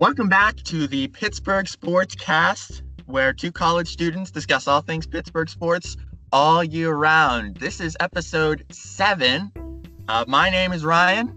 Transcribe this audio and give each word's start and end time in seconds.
Welcome 0.00 0.28
back 0.28 0.54
to 0.58 0.86
the 0.86 1.08
Pittsburgh 1.08 1.66
Sports 1.66 2.14
Cast, 2.14 2.84
where 3.06 3.32
two 3.32 3.50
college 3.50 3.88
students 3.88 4.30
discuss 4.30 4.68
all 4.68 4.80
things 4.80 5.08
Pittsburgh 5.08 5.48
sports 5.48 5.96
all 6.30 6.62
year 6.62 6.94
round. 6.94 7.56
This 7.56 7.80
is 7.80 7.96
episode 7.98 8.64
seven. 8.70 9.50
Uh, 10.06 10.24
my 10.28 10.50
name 10.50 10.72
is 10.72 10.84
Ryan. 10.84 11.36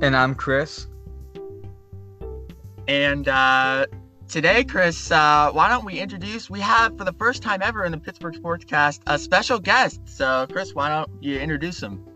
And 0.00 0.14
I'm 0.14 0.36
Chris. 0.36 0.86
And 2.86 3.26
uh, 3.26 3.86
today, 4.28 4.62
Chris, 4.62 5.10
uh, 5.10 5.50
why 5.50 5.68
don't 5.68 5.84
we 5.84 5.98
introduce? 5.98 6.48
We 6.48 6.60
have, 6.60 6.96
for 6.96 7.02
the 7.02 7.14
first 7.14 7.42
time 7.42 7.60
ever 7.60 7.84
in 7.84 7.90
the 7.90 7.98
Pittsburgh 7.98 8.34
Sportscast, 8.34 9.00
a 9.08 9.18
special 9.18 9.58
guest. 9.58 10.00
So, 10.04 10.46
Chris, 10.52 10.76
why 10.76 10.90
don't 10.90 11.10
you 11.20 11.40
introduce 11.40 11.82
him? 11.82 12.06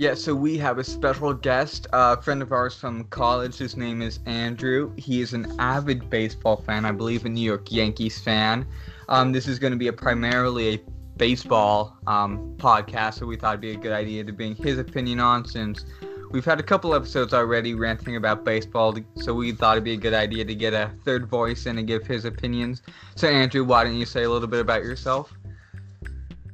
Yeah, 0.00 0.14
so 0.14 0.34
we 0.34 0.56
have 0.56 0.78
a 0.78 0.84
special 0.84 1.34
guest, 1.34 1.86
a 1.92 2.22
friend 2.22 2.40
of 2.40 2.52
ours 2.52 2.74
from 2.74 3.04
college. 3.08 3.58
His 3.58 3.76
name 3.76 4.00
is 4.00 4.18
Andrew. 4.24 4.94
He 4.96 5.20
is 5.20 5.34
an 5.34 5.54
avid 5.58 6.08
baseball 6.08 6.56
fan, 6.56 6.86
I 6.86 6.92
believe 6.92 7.26
a 7.26 7.28
New 7.28 7.42
York 7.42 7.70
Yankees 7.70 8.18
fan. 8.18 8.64
Um, 9.10 9.30
this 9.30 9.46
is 9.46 9.58
going 9.58 9.74
to 9.74 9.78
be 9.78 9.88
a 9.88 9.92
primarily 9.92 10.76
a 10.76 10.78
baseball 11.18 11.98
um, 12.06 12.54
podcast, 12.56 13.18
so 13.18 13.26
we 13.26 13.36
thought 13.36 13.50
it'd 13.50 13.60
be 13.60 13.72
a 13.72 13.76
good 13.76 13.92
idea 13.92 14.24
to 14.24 14.32
bring 14.32 14.56
his 14.56 14.78
opinion 14.78 15.20
on 15.20 15.44
since 15.44 15.84
we've 16.30 16.46
had 16.46 16.58
a 16.58 16.62
couple 16.62 16.94
episodes 16.94 17.34
already 17.34 17.74
ranting 17.74 18.16
about 18.16 18.42
baseball, 18.42 18.96
so 19.16 19.34
we 19.34 19.52
thought 19.52 19.72
it'd 19.72 19.84
be 19.84 19.92
a 19.92 19.98
good 19.98 20.14
idea 20.14 20.46
to 20.46 20.54
get 20.54 20.72
a 20.72 20.90
third 21.04 21.26
voice 21.26 21.66
in 21.66 21.76
and 21.76 21.86
give 21.86 22.06
his 22.06 22.24
opinions. 22.24 22.80
So, 23.16 23.28
Andrew, 23.28 23.64
why 23.64 23.84
don't 23.84 23.96
you 23.96 24.06
say 24.06 24.22
a 24.22 24.30
little 24.30 24.48
bit 24.48 24.60
about 24.60 24.82
yourself? 24.82 25.34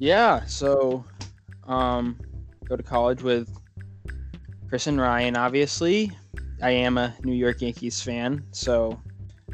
Yeah, 0.00 0.44
so 0.46 1.04
um, 1.68 2.18
go 2.68 2.76
to 2.76 2.82
college 2.82 3.22
with 3.22 3.48
Chris 4.68 4.86
and 4.86 5.00
Ryan. 5.00 5.36
Obviously, 5.36 6.12
I 6.62 6.70
am 6.70 6.98
a 6.98 7.14
New 7.22 7.34
York 7.34 7.60
Yankees 7.60 8.00
fan, 8.02 8.44
so 8.50 9.00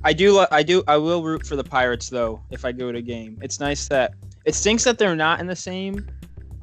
I 0.04 0.12
do. 0.12 0.44
I 0.50 0.62
do. 0.62 0.82
I 0.88 0.96
will 0.96 1.22
root 1.22 1.46
for 1.46 1.56
the 1.56 1.64
Pirates 1.64 2.08
though 2.08 2.42
if 2.50 2.64
I 2.64 2.72
go 2.72 2.90
to 2.90 2.98
a 2.98 3.02
game. 3.02 3.38
It's 3.42 3.60
nice 3.60 3.88
that 3.88 4.14
it 4.44 4.54
stinks 4.54 4.84
that 4.84 4.98
they're 4.98 5.16
not 5.16 5.40
in 5.40 5.46
the 5.46 5.56
same 5.56 6.06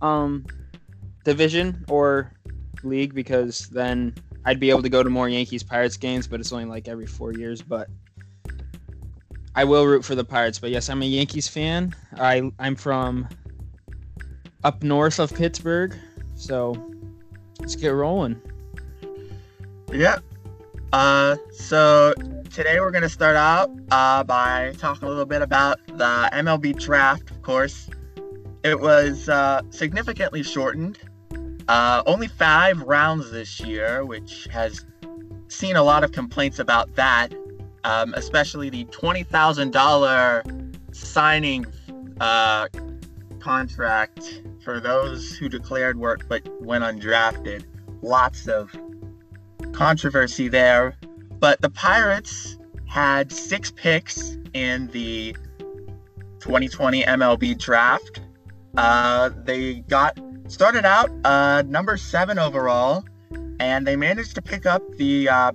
um, 0.02 0.46
division 1.24 1.86
or 1.90 2.34
league 2.84 3.14
because 3.14 3.70
then 3.70 4.14
I'd 4.46 4.60
be 4.60 4.70
able 4.70 4.82
to 4.82 4.90
go 4.90 5.04
to 5.04 5.10
more 5.10 5.30
Yankees 5.30 5.64
Pirates 5.64 5.98
games, 5.98 6.28
but 6.28 6.40
it's 6.40 6.52
only 6.52 6.66
like 6.66 6.88
every 6.88 7.06
four 7.06 7.34
years. 7.34 7.62
But 7.62 7.90
I 9.56 9.64
will 9.64 9.86
root 9.86 10.04
for 10.04 10.16
the 10.16 10.24
Pirates. 10.24 10.60
But 10.60 10.72
yes, 10.72 10.90
I'm 10.90 11.02
a 11.02 11.06
Yankees 11.06 11.48
fan. 11.48 11.96
I 12.18 12.52
I'm 12.60 12.76
from 12.76 13.28
up 14.64 14.84
north 14.84 15.20
of 15.20 15.34
Pittsburgh, 15.34 15.96
so 16.40 16.74
let's 17.60 17.76
get 17.76 17.90
rolling. 17.90 18.42
Yep. 19.92 20.24
Uh, 20.94 21.36
so 21.52 22.14
today 22.50 22.80
we're 22.80 22.92
gonna 22.92 23.10
start 23.10 23.36
out 23.36 23.70
uh, 23.92 24.24
by 24.24 24.74
talking 24.78 25.08
a 25.08 25.10
little 25.10 25.26
bit 25.26 25.42
about 25.42 25.86
the 25.88 26.30
MLB 26.34 26.80
draft. 26.80 27.30
Of 27.30 27.42
course, 27.42 27.90
it 28.64 28.80
was 28.80 29.30
uh, 29.30 29.62
significantly 29.70 30.42
shortened. 30.42 31.00
Uh, 31.68 32.02
only 32.08 32.28
five 32.28 32.82
rounds 32.82 33.30
this 33.32 33.60
year, 33.60 34.06
which 34.06 34.48
has 34.52 34.86
seen 35.50 35.76
a 35.76 35.84
lot 35.84 36.04
of 36.04 36.12
complaints 36.12 36.58
about 36.58 36.96
that, 36.96 37.34
um, 37.84 38.14
especially 38.16 38.70
the 38.70 38.86
twenty 38.86 39.24
thousand 39.24 39.72
dollar 39.72 40.44
signing 40.92 41.66
uh, 42.20 42.68
contract 43.40 44.44
for 44.64 44.80
those 44.80 45.36
who 45.36 45.50
declared 45.50 45.98
work 45.98 46.28
but 46.28 46.42
went 46.62 46.84
undrafted. 46.84 47.64
Lots 48.02 48.48
of 48.48 48.76
controversy 49.72 50.48
there. 50.48 50.98
But 51.40 51.62
the 51.62 51.70
Pirates 51.70 52.58
had 52.86 53.32
six 53.32 53.72
picks 53.72 54.38
in 54.54 54.88
the 54.88 55.36
2020 56.40 57.04
MLB 57.04 57.58
draft. 57.58 58.22
Uh, 58.78 59.30
they 59.44 59.76
got 59.82 60.20
started 60.48 60.86
out 60.86 61.10
uh, 61.24 61.64
number 61.64 61.98
seven 61.98 62.40
overall, 62.40 63.04
and 63.60 63.86
they 63.86 63.96
managed 63.96 64.36
to 64.36 64.42
pick 64.42 64.66
up 64.66 64.82
the 64.98 65.30
uh, 65.30 65.52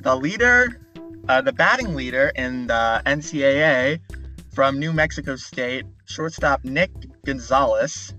the 0.00 0.14
leader, 0.14 0.80
uh, 1.28 1.40
the 1.40 1.52
batting 1.52 1.94
leader 1.94 2.32
in 2.34 2.66
the 2.66 3.02
NCAA 3.06 4.00
from 4.52 4.78
New 4.78 4.92
Mexico 4.92 5.36
State, 5.36 5.86
shortstop 6.04 6.64
Nick 6.64 6.90
Gonzales. 7.24 8.14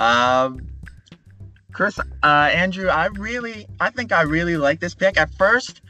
Um, 0.00 0.60
Chris, 1.72 1.98
uh, 1.98 2.26
Andrew, 2.52 2.88
I 2.88 3.06
really, 3.06 3.66
I 3.80 3.90
think 3.90 4.12
I 4.12 4.22
really 4.22 4.56
like 4.56 4.80
this 4.80 4.94
pick. 4.94 5.18
At 5.18 5.34
first, 5.34 5.82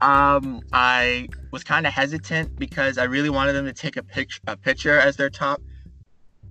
um, 0.00 0.60
I 0.72 1.28
was 1.50 1.64
kind 1.64 1.86
of 1.86 1.92
hesitant 1.92 2.56
because 2.58 2.98
I 2.98 3.04
really 3.04 3.30
wanted 3.30 3.54
them 3.54 3.66
to 3.66 3.72
take 3.72 3.96
a, 3.96 4.02
pic- 4.02 4.40
a 4.46 4.56
pitcher 4.56 4.98
as 4.98 5.16
their 5.16 5.30
top, 5.30 5.60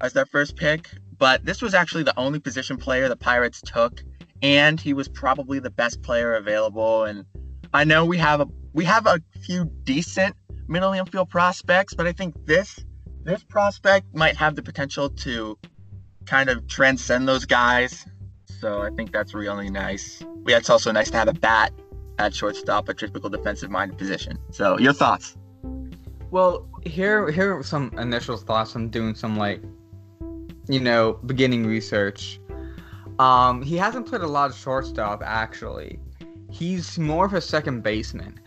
as 0.01 0.13
their 0.13 0.25
first 0.25 0.55
pick. 0.55 0.89
But 1.17 1.45
this 1.45 1.61
was 1.61 1.73
actually 1.73 2.03
the 2.03 2.17
only 2.19 2.39
position 2.39 2.77
player 2.77 3.07
the 3.07 3.15
Pirates 3.15 3.61
took, 3.61 4.03
and 4.41 4.81
he 4.81 4.93
was 4.93 5.07
probably 5.07 5.59
the 5.59 5.69
best 5.69 6.01
player 6.01 6.33
available. 6.33 7.05
And 7.05 7.25
I 7.73 7.85
know 7.85 8.03
we 8.05 8.17
have 8.17 8.41
a 8.41 8.47
we 8.73 8.83
have 8.85 9.05
a 9.05 9.19
few 9.41 9.65
decent 9.83 10.35
middle 10.67 10.91
infield 10.91 11.29
prospects, 11.29 11.93
but 11.93 12.07
I 12.07 12.11
think 12.11 12.33
this 12.45 12.83
this 13.23 13.43
prospect 13.43 14.13
might 14.13 14.35
have 14.37 14.55
the 14.55 14.63
potential 14.63 15.09
to 15.09 15.57
kind 16.25 16.49
of 16.49 16.67
transcend 16.67 17.27
those 17.27 17.45
guys 17.45 18.05
so 18.63 18.81
I 18.81 18.91
think 18.91 19.11
that's 19.11 19.33
really 19.33 19.69
nice. 19.69 20.23
Yeah, 20.47 20.55
it's 20.55 20.69
also 20.69 20.89
nice 20.93 21.11
to 21.11 21.17
have 21.17 21.27
a 21.27 21.33
bat 21.33 21.73
at 22.17 22.33
shortstop, 22.33 22.87
a 22.87 22.93
typical 22.93 23.29
defensive 23.29 23.69
minded 23.69 23.97
position. 23.97 24.39
So 24.51 24.79
your 24.79 24.93
thoughts? 24.93 25.35
Well, 26.31 26.65
here 26.85 27.29
here 27.29 27.57
are 27.57 27.63
some 27.63 27.91
initial 27.97 28.37
thoughts. 28.37 28.73
I'm 28.73 28.87
doing 28.87 29.15
some 29.15 29.35
like, 29.35 29.61
you 30.69 30.79
know, 30.79 31.19
beginning 31.25 31.65
research. 31.65 32.39
Um, 33.19 33.61
he 33.61 33.75
hasn't 33.75 34.07
played 34.07 34.21
a 34.21 34.27
lot 34.27 34.49
of 34.49 34.55
shortstop 34.55 35.21
actually. 35.25 35.99
He's 36.49 36.97
more 36.97 37.25
of 37.25 37.33
a 37.33 37.41
second 37.41 37.83
baseman. 37.83 38.39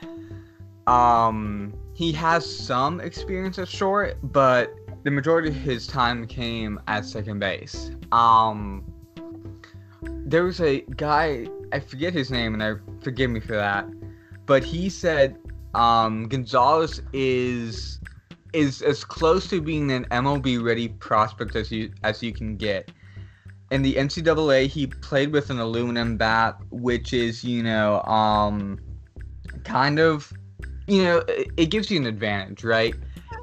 Um, 0.87 1.75
he 1.97 2.12
has 2.12 2.45
some 2.45 3.01
experience 3.01 3.59
at 3.59 3.67
short, 3.67 4.19
but 4.23 4.75
the 5.05 5.11
majority 5.11 5.49
of 5.49 5.55
his 5.55 5.87
time 5.87 6.27
came 6.27 6.79
at 6.89 7.07
second 7.07 7.39
base. 7.39 7.91
Um, 8.12 8.84
there 10.03 10.45
was 10.45 10.61
a 10.61 10.83
guy 10.97 11.47
I 11.73 11.81
forget 11.81 12.12
his 12.12 12.31
name, 12.31 12.53
and 12.53 12.62
I 12.62 12.75
forgive 13.03 13.31
me 13.31 13.41
for 13.41 13.55
that, 13.55 13.89
but 14.45 14.62
he 14.62 14.91
said 14.91 15.39
um, 15.75 16.29
Gonzales 16.29 17.01
is 17.15 17.99
is 18.53 18.83
as 18.83 19.03
close 19.03 19.49
to 19.49 19.63
being 19.63 19.91
an 19.91 20.05
MLB 20.11 20.63
ready 20.63 20.89
prospect 20.89 21.57
as 21.57 21.73
you 21.73 21.91
as 22.05 22.23
you 22.23 22.31
can 22.31 22.59
get. 22.59 22.93
In 23.71 23.81
the 23.81 23.95
NCAA, 23.95 24.67
he 24.67 24.87
played 24.87 25.33
with 25.33 25.49
an 25.49 25.61
aluminum 25.61 26.19
bat, 26.19 26.59
which 26.71 27.15
is 27.15 27.43
you 27.43 27.63
know 27.63 28.03
um, 28.03 28.78
kind 29.65 29.99
of 29.99 30.31
you 30.87 31.05
know 31.05 31.19
it, 31.29 31.49
it 31.57 31.67
gives 31.67 31.91
you 31.91 31.99
an 31.99 32.07
advantage, 32.07 32.65
right? 32.65 32.95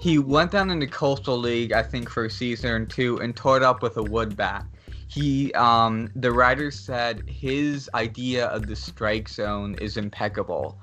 He 0.02 0.18
went 0.20 0.52
down 0.52 0.70
in 0.70 0.80
the 0.80 0.88
Coastal 0.88 1.38
League, 1.38 1.72
I 1.72 1.84
think, 1.84 2.10
for 2.10 2.26
a 2.26 2.30
season 2.30 2.70
or 2.72 2.86
two, 2.86 3.20
and 3.20 3.36
tore 3.36 3.58
it 3.58 3.64
up 3.64 3.82
with 3.82 3.98
a 3.98 4.04
wood 4.04 4.36
bat. 4.36 4.66
He 5.08 5.54
um 5.54 6.10
the 6.16 6.32
writer 6.32 6.72
said 6.72 7.24
his 7.30 7.90
idea 7.94 8.48
of 8.48 8.68
the 8.68 8.76
strike 8.76 9.30
zone 9.30 9.76
is 9.80 9.98
impeccable. 9.98 10.80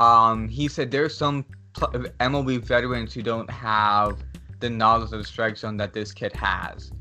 Um 0.00 0.48
he 0.48 0.68
said 0.68 0.90
there's 0.90 1.16
some 1.16 1.44
mlb 1.74 2.64
veterans 2.64 3.12
who 3.12 3.20
don't 3.20 3.50
have 3.50 4.22
the 4.60 4.70
knowledge 4.70 5.10
of 5.12 5.18
the 5.18 5.24
strike 5.24 5.56
zone 5.56 5.76
that 5.78 5.92
this 5.92 6.12
kid 6.12 6.32
has. 6.34 6.92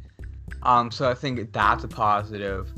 Um 0.63 0.90
so 0.90 1.09
i 1.09 1.13
think 1.13 1.53
that's 1.53 1.83
a 1.83 1.88
positive. 1.88 2.74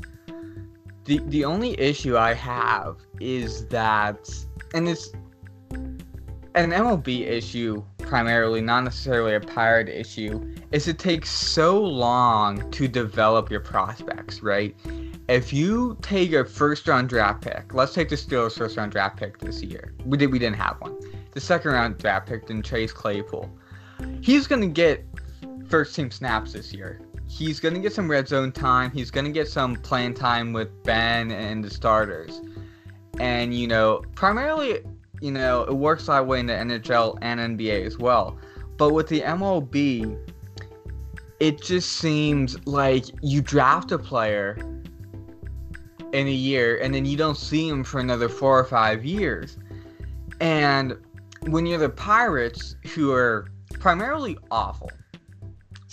The 1.04 1.20
the 1.28 1.44
only 1.44 1.80
issue 1.80 2.18
i 2.18 2.34
have 2.34 2.96
is 3.20 3.66
that 3.68 4.28
and 4.74 4.88
it's 4.88 5.10
an 6.56 6.70
mlb 6.70 7.06
issue 7.06 7.84
primarily 7.98 8.62
not 8.62 8.82
necessarily 8.82 9.34
a 9.34 9.40
pirate 9.40 9.88
issue 9.88 10.54
is 10.72 10.88
it 10.88 10.98
takes 10.98 11.30
so 11.30 11.80
long 11.80 12.70
to 12.70 12.88
develop 12.88 13.50
your 13.50 13.60
prospects, 13.60 14.42
right? 14.42 14.74
If 15.28 15.52
you 15.52 15.96
take 16.02 16.32
a 16.32 16.44
first 16.44 16.86
round 16.88 17.08
draft 17.08 17.42
pick, 17.42 17.74
let's 17.74 17.92
take 17.92 18.08
the 18.08 18.16
Steelers 18.16 18.56
first 18.56 18.76
round 18.76 18.92
draft 18.92 19.16
pick 19.16 19.38
this 19.38 19.62
year. 19.62 19.94
We 20.04 20.16
did 20.16 20.30
we 20.30 20.38
didn't 20.38 20.56
have 20.56 20.76
one. 20.80 20.96
The 21.32 21.40
second 21.40 21.72
round 21.72 21.98
draft 21.98 22.28
pick 22.28 22.48
in 22.48 22.62
Chase 22.62 22.92
Claypool. 22.92 23.50
He's 24.20 24.46
gonna 24.46 24.66
get 24.66 25.04
first 25.68 25.94
team 25.94 26.10
snaps 26.10 26.52
this 26.52 26.72
year. 26.72 27.00
He's 27.28 27.58
gonna 27.58 27.80
get 27.80 27.92
some 27.92 28.08
red 28.08 28.28
zone 28.28 28.52
time. 28.52 28.90
He's 28.92 29.10
gonna 29.10 29.30
get 29.30 29.48
some 29.48 29.76
playing 29.76 30.14
time 30.14 30.52
with 30.52 30.68
Ben 30.84 31.32
and 31.32 31.62
the 31.62 31.70
starters. 31.70 32.40
And 33.18 33.54
you 33.54 33.66
know, 33.66 34.02
primarily, 34.14 34.82
you 35.20 35.30
know, 35.30 35.62
it 35.62 35.74
works 35.74 36.06
that 36.06 36.26
way 36.26 36.40
in 36.40 36.46
the 36.46 36.52
NHL 36.52 37.18
and 37.22 37.58
NBA 37.58 37.86
as 37.86 37.98
well. 37.98 38.38
But 38.76 38.92
with 38.92 39.08
the 39.08 39.20
MLB, 39.20 40.18
it 41.40 41.62
just 41.62 41.92
seems 41.94 42.64
like 42.66 43.04
you 43.22 43.42
draft 43.42 43.92
a 43.92 43.98
player 43.98 44.58
in 46.12 46.26
a 46.26 46.30
year 46.30 46.78
and 46.78 46.94
then 46.94 47.04
you 47.04 47.16
don't 47.16 47.36
see 47.36 47.68
him 47.68 47.84
for 47.84 48.00
another 48.00 48.28
four 48.28 48.58
or 48.58 48.64
five 48.64 49.04
years. 49.04 49.58
And 50.40 50.96
when 51.46 51.66
you're 51.66 51.78
the 51.78 51.88
Pirates, 51.88 52.76
who 52.94 53.12
are 53.12 53.48
primarily 53.80 54.38
awful, 54.50 54.90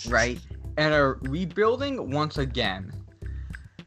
right, 0.08 0.38
and 0.76 0.92
are 0.92 1.18
rebuilding 1.22 2.10
once 2.10 2.38
again, 2.38 2.92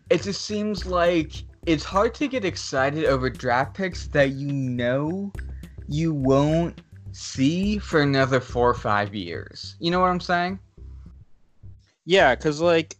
it 0.10 0.22
just 0.24 0.45
seems 0.45 0.86
like 0.86 1.44
it's 1.68 1.84
hard 1.84 2.16
to 2.16 2.30
get 2.30 2.46
excited 2.46 3.04
over 3.04 3.30
draft 3.30 3.75
picks 3.75 4.08
that 4.08 4.31
you 4.31 4.54
know 4.54 5.34
you 5.90 6.14
won't 6.14 6.81
see 7.12 7.78
for 7.78 8.02
another 8.02 8.40
four 8.40 8.69
or 8.69 8.74
five 8.74 9.14
years. 9.14 9.75
You 9.80 9.92
know 9.92 10.00
what 10.00 10.08
I'm 10.08 10.22
saying? 10.22 10.60
Yeah, 12.06 12.36
because 12.36 12.62
like, 12.62 12.96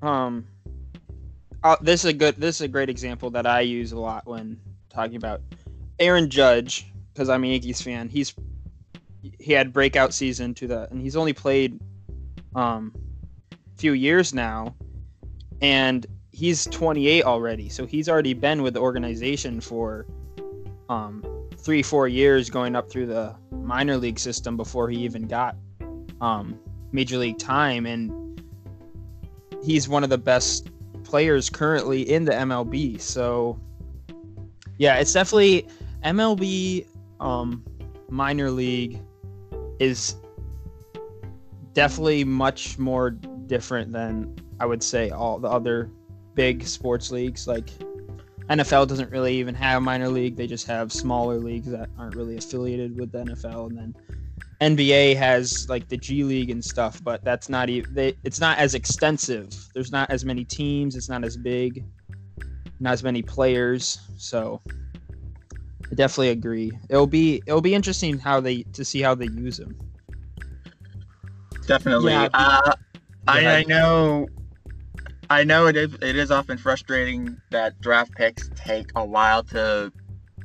um, 0.00 0.46
uh, 1.62 1.76
this 1.82 2.04
is 2.04 2.10
a 2.10 2.12
good, 2.14 2.36
this 2.36 2.56
is 2.56 2.60
a 2.62 2.68
great 2.68 2.88
example 2.88 3.28
that 3.30 3.46
I 3.46 3.60
use 3.60 3.92
a 3.92 4.00
lot 4.00 4.26
when 4.26 4.58
talking 4.88 5.16
about 5.16 5.42
Aaron 5.98 6.30
Judge, 6.30 6.90
because 7.12 7.28
I'm 7.28 7.44
a 7.44 7.48
Yankees 7.48 7.82
fan. 7.82 8.08
He's 8.08 8.34
he 9.38 9.52
had 9.52 9.74
breakout 9.74 10.14
season 10.14 10.54
to 10.54 10.66
the, 10.66 10.88
and 10.90 11.02
he's 11.02 11.16
only 11.16 11.34
played 11.34 11.78
um 12.54 12.94
few 13.76 13.92
years 13.92 14.32
now, 14.32 14.74
and 15.60 16.06
he's 16.34 16.64
28 16.66 17.22
already, 17.22 17.68
so 17.68 17.86
he's 17.86 18.08
already 18.08 18.34
been 18.34 18.62
with 18.62 18.74
the 18.74 18.80
organization 18.80 19.60
for 19.60 20.06
um 20.88 21.24
three 21.56 21.82
four 21.82 22.08
years, 22.08 22.50
going 22.50 22.76
up 22.76 22.90
through 22.90 23.06
the 23.06 23.34
minor 23.50 23.96
league 23.96 24.18
system 24.18 24.56
before 24.56 24.90
he 24.90 24.98
even 24.98 25.26
got 25.26 25.56
um 26.20 26.58
major 26.92 27.16
league 27.16 27.38
time, 27.38 27.86
and 27.86 28.42
he's 29.62 29.88
one 29.88 30.02
of 30.04 30.10
the 30.10 30.18
best 30.18 30.70
players 31.04 31.48
currently 31.48 32.02
in 32.02 32.24
the 32.24 32.32
MLB. 32.32 33.00
So 33.00 33.58
yeah, 34.78 34.96
it's 34.96 35.12
definitely 35.12 35.68
MLB 36.04 36.86
um, 37.20 37.64
minor 38.10 38.50
league 38.50 39.00
is 39.78 40.16
definitely 41.72 42.24
much 42.24 42.78
more 42.78 43.10
different 43.10 43.92
than 43.92 44.34
I 44.60 44.66
would 44.66 44.82
say 44.82 45.10
all 45.10 45.38
the 45.38 45.48
other 45.48 45.90
big 46.34 46.66
sports 46.66 47.10
leagues. 47.10 47.46
Like 47.46 47.70
NFL 48.48 48.88
doesn't 48.88 49.10
really 49.10 49.36
even 49.36 49.54
have 49.54 49.78
a 49.78 49.80
minor 49.80 50.08
league; 50.08 50.36
they 50.36 50.46
just 50.46 50.66
have 50.66 50.92
smaller 50.92 51.38
leagues 51.38 51.70
that 51.70 51.88
aren't 51.98 52.16
really 52.16 52.36
affiliated 52.36 52.98
with 52.98 53.12
the 53.12 53.18
NFL, 53.18 53.70
and 53.70 53.78
then 53.78 53.94
NBA 54.60 55.16
has 55.16 55.68
like 55.68 55.88
the 55.88 55.96
G 55.96 56.24
League 56.24 56.50
and 56.50 56.64
stuff, 56.64 57.02
but 57.02 57.24
that's 57.24 57.48
not 57.48 57.68
even. 57.68 57.92
They, 57.94 58.14
it's 58.24 58.40
not 58.40 58.58
as 58.58 58.74
extensive. 58.74 59.54
There's 59.74 59.92
not 59.92 60.10
as 60.10 60.24
many 60.24 60.44
teams. 60.44 60.96
It's 60.96 61.08
not 61.08 61.24
as 61.24 61.36
big. 61.36 61.84
Not 62.80 62.92
as 62.92 63.02
many 63.02 63.22
players. 63.22 64.00
So 64.16 64.60
I 65.90 65.94
definitely 65.94 66.30
agree. 66.30 66.72
It'll 66.88 67.06
be 67.06 67.42
it'll 67.46 67.60
be 67.60 67.74
interesting 67.74 68.18
how 68.18 68.40
they 68.40 68.62
to 68.62 68.84
see 68.84 69.00
how 69.00 69.14
they 69.14 69.26
use 69.26 69.58
them. 69.58 69.76
Definitely. 71.66 72.12
Yeah. 72.12 72.28
Uh, 72.32 72.74
I, 73.26 73.46
I 73.46 73.62
know. 73.64 74.28
I 75.34 75.42
know 75.42 75.66
it 75.66 75.76
is. 75.76 75.94
It 76.00 76.16
is 76.16 76.30
often 76.30 76.58
frustrating 76.58 77.36
that 77.50 77.80
draft 77.80 78.12
picks 78.12 78.48
take 78.54 78.90
a 78.94 79.04
while 79.04 79.42
to 79.44 79.92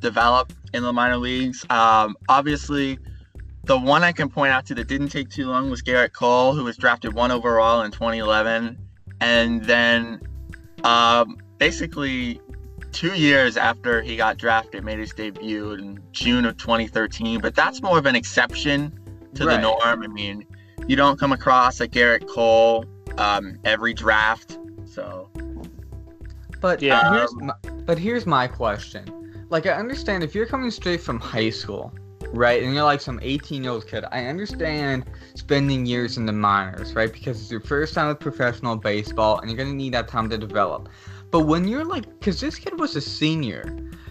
develop 0.02 0.52
in 0.74 0.82
the 0.82 0.92
minor 0.92 1.18
leagues. 1.18 1.64
Um, 1.70 2.18
obviously, 2.28 2.98
the 3.66 3.78
one 3.78 4.04
I 4.04 4.12
can 4.12 4.30
point 4.30 4.52
out 4.52 4.66
to 4.68 4.76
that 4.76 4.88
didn't 4.88 5.10
take 5.10 5.30
too 5.30 5.48
long 5.48 5.70
was 5.70 5.84
Gerrit 5.84 6.14
Cole, 6.14 6.54
who 6.54 6.64
was 6.64 6.76
drafted 6.76 7.14
one 7.14 7.30
overall 7.30 7.82
in 7.84 7.92
2011, 7.92 8.80
and 9.22 9.64
then 9.64 10.22
um, 10.84 11.38
basically 11.60 12.42
two 12.92 13.14
years 13.14 13.58
after 13.58 14.02
he 14.02 14.18
got 14.18 14.38
drafted, 14.38 14.84
made 14.84 14.98
his 14.98 15.14
debut 15.14 15.74
in 15.74 16.00
June 16.14 16.46
of 16.46 16.58
2013. 16.58 17.42
But 17.42 17.54
that's 17.54 17.84
more 17.84 18.00
of 18.00 18.08
an 18.08 18.16
exception 18.16 18.92
to 19.36 19.46
Right. 19.46 19.58
the 19.58 19.62
norm. 19.62 20.02
I 20.02 20.08
mean, 20.08 20.46
you 20.88 20.96
don't 20.96 21.20
come 21.20 21.32
across 21.32 21.80
a 21.80 21.88
Gerrit 21.88 22.28
Cole 22.28 22.86
um, 23.20 23.60
every 23.66 23.94
draft. 23.94 24.58
So 26.62 26.68
But 26.68 26.82
Yeah. 26.82 27.04
here's 27.08 27.32
um, 27.34 27.48
my, 27.48 27.54
but 27.86 27.98
here's 27.98 28.26
my 28.26 28.48
question. 28.48 29.46
Like 29.50 29.66
I 29.66 29.72
understand 29.72 30.24
if 30.24 30.36
you're 30.36 30.46
coming 30.46 30.72
straight 30.72 31.02
from 31.02 31.20
high 31.20 31.50
school, 31.50 31.92
right, 32.34 32.62
and 32.62 32.74
you're 32.74 32.84
like 32.84 33.02
some 33.02 33.20
18 33.22 33.64
year 33.64 33.72
old 33.72 33.88
kid, 33.88 34.06
I 34.12 34.26
understand 34.26 35.06
spending 35.36 35.86
years 35.86 36.18
in 36.18 36.26
the 36.26 36.34
minors, 36.34 36.94
right, 36.94 37.12
because 37.12 37.42
it's 37.42 37.52
your 37.52 37.62
first 37.62 37.94
time 37.94 38.08
with 38.10 38.20
professional 38.20 38.76
baseball, 38.76 39.40
and 39.40 39.50
you're 39.50 39.58
gonna 39.58 39.74
need 39.74 39.94
that 39.94 40.08
time 40.08 40.30
to 40.30 40.38
develop. 40.38 40.90
But 41.32 41.42
when 41.42 41.68
you're 41.68 41.86
like, 41.86 42.04
because 42.20 42.40
this 42.40 42.58
kid 42.58 42.80
was 42.80 42.96
a 42.96 43.02
senior, 43.02 43.64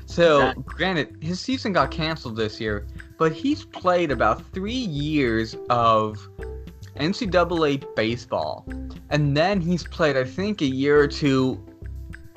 so 0.07 0.49
Exactly. 0.49 0.65
granted 0.67 1.17
his 1.21 1.41
season 1.41 1.73
got 1.73 1.91
canceled 1.91 2.37
this 2.37 2.61
year, 2.61 2.87
but 3.19 3.33
he's 3.33 3.65
played 3.65 4.11
about 4.11 4.43
three 4.53 4.73
years 4.73 5.55
of 5.71 6.19
NCAA 6.97 7.85
baseball, 7.95 8.67
and 9.11 9.37
then 9.37 9.61
he's 9.61 9.85
played 9.85 10.17
I 10.17 10.25
think 10.25 10.63
a 10.63 10.67
year 10.67 10.99
or 10.99 11.07
two 11.07 11.63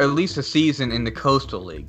at 0.02 0.10
least 0.10 0.38
a 0.38 0.44
season 0.44 0.92
in 0.92 1.04
the 1.04 1.12
Coastal 1.12 1.64
League. 1.64 1.88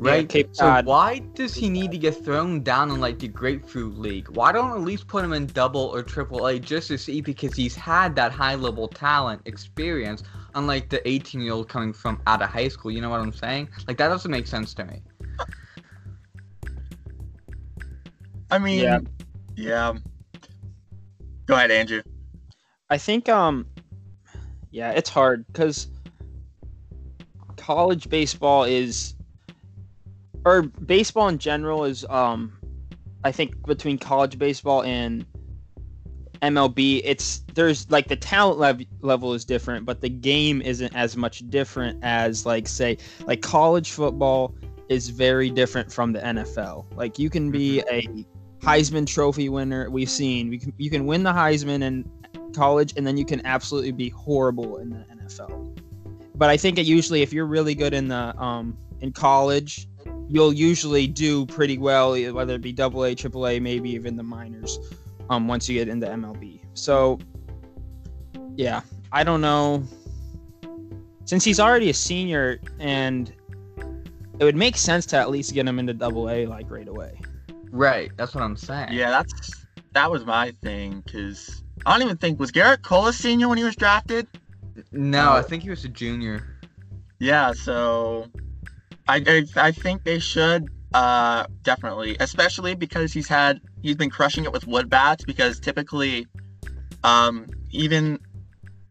Right? 0.00 0.28
Cape 0.28 0.50
so 0.52 0.80
why 0.84 1.18
does 1.34 1.54
he 1.54 1.68
need 1.68 1.90
to 1.90 1.98
get 1.98 2.24
thrown 2.24 2.62
down 2.62 2.90
in 2.90 3.00
like 3.00 3.18
the 3.18 3.26
Grapefruit 3.26 3.98
League? 3.98 4.28
Why 4.28 4.52
don't 4.52 4.70
at 4.70 4.82
least 4.82 5.08
put 5.08 5.24
him 5.24 5.32
in 5.32 5.46
double 5.46 5.80
or 5.80 6.04
triple 6.04 6.46
A 6.46 6.60
just 6.60 6.86
to 6.88 6.98
see 6.98 7.20
because 7.20 7.56
he's 7.56 7.74
had 7.74 8.14
that 8.14 8.30
high 8.30 8.54
level 8.54 8.86
talent 8.86 9.42
experience, 9.44 10.22
unlike 10.54 10.88
the 10.88 11.06
18 11.08 11.40
year 11.40 11.52
old 11.52 11.68
coming 11.68 11.92
from 11.92 12.22
out 12.28 12.42
of 12.42 12.48
high 12.48 12.68
school. 12.68 12.92
You 12.92 13.00
know 13.00 13.10
what 13.10 13.18
I'm 13.18 13.32
saying? 13.32 13.70
Like 13.88 13.96
that 13.96 14.06
doesn't 14.06 14.30
make 14.30 14.46
sense 14.46 14.72
to 14.74 14.84
me. 14.84 15.02
I 18.52 18.58
mean, 18.58 18.78
Yeah. 18.78 19.00
yeah. 19.56 19.94
Go 21.46 21.54
ahead, 21.54 21.72
Andrew. 21.72 22.02
I 22.88 22.98
think 22.98 23.28
um 23.28 23.66
yeah, 24.70 24.92
it's 24.92 25.10
hard 25.10 25.44
cuz 25.54 25.88
college 27.68 28.08
baseball 28.08 28.64
is 28.64 29.14
or 30.46 30.62
baseball 30.62 31.28
in 31.28 31.36
general 31.36 31.84
is 31.84 32.02
um 32.08 32.58
I 33.24 33.30
think 33.30 33.62
between 33.66 33.98
college 33.98 34.38
baseball 34.38 34.84
and 34.84 35.26
MLB 36.40 37.02
it's 37.04 37.40
there's 37.52 37.90
like 37.90 38.08
the 38.08 38.16
talent 38.16 38.58
lev- 38.58 38.86
level 39.02 39.34
is 39.34 39.44
different 39.44 39.84
but 39.84 40.00
the 40.00 40.08
game 40.08 40.62
isn't 40.62 40.96
as 40.96 41.14
much 41.14 41.46
different 41.50 42.02
as 42.02 42.46
like 42.46 42.66
say 42.66 42.96
like 43.26 43.42
college 43.42 43.90
football 43.90 44.54
is 44.88 45.10
very 45.10 45.50
different 45.50 45.92
from 45.92 46.14
the 46.14 46.20
NFL. 46.20 46.86
Like 46.96 47.18
you 47.18 47.28
can 47.28 47.50
be 47.50 47.80
a 47.90 48.08
Heisman 48.64 49.06
Trophy 49.06 49.50
winner. 49.50 49.90
We've 49.90 50.08
seen 50.08 50.48
we 50.48 50.56
can, 50.56 50.72
you 50.78 50.88
can 50.88 51.04
win 51.04 51.22
the 51.22 51.32
Heisman 51.32 51.82
in 51.82 52.10
college, 52.54 52.94
and 52.96 53.06
then 53.06 53.18
you 53.18 53.26
can 53.26 53.44
absolutely 53.44 53.92
be 53.92 54.08
horrible 54.08 54.78
in 54.78 54.88
the 54.88 55.04
NFL. 55.22 55.78
But 56.38 56.50
I 56.50 56.56
think 56.56 56.78
it 56.78 56.86
usually, 56.86 57.22
if 57.22 57.32
you're 57.32 57.46
really 57.46 57.74
good 57.74 57.92
in 57.92 58.08
the 58.08 58.40
um, 58.40 58.78
in 59.00 59.12
college, 59.12 59.88
you'll 60.28 60.52
usually 60.52 61.08
do 61.08 61.44
pretty 61.46 61.78
well, 61.78 62.12
whether 62.32 62.54
it 62.54 62.62
be 62.62 62.72
Double 62.72 63.04
A, 63.04 63.14
Triple 63.14 63.46
A, 63.48 63.58
maybe 63.58 63.90
even 63.90 64.16
the 64.16 64.22
minors. 64.22 64.78
Um, 65.30 65.46
once 65.46 65.68
you 65.68 65.78
get 65.78 65.88
into 65.88 66.06
MLB, 66.06 66.60
so 66.72 67.18
yeah, 68.56 68.80
I 69.12 69.24
don't 69.24 69.42
know. 69.42 69.84
Since 71.26 71.44
he's 71.44 71.60
already 71.60 71.90
a 71.90 71.94
senior, 71.94 72.60
and 72.78 73.30
it 74.38 74.44
would 74.44 74.56
make 74.56 74.78
sense 74.78 75.04
to 75.06 75.16
at 75.16 75.28
least 75.28 75.52
get 75.52 75.66
him 75.66 75.78
into 75.78 75.92
Double 75.92 76.30
A 76.30 76.46
like 76.46 76.70
right 76.70 76.88
away. 76.88 77.20
Right. 77.70 78.10
That's 78.16 78.34
what 78.34 78.42
I'm 78.42 78.56
saying. 78.56 78.92
Yeah, 78.92 79.10
that's 79.10 79.66
that 79.92 80.10
was 80.10 80.24
my 80.24 80.52
thing 80.62 81.02
because 81.04 81.62
I 81.84 81.92
don't 81.92 82.02
even 82.02 82.16
think 82.16 82.38
was 82.38 82.52
Gerrit 82.52 82.82
Cole 82.82 83.08
a 83.08 83.12
senior 83.12 83.48
when 83.48 83.58
he 83.58 83.64
was 83.64 83.76
drafted. 83.76 84.26
No, 84.92 85.32
I 85.32 85.38
Uh, 85.38 85.42
think 85.42 85.62
he 85.62 85.70
was 85.70 85.84
a 85.84 85.88
junior. 85.88 86.42
Yeah, 87.20 87.52
so 87.52 88.26
I 89.08 89.22
I, 89.26 89.44
I 89.56 89.72
think 89.72 90.04
they 90.04 90.18
should 90.18 90.68
uh 90.94 91.46
definitely, 91.62 92.16
especially 92.20 92.74
because 92.74 93.12
he's 93.12 93.28
had 93.28 93.60
he's 93.82 93.96
been 93.96 94.10
crushing 94.10 94.44
it 94.44 94.52
with 94.52 94.66
wood 94.66 94.88
bats 94.88 95.24
because 95.24 95.60
typically 95.60 96.26
um 97.04 97.46
even 97.70 98.18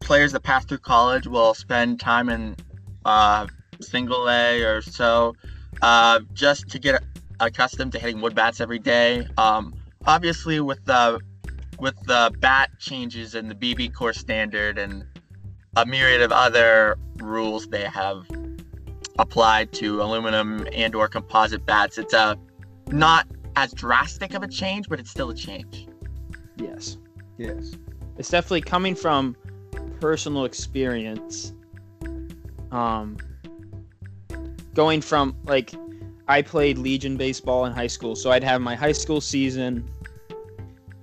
players 0.00 0.32
that 0.32 0.42
pass 0.42 0.64
through 0.64 0.78
college 0.78 1.26
will 1.26 1.54
spend 1.54 1.98
time 2.00 2.28
in 2.28 2.56
uh 3.04 3.46
single 3.80 4.28
A 4.28 4.62
or 4.62 4.80
so 4.82 5.34
uh 5.82 6.20
just 6.32 6.68
to 6.68 6.78
get 6.78 7.02
accustomed 7.40 7.92
to 7.92 7.98
hitting 7.98 8.20
wood 8.20 8.34
bats 8.34 8.60
every 8.60 8.78
day. 8.78 9.26
Um 9.36 9.74
obviously 10.06 10.60
with 10.60 10.84
the 10.84 11.20
with 11.80 11.94
the 12.06 12.32
bat 12.40 12.70
changes 12.78 13.34
and 13.34 13.50
the 13.50 13.54
BBCOR 13.54 14.14
standard 14.14 14.78
and 14.78 15.04
a 15.82 15.86
myriad 15.86 16.22
of 16.22 16.32
other 16.32 16.96
rules 17.16 17.66
they 17.68 17.84
have 17.84 18.26
applied 19.18 19.72
to 19.72 20.02
aluminum 20.02 20.66
and 20.72 20.94
or 20.94 21.08
composite 21.08 21.64
bats 21.66 21.98
it's 21.98 22.14
a 22.14 22.36
not 22.88 23.26
as 23.56 23.72
drastic 23.72 24.34
of 24.34 24.42
a 24.42 24.48
change 24.48 24.88
but 24.88 24.98
it's 25.00 25.10
still 25.10 25.30
a 25.30 25.34
change 25.34 25.86
Yes. 26.56 26.98
Yes. 27.36 27.72
it's 28.16 28.30
definitely 28.30 28.62
coming 28.62 28.94
from 28.94 29.36
personal 30.00 30.44
experience 30.44 31.52
um 32.70 33.16
going 34.74 35.00
from 35.00 35.36
like 35.44 35.74
I 36.28 36.42
played 36.42 36.76
Legion 36.76 37.16
baseball 37.16 37.64
in 37.64 37.72
high 37.72 37.86
school, 37.86 38.14
so 38.14 38.30
I'd 38.30 38.44
have 38.44 38.60
my 38.60 38.74
high 38.74 38.92
school 38.92 39.20
season. 39.20 39.88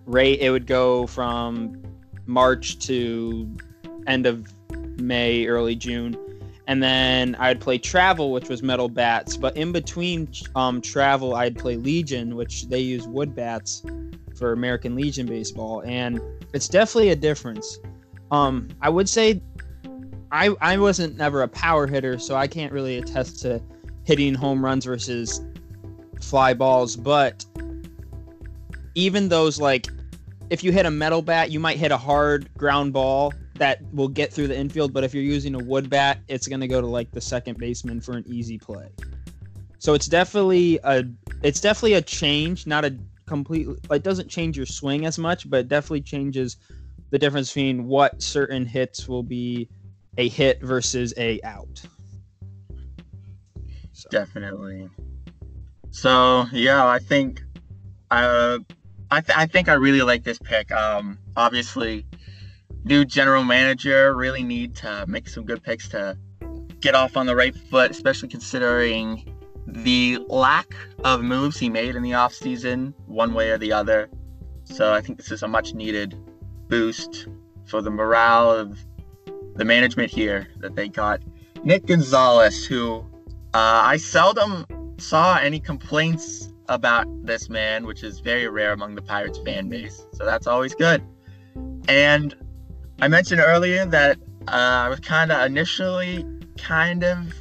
Rate 0.06 0.40
it 0.40 0.52
would 0.52 0.68
go 0.68 1.08
from 1.08 1.82
March 2.28 2.78
to 2.86 3.50
end 4.06 4.28
of 4.28 4.48
May, 4.98 5.46
early 5.46 5.76
June, 5.76 6.18
and 6.68 6.82
then 6.82 7.36
I'd 7.36 7.62
play 7.62 7.78
travel, 7.78 8.32
which 8.32 8.50
was 8.50 8.64
metal 8.64 8.90
bats. 8.90 9.38
But 9.38 9.56
in 9.56 9.72
between 9.72 10.30
um, 10.56 10.82
travel, 10.82 11.36
I'd 11.36 11.58
play 11.58 11.76
Legion, 11.76 12.36
which 12.36 12.68
they 12.68 12.80
use 12.80 13.08
wood 13.08 13.36
bats 13.36 13.84
for 14.36 14.52
American 14.52 14.96
Legion 14.96 15.28
baseball, 15.28 15.82
and 15.86 16.20
it's 16.54 16.68
definitely 16.68 17.10
a 17.10 17.16
difference. 17.16 17.80
Um, 18.32 18.70
I 18.82 18.90
would 18.90 19.08
say 19.08 19.42
I 20.32 20.56
I 20.62 20.78
wasn't 20.78 21.18
never 21.18 21.44
a 21.44 21.48
power 21.48 21.88
hitter, 21.88 22.20
so 22.20 22.36
I 22.36 22.48
can't 22.48 22.74
really 22.74 22.98
attest 22.98 23.42
to 23.44 23.62
hitting 24.04 24.34
home 24.34 24.64
runs 24.64 24.86
versus 24.86 25.42
fly 26.22 26.54
balls, 26.54 26.96
but 26.96 27.46
even 28.96 29.30
those 29.30 29.60
like 29.60 29.88
if 30.50 30.64
you 30.64 30.72
hit 30.72 30.86
a 30.86 30.92
metal 30.92 31.22
bat, 31.22 31.52
you 31.52 31.60
might 31.60 31.78
hit 31.78 31.92
a 31.92 31.98
hard 31.98 32.50
ground 32.58 32.94
ball 32.94 33.34
that 33.56 33.82
will 33.94 34.08
get 34.08 34.32
through 34.32 34.48
the 34.48 34.58
infield, 34.58 34.94
but 34.94 35.04
if 35.04 35.14
you're 35.14 35.24
using 35.24 35.56
a 35.56 35.60
wood 35.60 35.90
bat, 35.90 36.20
it's 36.28 36.48
going 36.48 36.60
to 36.60 36.68
go 36.68 36.82
to 36.82 36.88
like 36.88 37.12
the 37.12 37.22
second 37.22 37.58
baseman 37.58 38.02
for 38.02 38.14
an 38.14 38.24
easy 38.28 38.58
play. 38.58 38.90
So 39.80 39.94
it's 39.94 40.08
definitely 40.08 40.80
a 40.84 41.06
it's 41.42 41.62
definitely 41.62 41.94
a 41.94 42.02
change, 42.02 42.68
not 42.68 42.86
a 42.86 42.98
complete 43.26 43.68
it 43.92 44.04
doesn't 44.04 44.30
change 44.30 44.58
your 44.58 44.66
swing 44.66 45.06
as 45.06 45.18
much, 45.18 45.50
but 45.50 45.62
it 45.62 45.68
definitely 45.68 46.02
changes 46.02 46.58
the 47.12 47.20
difference 47.20 47.50
between 47.50 47.86
what 47.86 48.22
certain 48.22 48.66
hits 48.66 49.08
will 49.08 49.24
be 49.24 49.70
a 50.18 50.28
hit 50.28 50.62
versus 50.62 51.14
a 51.18 51.42
out. 51.44 51.82
So. 53.94 54.10
Definitely. 54.10 54.90
So 55.92 56.46
yeah, 56.52 56.86
I 56.86 57.00
think, 57.00 57.42
uh, 58.12 58.60
I 59.12 59.22
th- 59.22 59.38
I 59.38 59.46
think 59.46 59.70
I 59.70 59.74
really 59.74 60.02
like 60.02 60.24
this 60.24 60.38
pick. 60.40 60.72
Um, 60.72 61.18
obviously, 61.38 62.06
new 62.86 63.04
general 63.04 63.44
manager 63.44 64.16
really 64.16 64.44
need 64.44 64.76
to 64.76 65.06
make 65.08 65.28
some 65.28 65.44
good 65.44 65.62
picks 65.64 65.90
to 65.90 66.18
get 66.80 66.94
off 66.94 67.18
on 67.18 67.26
the 67.26 67.36
right 67.36 67.56
foot, 67.56 67.90
especially 67.90 68.30
considering 68.30 69.36
the 69.66 70.20
lack 70.28 70.76
of 71.04 71.24
moves 71.24 71.58
he 71.58 71.68
made 71.68 71.96
in 71.96 72.04
the 72.04 72.12
offseason, 72.12 72.94
one 73.08 73.34
way 73.34 73.50
or 73.50 73.58
the 73.58 73.72
other. 73.72 74.08
So 74.66 74.94
I 74.94 75.02
think 75.02 75.18
this 75.18 75.32
is 75.32 75.42
a 75.42 75.48
much 75.48 75.74
needed 75.74 76.16
boost 76.68 77.28
for 77.66 77.82
the 77.82 77.90
morale 77.90 78.52
of 78.52 78.80
the 79.56 79.66
management 79.66 80.12
here 80.12 80.48
that 80.60 80.76
they 80.76 80.88
got 80.88 81.22
Nick 81.64 81.88
Gonzales, 81.88 82.66
who 82.66 83.00
uh, 83.56 83.82
I 83.84 83.98
seldom 83.98 84.66
saw 85.00 85.38
any 85.38 85.60
complaints 85.60 86.54
about 86.70 87.08
this 87.26 87.50
man, 87.50 87.86
which 87.86 88.04
is 88.04 88.20
very 88.20 88.48
rare 88.48 88.74
among 88.74 88.94
the 88.94 89.02
Pirates 89.02 89.40
fan 89.40 89.70
base. 89.70 90.06
So 90.14 90.26
that's 90.26 90.46
always 90.46 90.76
good. 90.76 91.04
And 91.88 92.36
I 93.02 93.10
mentioned 93.10 93.42
earlier 93.42 93.86
that 93.86 94.18
uh, 94.48 94.52
I 94.86 94.90
was 94.90 95.02
kind 95.02 95.32
of 95.32 95.46
initially 95.46 96.26
kind 96.58 97.04
of 97.04 97.34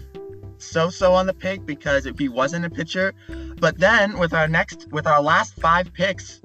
so-so 0.58 1.12
on 1.12 1.26
the 1.26 1.34
pick 1.34 1.64
because 1.64 2.06
if 2.06 2.18
he 2.18 2.28
wasn't 2.28 2.64
a 2.64 2.70
pitcher, 2.70 3.14
but 3.60 3.78
then 3.78 4.18
with 4.18 4.34
our 4.34 4.48
next, 4.48 4.88
with 4.90 5.06
our 5.06 5.22
last 5.22 5.54
five 5.54 5.92
picks, 5.92 6.40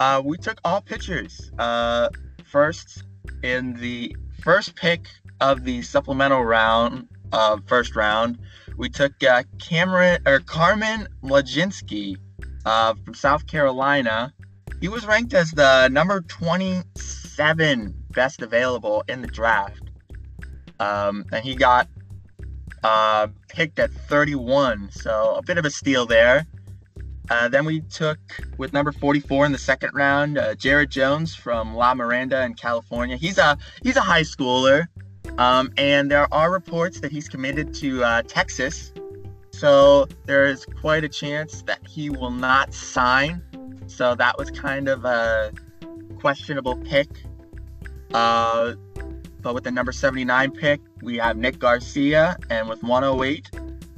uh, 0.00 0.22
we 0.24 0.38
took 0.38 0.58
all 0.64 0.80
pitchers. 0.80 1.52
Uh, 1.58 2.08
first 2.44 3.04
in 3.42 3.74
the 3.74 4.16
first 4.42 4.74
pick 4.76 5.08
of 5.42 5.64
the 5.64 5.82
supplemental 5.82 6.42
round, 6.42 7.06
uh, 7.32 7.58
first 7.66 7.94
round, 7.94 8.38
we 8.78 8.88
took 8.88 9.12
uh, 9.22 9.42
Cameron 9.58 10.22
or 10.26 10.40
Carmen 10.40 11.06
Mlodzinski 11.22 12.16
uh, 12.64 12.94
from 13.04 13.12
South 13.12 13.46
Carolina. 13.46 14.32
He 14.80 14.88
was 14.88 15.06
ranked 15.06 15.34
as 15.34 15.50
the 15.50 15.88
number 15.88 16.22
27 16.22 18.03
best 18.14 18.42
available 18.42 19.04
in 19.08 19.20
the 19.22 19.28
draft, 19.28 19.82
um, 20.80 21.24
and 21.32 21.44
he 21.44 21.54
got 21.54 21.88
uh, 22.82 23.28
picked 23.48 23.78
at 23.78 23.90
31. 23.92 24.90
So 24.92 25.34
a 25.36 25.42
bit 25.42 25.58
of 25.58 25.64
a 25.64 25.70
steal 25.70 26.06
there. 26.06 26.46
Uh, 27.30 27.48
then 27.48 27.64
we 27.64 27.80
took 27.80 28.18
with 28.58 28.74
number 28.74 28.92
44 28.92 29.46
in 29.46 29.52
the 29.52 29.58
second 29.58 29.90
round, 29.94 30.36
uh, 30.36 30.54
Jared 30.54 30.90
Jones 30.90 31.34
from 31.34 31.74
La 31.74 31.94
Mirada 31.94 32.44
in 32.44 32.52
California. 32.54 33.16
He's 33.16 33.38
a 33.38 33.56
he's 33.82 33.96
a 33.96 34.02
high 34.02 34.22
schooler, 34.22 34.88
um, 35.38 35.72
and 35.78 36.10
there 36.10 36.32
are 36.32 36.52
reports 36.52 37.00
that 37.00 37.10
he's 37.10 37.28
committed 37.28 37.72
to 37.76 38.04
uh, 38.04 38.22
Texas. 38.22 38.92
So 39.52 40.06
there 40.26 40.44
is 40.44 40.66
quite 40.66 41.04
a 41.04 41.08
chance 41.08 41.62
that 41.62 41.78
he 41.86 42.10
will 42.10 42.30
not 42.32 42.74
sign. 42.74 43.42
So 43.86 44.14
that 44.16 44.36
was 44.36 44.50
kind 44.50 44.88
of 44.88 45.04
a 45.04 45.52
questionable 46.18 46.76
pick. 46.76 47.08
Uh, 48.14 48.74
but 49.42 49.54
with 49.54 49.64
the 49.64 49.70
number 49.70 49.92
79 49.92 50.52
pick, 50.52 50.80
we 51.02 51.18
have 51.18 51.36
Nick 51.36 51.58
Garcia, 51.58 52.38
and 52.48 52.68
with 52.68 52.82
108, 52.82 53.50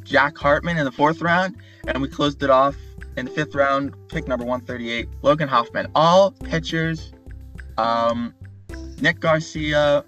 Jack 0.02 0.36
Hartman 0.36 0.78
in 0.78 0.84
the 0.84 0.90
fourth 0.90 1.20
round, 1.20 1.56
and 1.86 2.02
we 2.02 2.08
closed 2.08 2.42
it 2.42 2.50
off 2.50 2.74
in 3.16 3.26
the 3.26 3.30
fifth 3.30 3.54
round, 3.54 3.94
pick 4.08 4.26
number 4.26 4.44
138, 4.44 5.08
Logan 5.22 5.48
Hoffman. 5.48 5.86
All 5.94 6.32
pitchers. 6.32 7.12
Um, 7.78 8.34
Nick 9.00 9.20
Garcia 9.20 10.04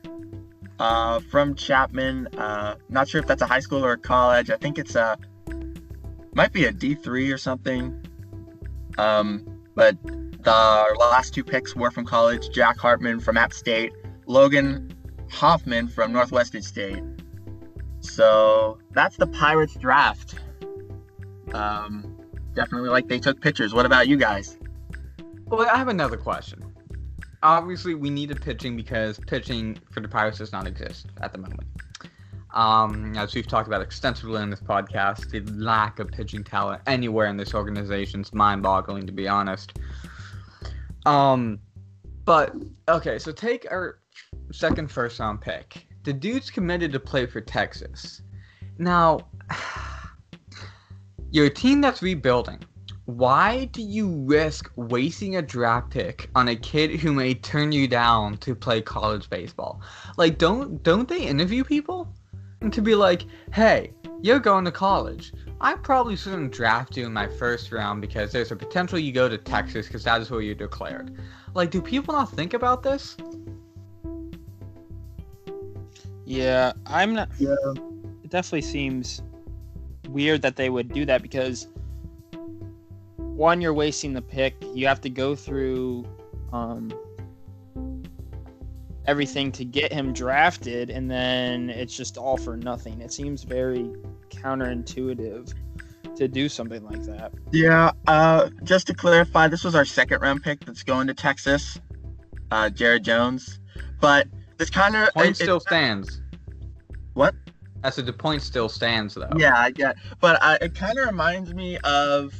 uh, 0.78 1.20
from 1.30 1.54
Chapman. 1.54 2.28
Uh, 2.36 2.76
not 2.88 3.08
sure 3.08 3.20
if 3.20 3.26
that's 3.26 3.42
a 3.42 3.46
high 3.46 3.60
school 3.60 3.84
or 3.84 3.92
a 3.92 3.98
college. 3.98 4.50
I 4.50 4.56
think 4.56 4.78
it's 4.78 4.94
a 4.94 5.18
might 6.34 6.52
be 6.52 6.64
a 6.64 6.72
D3 6.72 7.32
or 7.32 7.38
something. 7.38 8.06
Um, 8.96 9.44
but 9.74 9.96
the 10.04 10.96
last 10.98 11.34
two 11.34 11.44
picks 11.44 11.74
were 11.74 11.90
from 11.90 12.04
college. 12.04 12.50
Jack 12.50 12.78
Hartman 12.78 13.20
from 13.20 13.36
App 13.36 13.52
State, 13.52 13.92
Logan 14.28 14.94
Hoffman 15.30 15.88
from 15.88 16.12
Northwestern 16.12 16.62
State. 16.62 17.02
So 18.00 18.78
that's 18.92 19.16
the 19.16 19.26
Pirates 19.26 19.74
draft. 19.74 20.34
Um, 21.52 22.16
definitely 22.54 22.90
like 22.90 23.08
they 23.08 23.18
took 23.18 23.40
pictures. 23.40 23.72
What 23.72 23.86
about 23.86 24.06
you 24.06 24.18
guys? 24.18 24.58
Well, 25.46 25.66
I 25.68 25.76
have 25.76 25.88
another 25.88 26.18
question. 26.18 26.62
Obviously, 27.42 27.94
we 27.94 28.10
needed 28.10 28.42
pitching 28.42 28.76
because 28.76 29.18
pitching 29.26 29.78
for 29.90 30.00
the 30.00 30.08
Pirates 30.08 30.38
does 30.38 30.52
not 30.52 30.66
exist 30.66 31.06
at 31.22 31.32
the 31.32 31.38
moment. 31.38 31.62
Um, 32.52 33.16
as 33.16 33.34
we've 33.34 33.46
talked 33.46 33.66
about 33.66 33.80
extensively 33.80 34.42
in 34.42 34.50
this 34.50 34.60
podcast, 34.60 35.30
the 35.30 35.40
lack 35.52 36.00
of 36.00 36.08
pitching 36.08 36.44
talent 36.44 36.82
anywhere 36.86 37.28
in 37.28 37.36
this 37.36 37.54
organization 37.54 38.20
is 38.20 38.34
mind-boggling, 38.34 39.06
to 39.06 39.12
be 39.12 39.26
honest. 39.26 39.78
Um, 41.06 41.60
but 42.24 42.54
okay, 42.88 43.18
so 43.18 43.32
take 43.32 43.66
our 43.70 44.00
second 44.52 44.90
first 44.90 45.18
round 45.18 45.40
pick. 45.40 45.86
The 46.04 46.12
dude's 46.12 46.50
committed 46.50 46.92
to 46.92 47.00
play 47.00 47.26
for 47.26 47.40
Texas. 47.40 48.22
Now, 48.78 49.28
you're 51.30 51.46
a 51.46 51.50
team 51.50 51.80
that's 51.80 52.02
rebuilding. 52.02 52.60
Why 53.04 53.64
do 53.66 53.80
you 53.80 54.10
risk 54.26 54.70
wasting 54.76 55.36
a 55.36 55.42
draft 55.42 55.90
pick 55.90 56.28
on 56.34 56.48
a 56.48 56.56
kid 56.56 57.00
who 57.00 57.12
may 57.12 57.32
turn 57.34 57.72
you 57.72 57.88
down 57.88 58.36
to 58.38 58.54
play 58.54 58.82
college 58.82 59.30
baseball? 59.30 59.80
Like, 60.16 60.36
don't 60.36 60.82
don't 60.82 61.08
they 61.08 61.22
interview 61.22 61.64
people? 61.64 62.12
And 62.60 62.72
to 62.72 62.82
be 62.82 62.94
like, 62.94 63.24
hey, 63.52 63.92
you're 64.20 64.40
going 64.40 64.64
to 64.64 64.72
college. 64.72 65.32
I 65.60 65.74
probably 65.74 66.16
shouldn't 66.16 66.52
draft 66.52 66.96
you 66.96 67.06
in 67.06 67.12
my 67.12 67.28
first 67.28 67.72
round 67.72 68.00
because 68.00 68.30
there's 68.30 68.52
a 68.52 68.56
potential 68.56 68.98
you 68.98 69.12
go 69.12 69.28
to 69.28 69.38
Texas 69.38 69.86
because 69.86 70.04
that 70.04 70.20
is 70.20 70.30
where 70.30 70.40
you're 70.40 70.54
declared. 70.54 71.16
Like, 71.54 71.70
do 71.70 71.80
people 71.80 72.14
not 72.14 72.30
think 72.30 72.54
about 72.54 72.82
this? 72.82 73.16
Yeah, 76.28 76.72
I'm 76.84 77.14
not. 77.14 77.30
Yeah. 77.38 77.54
It 78.22 78.28
definitely 78.28 78.60
seems 78.60 79.22
weird 80.10 80.42
that 80.42 80.56
they 80.56 80.68
would 80.68 80.92
do 80.92 81.06
that 81.06 81.22
because 81.22 81.68
one, 83.16 83.62
you're 83.62 83.72
wasting 83.72 84.12
the 84.12 84.20
pick. 84.20 84.54
You 84.74 84.86
have 84.88 85.00
to 85.00 85.08
go 85.08 85.34
through 85.34 86.06
um, 86.52 86.92
everything 89.06 89.50
to 89.52 89.64
get 89.64 89.90
him 89.90 90.12
drafted, 90.12 90.90
and 90.90 91.10
then 91.10 91.70
it's 91.70 91.96
just 91.96 92.18
all 92.18 92.36
for 92.36 92.58
nothing. 92.58 93.00
It 93.00 93.10
seems 93.10 93.44
very 93.44 93.90
counterintuitive 94.28 95.54
to 96.14 96.28
do 96.28 96.50
something 96.50 96.84
like 96.84 97.04
that. 97.04 97.32
Yeah, 97.52 97.92
uh, 98.06 98.50
just 98.64 98.86
to 98.88 98.94
clarify, 98.94 99.48
this 99.48 99.64
was 99.64 99.74
our 99.74 99.86
second 99.86 100.20
round 100.20 100.42
pick 100.42 100.62
that's 100.66 100.82
going 100.82 101.06
to 101.06 101.14
Texas, 101.14 101.80
uh, 102.50 102.68
Jared 102.68 103.04
Jones. 103.04 103.60
But 103.98 104.28
this 104.58 104.70
kind 104.70 104.96
of 104.96 105.12
point 105.14 105.36
still 105.36 105.60
stands. 105.60 106.20
What? 107.14 107.34
I 107.84 107.90
said 107.90 108.06
the 108.06 108.12
point 108.12 108.42
still 108.42 108.68
stands 108.68 109.14
though. 109.14 109.30
Yeah, 109.36 109.56
I 109.56 109.70
get. 109.70 109.96
But 110.20 110.38
uh, 110.42 110.58
it 110.60 110.74
kind 110.74 110.98
of 110.98 111.06
reminds 111.06 111.54
me 111.54 111.78
of 111.78 112.34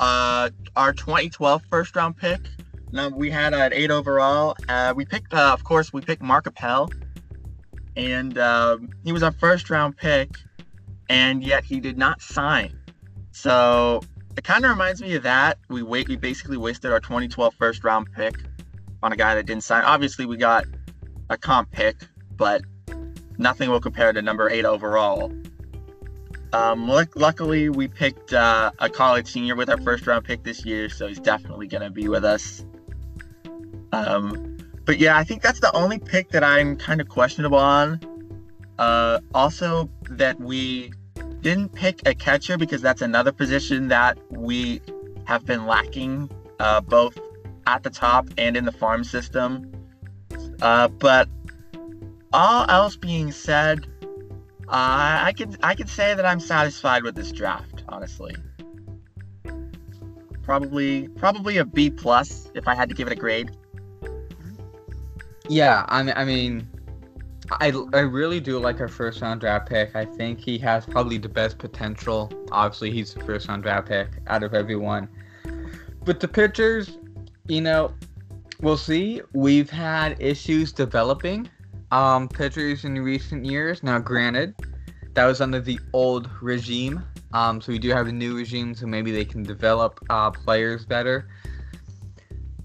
uh, 0.00 0.50
our 0.76 0.92
2012 0.92 1.62
first 1.70 1.94
round 1.94 2.16
pick. 2.16 2.40
Now 2.92 3.08
we 3.08 3.30
had 3.30 3.54
an 3.54 3.72
eight 3.72 3.90
overall. 3.90 4.56
Uh, 4.68 4.92
we 4.96 5.04
picked, 5.04 5.32
uh, 5.32 5.52
of 5.52 5.62
course, 5.62 5.92
we 5.92 6.00
picked 6.00 6.22
Mark 6.22 6.48
Appel, 6.48 6.90
and 7.96 8.36
um, 8.36 8.90
he 9.04 9.12
was 9.12 9.22
our 9.22 9.32
first 9.32 9.70
round 9.70 9.96
pick, 9.96 10.30
and 11.08 11.44
yet 11.44 11.64
he 11.64 11.78
did 11.78 11.96
not 11.96 12.20
sign. 12.20 12.76
So 13.30 14.00
it 14.36 14.42
kind 14.42 14.64
of 14.64 14.72
reminds 14.72 15.00
me 15.00 15.14
of 15.14 15.22
that. 15.22 15.58
We 15.68 15.82
wait. 15.82 16.08
We 16.08 16.16
basically 16.16 16.56
wasted 16.56 16.90
our 16.90 17.00
2012 17.00 17.54
first 17.54 17.84
round 17.84 18.08
pick 18.12 18.34
on 19.02 19.12
a 19.12 19.16
guy 19.16 19.36
that 19.36 19.46
didn't 19.46 19.62
sign. 19.62 19.84
Obviously, 19.84 20.26
we 20.26 20.36
got 20.36 20.64
a 21.30 21.38
comp 21.38 21.70
pick, 21.70 21.96
but 22.36 22.62
nothing 23.38 23.70
will 23.70 23.80
compare 23.80 24.12
to 24.12 24.20
number 24.20 24.50
eight 24.50 24.66
overall. 24.66 25.32
Um, 26.52 26.88
luckily, 27.14 27.68
we 27.68 27.86
picked 27.86 28.32
uh, 28.32 28.72
a 28.80 28.90
college 28.90 29.28
senior 29.28 29.54
with 29.54 29.70
our 29.70 29.80
first 29.80 30.06
round 30.06 30.24
pick 30.24 30.42
this 30.42 30.66
year, 30.66 30.88
so 30.88 31.06
he's 31.06 31.20
definitely 31.20 31.68
going 31.68 31.82
to 31.82 31.90
be 31.90 32.08
with 32.08 32.24
us. 32.24 32.64
Um, 33.92 34.58
but 34.84 34.98
yeah, 34.98 35.16
I 35.16 35.24
think 35.24 35.42
that's 35.42 35.60
the 35.60 35.74
only 35.74 36.00
pick 36.00 36.30
that 36.30 36.42
I'm 36.42 36.76
kind 36.76 37.00
of 37.00 37.08
questionable 37.08 37.58
on. 37.58 38.00
Uh, 38.78 39.20
also, 39.32 39.88
that 40.10 40.40
we 40.40 40.92
didn't 41.40 41.72
pick 41.72 42.00
a 42.06 42.14
catcher 42.14 42.58
because 42.58 42.82
that's 42.82 43.02
another 43.02 43.30
position 43.30 43.88
that 43.88 44.18
we 44.30 44.82
have 45.24 45.46
been 45.46 45.66
lacking 45.66 46.28
uh, 46.58 46.80
both 46.80 47.16
at 47.66 47.82
the 47.84 47.90
top 47.90 48.28
and 48.38 48.56
in 48.56 48.64
the 48.64 48.72
farm 48.72 49.04
system. 49.04 49.70
Uh, 50.62 50.88
but 50.88 51.28
all 52.32 52.68
else 52.68 52.96
being 52.96 53.32
said, 53.32 53.86
uh, 54.68 55.24
I 55.24 55.34
could 55.36 55.58
I 55.62 55.74
could 55.74 55.88
say 55.88 56.14
that 56.14 56.24
I'm 56.24 56.40
satisfied 56.40 57.02
with 57.02 57.14
this 57.14 57.32
draft, 57.32 57.82
honestly. 57.88 58.36
Probably 60.42 61.08
probably 61.08 61.58
a 61.58 61.64
B 61.64 61.90
plus 61.90 62.50
if 62.54 62.68
I 62.68 62.74
had 62.74 62.88
to 62.88 62.94
give 62.94 63.06
it 63.06 63.12
a 63.12 63.16
grade. 63.16 63.50
Yeah, 65.48 65.84
I 65.88 66.02
mean, 66.02 66.14
I 66.16 66.24
mean, 66.24 66.68
I, 67.50 67.72
I 67.92 68.00
really 68.00 68.38
do 68.38 68.58
like 68.60 68.80
our 68.80 68.88
first 68.88 69.20
round 69.20 69.40
draft 69.40 69.68
pick. 69.68 69.96
I 69.96 70.04
think 70.04 70.38
he 70.38 70.58
has 70.58 70.86
probably 70.86 71.18
the 71.18 71.28
best 71.28 71.58
potential. 71.58 72.32
Obviously, 72.52 72.92
he's 72.92 73.14
the 73.14 73.24
first 73.24 73.48
round 73.48 73.64
draft 73.64 73.88
pick 73.88 74.08
out 74.28 74.44
of 74.44 74.54
everyone. 74.54 75.08
But 76.04 76.20
the 76.20 76.28
pitchers, 76.28 76.98
you 77.48 77.60
know, 77.60 77.92
we'll 78.62 78.76
see. 78.76 79.22
We've 79.32 79.70
had 79.70 80.20
issues 80.20 80.72
developing 80.72 81.48
um, 81.90 82.28
pitchers 82.28 82.84
in 82.84 82.94
recent 83.00 83.44
years. 83.44 83.82
Now, 83.82 83.98
granted, 83.98 84.54
that 85.14 85.26
was 85.26 85.40
under 85.40 85.60
the 85.60 85.78
old 85.92 86.30
regime. 86.40 87.02
Um, 87.32 87.60
so 87.60 87.72
we 87.72 87.78
do 87.78 87.90
have 87.90 88.06
a 88.06 88.12
new 88.12 88.36
regime, 88.36 88.74
so 88.74 88.86
maybe 88.86 89.12
they 89.12 89.24
can 89.24 89.42
develop 89.42 90.00
uh, 90.10 90.30
players 90.30 90.84
better. 90.84 91.28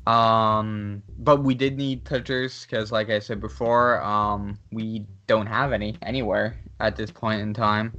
Um, 0.08 1.02
but 1.20 1.44
we 1.44 1.56
did 1.56 1.78
need 1.78 2.04
pitchers 2.04 2.66
because, 2.66 2.92
like 2.92 3.10
I 3.10 3.20
said 3.20 3.40
before, 3.40 4.04
um, 4.04 4.60
we 4.72 5.06
don't 5.28 5.48
have 5.48 5.74
any 5.74 5.98
anywhere 6.04 6.56
at 6.80 6.96
this 6.96 7.10
point 7.10 7.42
in 7.42 7.54
time. 7.54 7.94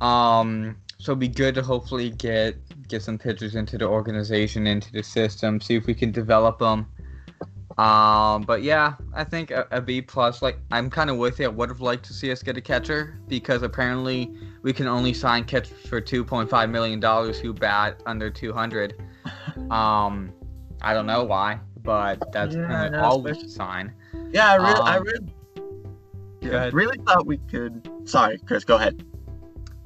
Um, 0.00 0.76
so 1.00 1.12
it'd 1.12 1.18
be 1.18 1.28
good 1.28 1.54
to 1.54 1.62
hopefully 1.62 2.10
get 2.10 2.56
get 2.86 3.02
some 3.02 3.16
pitchers 3.16 3.54
into 3.54 3.78
the 3.78 3.86
organization, 3.86 4.66
into 4.66 4.92
the 4.92 5.02
system, 5.02 5.58
see 5.58 5.74
if 5.74 5.86
we 5.86 5.94
can 5.94 6.12
develop 6.12 6.58
them. 6.58 6.86
Um, 7.78 8.42
but 8.42 8.62
yeah, 8.62 8.94
I 9.14 9.24
think 9.24 9.50
a, 9.50 9.66
a 9.70 9.80
B 9.80 10.02
plus. 10.02 10.42
Like 10.42 10.58
I'm 10.70 10.90
kind 10.90 11.08
of 11.08 11.16
with 11.16 11.40
you. 11.40 11.46
I 11.46 11.48
would 11.48 11.70
have 11.70 11.80
liked 11.80 12.04
to 12.06 12.12
see 12.12 12.30
us 12.30 12.42
get 12.42 12.58
a 12.58 12.60
catcher 12.60 13.18
because 13.28 13.62
apparently 13.62 14.30
we 14.60 14.74
can 14.74 14.86
only 14.86 15.14
sign 15.14 15.44
catchers 15.44 15.86
for 15.88 16.02
2.5 16.02 16.70
million 16.70 17.00
dollars 17.00 17.38
who 17.40 17.54
bat 17.54 18.02
under 18.06 18.30
200. 18.30 19.02
Um, 19.70 20.32
I 20.82 20.94
don't 20.94 21.06
know 21.06 21.22
why, 21.22 21.60
but 21.82 22.32
that's 22.32 22.54
yeah, 22.56 22.88
no, 22.88 23.02
all 23.02 23.22
we 23.22 23.34
should 23.34 23.50
sign. 23.50 23.92
Yeah, 24.32 24.50
I 24.50 24.54
really, 24.56 24.80
um, 24.80 24.86
I 24.86 24.96
really, 24.96 25.34
yeah, 26.40 26.70
really 26.72 26.98
thought 27.06 27.26
we 27.26 27.38
could. 27.38 27.88
Sorry, 28.04 28.38
Chris, 28.38 28.64
go 28.64 28.76
ahead. 28.76 29.04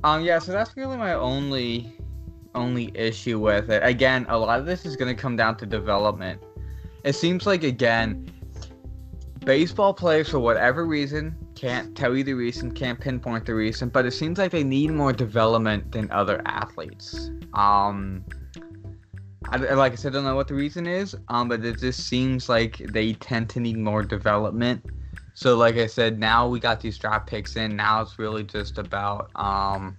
Um, 0.04 0.22
yeah, 0.22 0.38
so 0.38 0.52
that's 0.52 0.76
really 0.76 0.98
my 0.98 1.14
only, 1.14 1.96
only 2.54 2.92
issue 2.94 3.40
with 3.40 3.70
it. 3.70 3.82
Again, 3.82 4.26
a 4.28 4.38
lot 4.38 4.60
of 4.60 4.66
this 4.66 4.84
is 4.84 4.96
going 4.96 5.14
to 5.14 5.20
come 5.20 5.34
down 5.34 5.56
to 5.56 5.66
development. 5.66 6.42
It 7.04 7.14
seems 7.14 7.46
like 7.46 7.64
again, 7.64 8.30
baseball 9.46 9.94
players 9.94 10.28
for 10.28 10.38
whatever 10.38 10.84
reason 10.84 11.34
can't 11.54 11.96
tell 11.96 12.14
you 12.14 12.22
the 12.22 12.34
reason, 12.34 12.70
can't 12.70 13.00
pinpoint 13.00 13.46
the 13.46 13.54
reason, 13.54 13.88
but 13.88 14.04
it 14.04 14.10
seems 14.10 14.36
like 14.38 14.50
they 14.50 14.62
need 14.64 14.90
more 14.90 15.12
development 15.12 15.92
than 15.92 16.10
other 16.10 16.42
athletes. 16.44 17.30
Um, 17.54 18.24
I, 19.48 19.56
like 19.56 19.92
I 19.92 19.94
said, 19.94 20.12
I 20.12 20.16
don't 20.16 20.24
know 20.24 20.34
what 20.34 20.48
the 20.48 20.54
reason 20.54 20.86
is, 20.86 21.16
um, 21.28 21.48
but 21.48 21.64
it 21.64 21.78
just 21.78 22.06
seems 22.08 22.50
like 22.50 22.76
they 22.76 23.14
tend 23.14 23.48
to 23.50 23.60
need 23.60 23.78
more 23.78 24.02
development. 24.02 24.84
So, 25.34 25.56
like 25.56 25.76
I 25.76 25.86
said, 25.86 26.18
now 26.20 26.46
we 26.46 26.60
got 26.60 26.80
these 26.80 26.96
draft 26.96 27.26
picks 27.26 27.56
in. 27.56 27.74
Now 27.74 28.00
it's 28.00 28.18
really 28.20 28.44
just 28.44 28.78
about 28.78 29.30
um, 29.34 29.96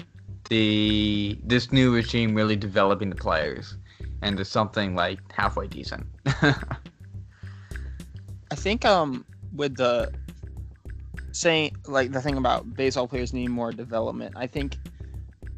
the 0.50 1.38
this 1.44 1.74
new 1.74 1.94
regime 1.94 2.34
really 2.34 2.56
developing 2.56 3.10
the 3.10 3.16
players 3.16 3.78
into 4.24 4.46
something 4.46 4.96
like 4.96 5.20
halfway 5.32 5.68
decent. 5.68 6.06
I 6.26 6.56
think 8.56 8.86
um 8.86 9.26
with 9.54 9.76
the 9.76 10.14
saying 11.32 11.76
like 11.86 12.12
the 12.12 12.22
thing 12.22 12.38
about 12.38 12.74
baseball 12.74 13.08
players 13.08 13.34
needing 13.34 13.52
more 13.52 13.72
development, 13.72 14.36
I 14.38 14.48
think 14.48 14.78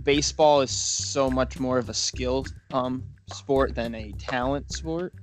baseball 0.04 0.62
is 0.62 0.72
so 0.72 1.30
much 1.30 1.60
more 1.60 1.78
of 1.78 1.90
a 1.90 1.94
skill 1.94 2.46
um 2.72 3.04
sport 3.32 3.76
than 3.76 3.94
a 3.94 4.12
talent 4.14 4.72
sport. 4.72 5.14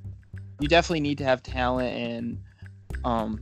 You 0.60 0.68
definitely 0.68 1.00
need 1.00 1.18
to 1.18 1.24
have 1.24 1.42
talent 1.42 1.96
and 1.96 2.38
um, 3.04 3.40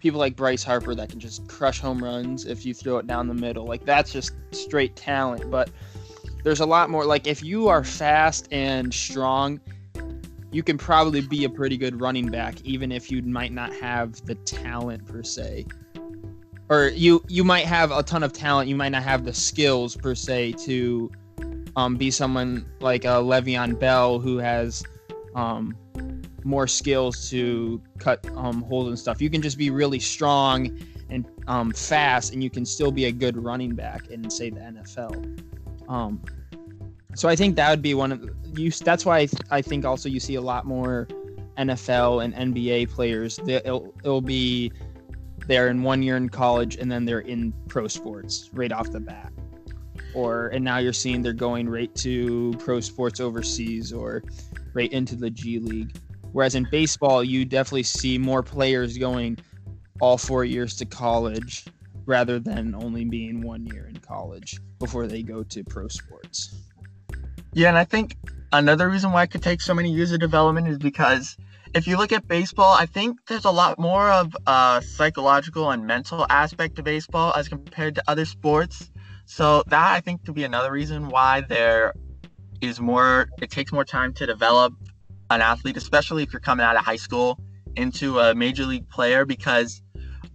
people 0.00 0.20
like 0.20 0.36
Bryce 0.36 0.62
Harper 0.62 0.94
that 0.94 1.08
can 1.08 1.20
just 1.20 1.46
crush 1.48 1.80
home 1.80 2.02
runs 2.02 2.44
if 2.44 2.64
you 2.64 2.74
throw 2.74 2.98
it 2.98 3.06
down 3.06 3.28
the 3.28 3.34
middle. 3.34 3.66
Like 3.66 3.84
that's 3.84 4.12
just 4.12 4.32
straight 4.50 4.96
talent. 4.96 5.50
But 5.50 5.70
there's 6.44 6.60
a 6.60 6.66
lot 6.66 6.90
more. 6.90 7.04
Like 7.04 7.26
if 7.26 7.42
you 7.42 7.68
are 7.68 7.84
fast 7.84 8.48
and 8.50 8.92
strong, 8.92 9.60
you 10.52 10.62
can 10.62 10.78
probably 10.78 11.20
be 11.20 11.44
a 11.44 11.50
pretty 11.50 11.76
good 11.76 12.00
running 12.00 12.30
back, 12.30 12.60
even 12.62 12.92
if 12.92 13.10
you 13.10 13.22
might 13.22 13.52
not 13.52 13.72
have 13.74 14.24
the 14.26 14.34
talent 14.36 15.06
per 15.06 15.22
se. 15.22 15.66
Or 16.68 16.88
you 16.88 17.22
you 17.28 17.44
might 17.44 17.66
have 17.66 17.90
a 17.92 18.02
ton 18.02 18.22
of 18.22 18.32
talent, 18.32 18.68
you 18.68 18.76
might 18.76 18.90
not 18.90 19.02
have 19.02 19.24
the 19.24 19.34
skills 19.34 19.96
per 19.96 20.14
se 20.14 20.52
to 20.64 21.10
um, 21.76 21.96
be 21.96 22.10
someone 22.10 22.66
like 22.80 23.04
a 23.04 23.18
Le'Veon 23.18 23.78
Bell 23.78 24.18
who 24.18 24.38
has 24.38 24.82
um, 25.36 25.76
more 26.44 26.66
skills 26.66 27.30
to 27.30 27.80
cut 27.98 28.26
um, 28.36 28.62
holes 28.62 28.88
and 28.88 28.98
stuff. 28.98 29.20
You 29.20 29.30
can 29.30 29.42
just 29.42 29.58
be 29.58 29.70
really 29.70 30.00
strong 30.00 30.76
and 31.10 31.24
um, 31.46 31.70
fast, 31.72 32.32
and 32.32 32.42
you 32.42 32.50
can 32.50 32.64
still 32.64 32.90
be 32.90 33.04
a 33.04 33.12
good 33.12 33.36
running 33.36 33.74
back 33.74 34.08
in 34.08 34.28
say 34.28 34.50
the 34.50 34.60
NFL. 34.60 35.40
Um, 35.88 36.20
so 37.14 37.28
I 37.28 37.36
think 37.36 37.54
that 37.56 37.70
would 37.70 37.82
be 37.82 37.94
one 37.94 38.10
of 38.10 38.28
you. 38.56 38.70
That's 38.70 39.06
why 39.06 39.18
I, 39.18 39.26
th- 39.26 39.42
I 39.50 39.62
think 39.62 39.84
also 39.84 40.08
you 40.08 40.18
see 40.18 40.34
a 40.34 40.40
lot 40.40 40.64
more 40.66 41.06
NFL 41.56 42.24
and 42.24 42.54
NBA 42.54 42.90
players. 42.90 43.38
It'll, 43.46 43.94
it'll 44.02 44.20
be 44.20 44.72
they're 45.46 45.68
in 45.68 45.82
one 45.82 46.02
year 46.02 46.16
in 46.16 46.28
college 46.28 46.76
and 46.76 46.90
then 46.90 47.04
they're 47.04 47.20
in 47.20 47.52
pro 47.68 47.86
sports 47.86 48.50
right 48.52 48.72
off 48.72 48.90
the 48.90 48.98
bat 48.98 49.32
or 50.12 50.48
and 50.48 50.64
now 50.64 50.78
you're 50.78 50.92
seeing 50.92 51.22
they're 51.22 51.32
going 51.32 51.68
right 51.68 51.94
to 51.94 52.52
pro 52.58 52.80
sports 52.80 53.20
overseas 53.20 53.92
or 53.92 54.22
right 54.76 54.92
into 54.92 55.16
the 55.16 55.30
G 55.30 55.58
League. 55.58 55.96
Whereas 56.32 56.54
in 56.54 56.68
baseball, 56.70 57.24
you 57.24 57.46
definitely 57.46 57.84
see 57.84 58.18
more 58.18 58.42
players 58.42 58.98
going 58.98 59.38
all 60.00 60.18
four 60.18 60.44
years 60.44 60.76
to 60.76 60.84
college 60.84 61.64
rather 62.04 62.38
than 62.38 62.74
only 62.74 63.06
being 63.06 63.40
one 63.40 63.64
year 63.66 63.86
in 63.86 63.96
college 63.96 64.60
before 64.78 65.06
they 65.06 65.22
go 65.22 65.42
to 65.42 65.64
pro 65.64 65.88
sports. 65.88 66.54
Yeah, 67.54 67.68
and 67.68 67.78
I 67.78 67.84
think 67.84 68.16
another 68.52 68.88
reason 68.90 69.12
why 69.12 69.22
it 69.22 69.30
could 69.30 69.42
take 69.42 69.62
so 69.62 69.72
many 69.72 69.90
years 69.90 70.12
of 70.12 70.20
development 70.20 70.68
is 70.68 70.78
because 70.78 71.38
if 71.74 71.86
you 71.86 71.96
look 71.96 72.12
at 72.12 72.28
baseball, 72.28 72.76
I 72.78 72.84
think 72.84 73.18
there's 73.26 73.46
a 73.46 73.50
lot 73.50 73.78
more 73.78 74.10
of 74.10 74.36
a 74.46 74.82
psychological 74.86 75.70
and 75.70 75.86
mental 75.86 76.26
aspect 76.28 76.76
to 76.76 76.82
baseball 76.82 77.32
as 77.34 77.48
compared 77.48 77.94
to 77.94 78.04
other 78.06 78.26
sports. 78.26 78.90
So 79.24 79.64
that 79.68 79.94
I 79.94 80.00
think 80.00 80.24
could 80.24 80.34
be 80.34 80.44
another 80.44 80.70
reason 80.70 81.08
why 81.08 81.40
there 81.40 81.94
is 82.60 82.80
more. 82.80 83.28
It 83.40 83.50
takes 83.50 83.72
more 83.72 83.84
time 83.84 84.12
to 84.14 84.26
develop 84.26 84.74
an 85.30 85.40
athlete, 85.40 85.76
especially 85.76 86.22
if 86.22 86.32
you're 86.32 86.40
coming 86.40 86.64
out 86.64 86.76
of 86.76 86.84
high 86.84 86.96
school 86.96 87.38
into 87.76 88.18
a 88.18 88.34
major 88.34 88.64
league 88.64 88.88
player. 88.88 89.24
Because 89.24 89.82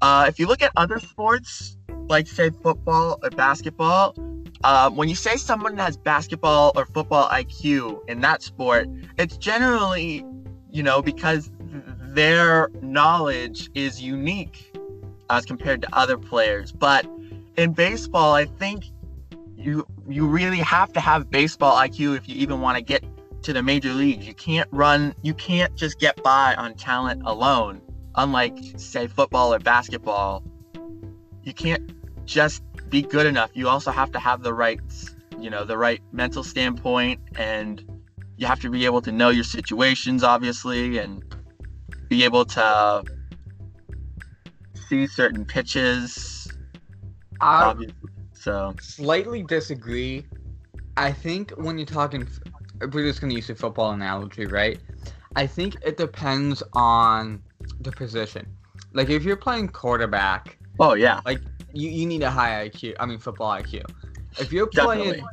uh, 0.01 0.25
if 0.27 0.39
you 0.39 0.47
look 0.47 0.61
at 0.61 0.71
other 0.75 0.99
sports, 0.99 1.77
like 2.07 2.27
say 2.27 2.49
football 2.49 3.19
or 3.23 3.29
basketball, 3.29 4.15
uh, 4.63 4.89
when 4.89 5.09
you 5.09 5.15
say 5.15 5.37
someone 5.37 5.77
has 5.77 5.97
basketball 5.97 6.71
or 6.75 6.85
football 6.85 7.27
IQ 7.29 8.07
in 8.07 8.21
that 8.21 8.43
sport, 8.43 8.87
it's 9.17 9.37
generally, 9.37 10.23
you 10.69 10.83
know, 10.83 11.01
because 11.01 11.51
their 12.13 12.69
knowledge 12.81 13.69
is 13.73 14.01
unique 14.01 14.75
as 15.29 15.45
compared 15.45 15.81
to 15.81 15.87
other 15.93 16.17
players. 16.17 16.71
But 16.71 17.07
in 17.57 17.73
baseball, 17.73 18.33
I 18.33 18.45
think 18.45 18.85
you 19.61 19.85
you 20.07 20.27
really 20.27 20.59
have 20.59 20.91
to 20.93 20.99
have 20.99 21.29
baseball 21.29 21.77
IQ 21.77 22.17
if 22.17 22.27
you 22.27 22.35
even 22.35 22.61
want 22.61 22.77
to 22.77 22.83
get 22.83 23.03
to 23.43 23.53
the 23.53 23.63
major 23.63 23.93
leagues. 23.93 24.27
You 24.27 24.33
can't 24.33 24.67
run, 24.71 25.15
you 25.21 25.33
can't 25.33 25.75
just 25.75 25.99
get 25.99 26.21
by 26.23 26.55
on 26.55 26.75
talent 26.75 27.23
alone. 27.25 27.81
Unlike 28.15 28.57
say 28.77 29.07
football 29.07 29.53
or 29.53 29.59
basketball, 29.59 30.43
you 31.43 31.53
can't 31.53 31.93
just 32.25 32.63
be 32.89 33.01
good 33.01 33.25
enough. 33.25 33.51
You 33.53 33.69
also 33.69 33.91
have 33.91 34.11
to 34.11 34.19
have 34.19 34.43
the 34.43 34.53
right 34.53 34.81
you 35.39 35.49
know 35.49 35.65
the 35.65 35.77
right 35.77 36.01
mental 36.11 36.43
standpoint 36.43 37.19
and 37.35 37.83
you 38.37 38.45
have 38.45 38.59
to 38.59 38.69
be 38.69 38.85
able 38.85 39.01
to 39.01 39.11
know 39.11 39.29
your 39.29 39.43
situations 39.43 40.23
obviously 40.23 40.97
and 40.97 41.23
be 42.09 42.23
able 42.23 42.45
to 42.45 43.03
see 44.87 45.07
certain 45.07 45.45
pitches 45.45 46.47
obviously. 47.39 48.10
So 48.41 48.73
slightly 48.81 49.43
disagree. 49.43 50.25
I 50.97 51.11
think 51.11 51.51
when 51.51 51.77
you're 51.77 51.85
talking, 51.85 52.27
we're 52.79 53.05
just 53.05 53.21
gonna 53.21 53.35
use 53.35 53.49
a 53.51 53.55
football 53.55 53.91
analogy, 53.91 54.47
right? 54.47 54.79
I 55.35 55.45
think 55.45 55.77
it 55.85 55.95
depends 55.97 56.63
on 56.73 57.43
the 57.81 57.91
position. 57.91 58.47
Like 58.93 59.09
if 59.09 59.23
you're 59.23 59.37
playing 59.37 59.69
quarterback, 59.69 60.57
oh 60.79 60.95
yeah 60.95 61.21
Like 61.23 61.39
you, 61.73 61.89
you 61.89 62.05
need 62.07 62.23
a 62.23 62.31
high 62.31 62.67
IQ. 62.67 62.95
I 62.99 63.05
mean 63.05 63.19
football 63.19 63.51
IQ. 63.51 63.83
If 64.39 64.51
you're 64.51 64.67
playing 64.67 65.23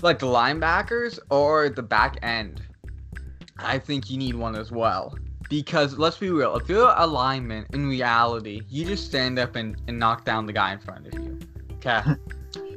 like 0.00 0.20
the 0.20 0.26
linebackers 0.26 1.18
or 1.28 1.70
the 1.70 1.82
back 1.82 2.18
end, 2.22 2.62
I 3.58 3.78
think 3.78 4.10
you 4.10 4.16
need 4.16 4.36
one 4.36 4.54
as 4.54 4.70
well. 4.70 5.16
Because 5.50 5.98
let's 5.98 6.18
be 6.18 6.30
real, 6.30 6.56
if 6.56 6.68
you're 6.68 6.94
a 6.96 7.06
lineman, 7.06 7.66
in 7.72 7.86
reality, 7.86 8.62
you 8.68 8.86
just 8.86 9.04
stand 9.04 9.38
up 9.38 9.56
and, 9.56 9.76
and 9.86 9.98
knock 9.98 10.24
down 10.24 10.46
the 10.46 10.52
guy 10.52 10.72
in 10.72 10.78
front 10.78 11.08
of 11.08 11.14
you. 11.14 11.38
Okay. 11.84 12.02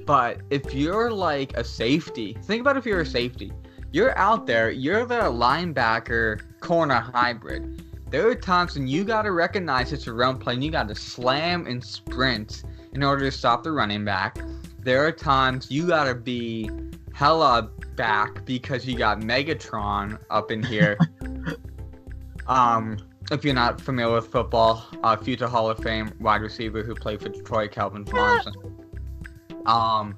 but 0.05 0.41
if 0.49 0.73
you're 0.73 1.11
like 1.11 1.55
a 1.55 1.63
safety, 1.63 2.35
think 2.43 2.61
about 2.61 2.77
if 2.77 2.85
you're 2.85 3.01
a 3.01 3.05
safety. 3.05 3.51
You're 3.91 4.17
out 4.17 4.45
there, 4.45 4.71
you're 4.71 5.05
the 5.05 5.21
linebacker 5.21 6.41
corner 6.59 6.99
hybrid. 6.99 7.83
There 8.09 8.27
are 8.27 8.35
times 8.35 8.75
when 8.75 8.87
you 8.87 9.03
gotta 9.03 9.31
recognize 9.31 9.93
it's 9.93 10.07
a 10.07 10.13
run 10.13 10.37
play 10.37 10.55
and 10.55 10.63
you 10.63 10.71
gotta 10.71 10.95
slam 10.95 11.65
and 11.65 11.83
sprint 11.83 12.63
in 12.93 13.03
order 13.03 13.25
to 13.25 13.31
stop 13.31 13.63
the 13.63 13.71
running 13.71 14.03
back. 14.03 14.37
There 14.79 15.05
are 15.05 15.11
times 15.11 15.71
you 15.71 15.87
gotta 15.87 16.15
be 16.15 16.69
hella 17.13 17.69
back 17.95 18.43
because 18.45 18.85
you 18.85 18.97
got 18.97 19.21
Megatron 19.21 20.19
up 20.29 20.51
in 20.51 20.61
here. 20.61 20.97
um, 22.47 22.97
if 23.31 23.43
you're 23.43 23.55
not 23.55 23.79
familiar 23.79 24.15
with 24.15 24.27
football, 24.27 24.85
uh, 25.03 25.15
future 25.15 25.47
Hall 25.47 25.69
of 25.69 25.79
Fame 25.79 26.11
wide 26.19 26.41
receiver 26.41 26.83
who 26.83 26.93
played 26.93 27.21
for 27.21 27.29
Detroit, 27.29 27.71
Calvin 27.71 28.05
Johnson. 28.05 28.53
Um, 29.65 30.15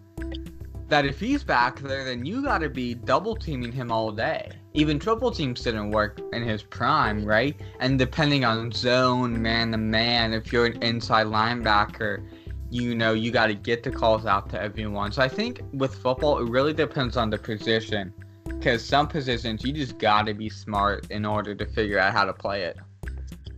that 0.87 1.05
if 1.05 1.19
he's 1.19 1.43
back 1.43 1.79
there, 1.79 2.05
then 2.05 2.25
you 2.25 2.41
gotta 2.41 2.69
be 2.69 2.93
double 2.93 3.35
teaming 3.35 3.71
him 3.71 3.91
all 3.91 4.11
day. 4.11 4.49
Even 4.73 4.99
triple 4.99 5.31
teams 5.31 5.61
didn't 5.61 5.91
work 5.91 6.21
in 6.33 6.43
his 6.43 6.63
prime, 6.63 7.25
right? 7.25 7.59
And 7.79 7.99
depending 7.99 8.45
on 8.45 8.71
zone, 8.71 9.41
man 9.41 9.71
to 9.71 9.77
man, 9.77 10.33
if 10.33 10.53
you're 10.53 10.65
an 10.65 10.81
inside 10.81 11.27
linebacker, 11.27 12.25
you 12.69 12.95
know 12.95 13.13
you 13.13 13.31
got 13.31 13.47
to 13.47 13.53
get 13.53 13.83
the 13.83 13.91
calls 13.91 14.25
out 14.25 14.49
to 14.49 14.61
everyone. 14.61 15.11
So 15.11 15.21
I 15.21 15.27
think 15.27 15.61
with 15.73 15.95
football, 15.95 16.39
it 16.39 16.49
really 16.49 16.73
depends 16.73 17.17
on 17.17 17.29
the 17.29 17.37
position. 17.37 18.13
Because 18.45 18.83
some 18.83 19.07
positions 19.07 19.63
you 19.63 19.73
just 19.73 19.97
got 19.97 20.25
to 20.25 20.33
be 20.33 20.49
smart 20.49 21.11
in 21.11 21.25
order 21.25 21.53
to 21.53 21.65
figure 21.65 21.99
out 21.99 22.13
how 22.13 22.25
to 22.25 22.33
play 22.33 22.63
it. 22.63 22.77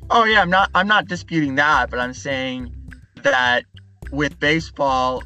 Oh 0.10 0.24
yeah, 0.24 0.42
I'm 0.42 0.50
not 0.50 0.72
I'm 0.74 0.88
not 0.88 1.08
disputing 1.08 1.56
that, 1.56 1.90
but 1.90 2.00
I'm 2.00 2.14
saying 2.14 2.76
that 3.22 3.66
with 4.12 4.40
baseball, 4.40 5.24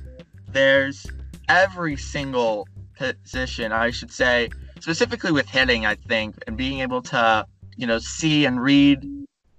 there's 0.53 1.05
every 1.49 1.95
single 1.97 2.67
position, 2.97 3.71
I 3.71 3.91
should 3.91 4.11
say, 4.11 4.49
specifically 4.79 5.31
with 5.31 5.49
hitting, 5.49 5.85
I 5.85 5.95
think, 5.95 6.35
and 6.47 6.55
being 6.55 6.79
able 6.79 7.01
to, 7.03 7.45
you 7.75 7.87
know, 7.87 7.99
see 7.99 8.45
and 8.45 8.61
read 8.61 9.05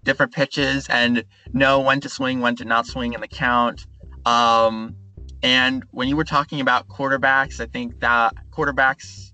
different 0.05 0.33
pitches 0.33 0.87
and 0.89 1.25
know 1.53 1.81
when 1.81 2.01
to 2.01 2.09
swing, 2.09 2.41
when 2.41 2.57
to 2.57 2.65
not 2.65 2.87
swing 2.87 3.13
in 3.13 3.21
the 3.21 3.29
count. 3.29 3.87
Um, 4.27 4.97
and 5.43 5.85
when 5.91 6.09
you 6.09 6.17
were 6.17 6.25
talking 6.25 6.61
about 6.61 6.89
quarterbacks, 6.89 7.61
I 7.61 7.67
think 7.67 8.01
that 8.01 8.35
quarterbacks 8.51 9.33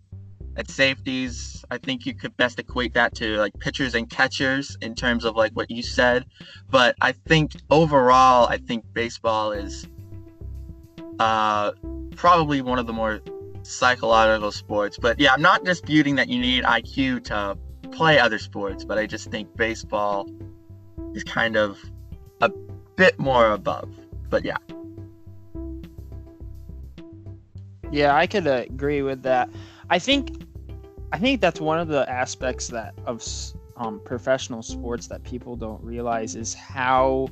at 0.57 0.70
safeties, 0.70 1.64
I 1.70 1.79
think 1.79 2.07
you 2.07 2.14
could 2.14 2.37
best 2.37 2.59
equate 2.59 2.94
that 2.94 3.14
to 3.16 3.37
like 3.37 3.53
pitchers 3.59 3.94
and 3.94 4.11
catchers 4.11 4.77
in 4.81 4.94
terms 4.94 5.25
of 5.25 5.37
like 5.37 5.53
what 5.53 5.70
you 5.70 5.83
said. 5.83 6.25
But 6.68 6.96
I 7.01 7.12
think 7.12 7.53
overall, 7.70 8.49
I 8.49 8.59
think 8.59 8.85
baseball 8.92 9.53
is 9.53 9.87
uh, 11.20 11.72
probably 12.16 12.62
one 12.62 12.78
of 12.78 12.87
the 12.87 12.94
more 12.94 13.20
psychological 13.62 14.50
sports. 14.50 14.98
But 14.98 15.20
yeah, 15.20 15.35
I'm 15.35 15.42
not 15.42 15.64
disputing 15.64 16.14
that 16.16 16.28
you 16.28 16.40
need 16.40 16.64
IQ 16.64 17.24
to 17.24 17.59
play 17.90 18.18
other 18.18 18.38
sports, 18.38 18.85
but 18.85 18.96
I 18.96 19.06
just 19.06 19.30
think 19.30 19.54
baseball 19.54 20.28
is 21.14 21.22
kind 21.22 21.56
of 21.56 21.78
a 22.40 22.48
bit 22.96 23.18
more 23.18 23.52
above. 23.52 23.90
But 24.30 24.46
yeah. 24.46 24.56
Yeah, 27.92 28.16
I 28.16 28.26
could 28.26 28.46
agree 28.46 29.02
with 29.02 29.22
that. 29.24 29.50
I 29.90 29.98
think, 29.98 30.42
I 31.12 31.18
think 31.18 31.42
that's 31.42 31.61
one 31.61 31.78
of 31.78 31.88
the 31.88 32.09
aspects 32.09 32.68
that 32.68 32.94
of 33.04 33.22
um, 33.76 34.00
professional 34.06 34.62
sports 34.62 35.06
that 35.09 35.22
people 35.24 35.54
don't 35.54 35.83
realize 35.83 36.35
is 36.35 36.54
how 36.54 37.28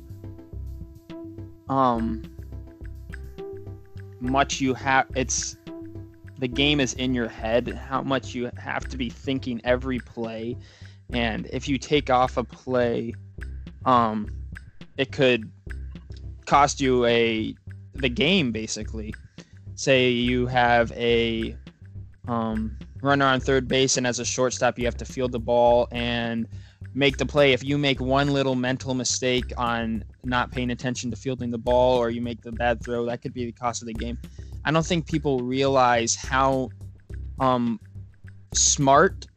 um 1.69 2.23
much 4.19 4.61
you 4.61 4.73
have. 4.73 5.07
It's 5.15 5.57
the 6.37 6.47
game 6.47 6.79
is 6.79 6.93
in 6.93 7.13
your 7.13 7.27
head. 7.27 7.69
How 7.69 8.01
much 8.01 8.33
you 8.33 8.49
have 8.57 8.87
to 8.89 8.97
be 8.97 9.09
thinking 9.09 9.61
every 9.63 9.99
play, 9.99 10.57
and 11.11 11.47
if 11.51 11.67
you 11.67 11.77
take 11.77 12.09
off 12.09 12.37
a 12.37 12.43
play, 12.43 13.13
um, 13.85 14.27
it 14.97 15.11
could 15.11 15.51
cost 16.45 16.81
you 16.81 17.05
a 17.05 17.53
the 17.93 18.09
game 18.09 18.51
basically 18.51 19.13
say 19.75 20.09
you 20.09 20.45
have 20.45 20.91
a 20.93 21.55
um, 22.27 22.77
runner 23.01 23.25
on 23.25 23.39
third 23.39 23.67
base 23.67 23.97
and 23.97 24.05
as 24.05 24.19
a 24.19 24.25
shortstop 24.25 24.77
you 24.77 24.85
have 24.85 24.97
to 24.97 25.05
field 25.05 25.31
the 25.31 25.39
ball 25.39 25.87
and 25.91 26.47
make 26.93 27.17
the 27.17 27.25
play. 27.25 27.53
If 27.53 27.63
you 27.63 27.77
make 27.77 27.99
one 27.99 28.33
little 28.33 28.55
mental 28.55 28.93
mistake 28.93 29.51
on 29.57 30.03
not 30.23 30.51
paying 30.51 30.71
attention 30.71 31.09
to 31.11 31.17
fielding 31.17 31.51
the 31.51 31.57
ball 31.57 31.97
or 31.97 32.09
you 32.09 32.21
make 32.21 32.41
the 32.41 32.51
bad 32.51 32.83
throw 32.83 33.05
that 33.05 33.21
could 33.21 33.33
be 33.33 33.45
the 33.45 33.51
cost 33.51 33.81
of 33.81 33.87
the 33.87 33.93
game. 33.93 34.17
I 34.65 34.71
don't 34.71 34.85
think 34.85 35.07
people 35.07 35.39
realize 35.39 36.15
how 36.15 36.69
um, 37.39 37.79
smart 38.53 39.27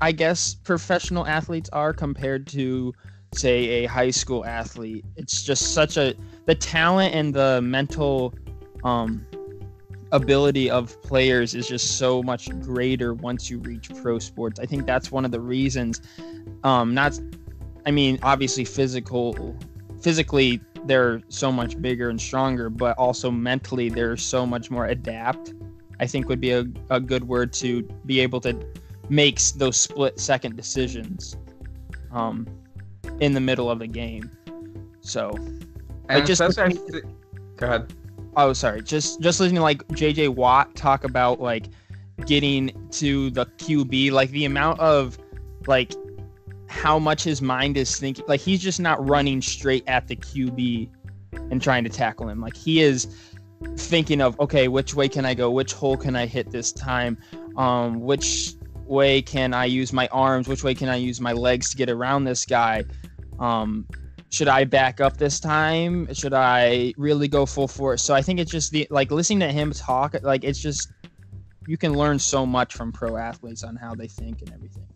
i 0.00 0.10
guess 0.10 0.54
professional 0.54 1.26
athletes 1.26 1.68
are 1.74 1.92
compared 1.92 2.46
to 2.46 2.92
say 3.34 3.84
a 3.84 3.86
high 3.86 4.10
school 4.10 4.44
athlete. 4.44 5.04
It's 5.16 5.42
just 5.42 5.74
such 5.74 5.96
a 5.96 6.14
the 6.46 6.54
talent 6.54 7.14
and 7.14 7.34
the 7.34 7.60
mental 7.62 8.34
um, 8.84 9.26
ability 10.12 10.70
of 10.70 11.00
players 11.02 11.54
is 11.54 11.66
just 11.66 11.98
so 11.98 12.22
much 12.22 12.48
greater 12.60 13.14
once 13.14 13.50
you 13.50 13.58
reach 13.58 13.90
pro 14.02 14.18
sports. 14.18 14.60
I 14.60 14.66
think 14.66 14.86
that's 14.86 15.10
one 15.10 15.24
of 15.24 15.30
the 15.30 15.40
reasons. 15.40 16.00
Um, 16.62 16.94
not, 16.94 17.18
I 17.86 17.90
mean, 17.90 18.18
obviously 18.22 18.64
physical, 18.64 19.56
physically 20.00 20.60
they're 20.84 21.22
so 21.28 21.50
much 21.50 21.80
bigger 21.80 22.10
and 22.10 22.20
stronger, 22.20 22.68
but 22.68 22.96
also 22.98 23.30
mentally 23.30 23.88
they're 23.88 24.16
so 24.16 24.46
much 24.46 24.70
more 24.70 24.86
adapt. 24.86 25.54
I 25.98 26.06
think 26.06 26.28
would 26.28 26.40
be 26.40 26.50
a, 26.50 26.64
a 26.90 27.00
good 27.00 27.26
word 27.26 27.52
to 27.54 27.82
be 28.06 28.20
able 28.20 28.40
to 28.40 28.58
make 29.08 29.40
those 29.56 29.78
split 29.80 30.18
second 30.20 30.56
decisions, 30.56 31.36
um, 32.12 32.46
in 33.20 33.32
the 33.32 33.40
middle 33.40 33.70
of 33.70 33.78
the 33.78 33.86
game. 33.86 34.30
So 35.00 35.30
And 36.08 36.18
Like, 36.20 36.24
just 36.26 36.40
I 36.40 36.48
thi- 36.70 37.02
go 37.56 37.66
ahead. 37.66 37.92
Oh 38.36 38.52
sorry. 38.52 38.82
Just 38.82 39.20
just 39.20 39.40
listening 39.40 39.56
to 39.56 39.62
like 39.62 39.86
jj 39.88 40.28
watt 40.28 40.74
talk 40.74 41.04
about 41.04 41.40
like 41.40 41.66
getting 42.26 42.70
to 42.90 43.30
the 43.30 43.46
qb 43.46 44.12
like 44.12 44.30
the 44.30 44.44
amount 44.44 44.78
of 44.78 45.18
like 45.66 45.92
how 46.68 46.98
much 46.98 47.22
his 47.22 47.42
mind 47.42 47.76
is 47.76 47.96
thinking 47.96 48.24
like 48.28 48.40
he's 48.40 48.60
just 48.62 48.80
not 48.80 49.06
running 49.06 49.42
straight 49.42 49.84
at 49.86 50.08
the 50.08 50.16
qb 50.16 50.88
and 51.50 51.60
trying 51.60 51.84
to 51.84 51.90
tackle 51.90 52.28
him. 52.28 52.40
Like 52.40 52.56
he 52.56 52.80
is 52.80 53.08
thinking 53.76 54.20
of 54.20 54.38
okay 54.40 54.68
which 54.68 54.94
way 54.94 55.08
can 55.08 55.24
i 55.24 55.34
go? 55.34 55.50
Which 55.50 55.72
hole 55.72 55.96
can 55.96 56.16
i 56.16 56.26
hit 56.26 56.50
this 56.50 56.72
time? 56.72 57.18
Um 57.56 58.00
which 58.00 58.54
way 58.86 59.22
can 59.22 59.54
i 59.54 59.66
use 59.66 59.92
my 59.92 60.08
arms? 60.08 60.48
Which 60.48 60.64
way 60.64 60.74
can 60.74 60.88
i 60.88 60.96
use 60.96 61.20
my 61.20 61.32
legs 61.32 61.70
to 61.70 61.76
get 61.76 61.90
around 61.90 62.24
this 62.24 62.44
guy? 62.44 62.84
Um 63.38 63.86
should 64.32 64.48
I 64.48 64.64
back 64.64 65.00
up 65.00 65.18
this 65.18 65.38
time? 65.38 66.12
Should 66.14 66.32
I 66.32 66.94
really 66.96 67.28
go 67.28 67.44
full 67.44 67.68
force? 67.68 68.02
So 68.02 68.14
I 68.14 68.22
think 68.22 68.40
it's 68.40 68.50
just 68.50 68.72
the 68.72 68.86
like 68.90 69.10
listening 69.10 69.40
to 69.40 69.52
him 69.52 69.72
talk, 69.72 70.14
like 70.22 70.42
it's 70.42 70.58
just 70.58 70.90
you 71.66 71.76
can 71.76 71.92
learn 71.92 72.18
so 72.18 72.46
much 72.46 72.74
from 72.74 72.92
pro 72.92 73.18
athletes 73.18 73.62
on 73.62 73.76
how 73.76 73.94
they 73.94 74.08
think 74.08 74.40
and 74.40 74.50
everything. 74.52 74.86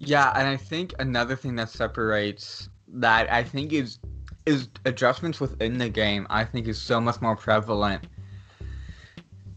Yeah, 0.00 0.32
and 0.34 0.48
I 0.48 0.56
think 0.56 0.92
another 0.98 1.36
thing 1.36 1.54
that 1.56 1.70
separates 1.70 2.68
that 2.88 3.32
I 3.32 3.44
think 3.44 3.72
is 3.72 4.00
is 4.44 4.68
adjustments 4.84 5.40
within 5.40 5.78
the 5.78 5.88
game. 5.88 6.26
I 6.28 6.44
think 6.44 6.66
is 6.66 6.80
so 6.80 7.00
much 7.00 7.22
more 7.22 7.36
prevalent 7.36 8.08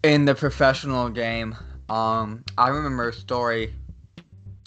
in 0.03 0.25
the 0.25 0.35
professional 0.35 1.09
game. 1.09 1.55
Um, 1.89 2.43
I 2.55 2.69
remember 2.69 3.09
a 3.09 3.13
story. 3.13 3.73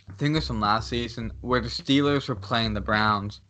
I 0.09 0.13
think 0.15 0.33
it 0.33 0.39
was 0.39 0.49
from 0.49 0.61
last 0.61 0.89
season 0.89 1.33
where 1.41 1.61
the 1.61 1.69
Steelers 1.69 2.29
were 2.29 2.35
playing 2.35 2.75
the 2.75 2.81
Browns, 2.81 3.41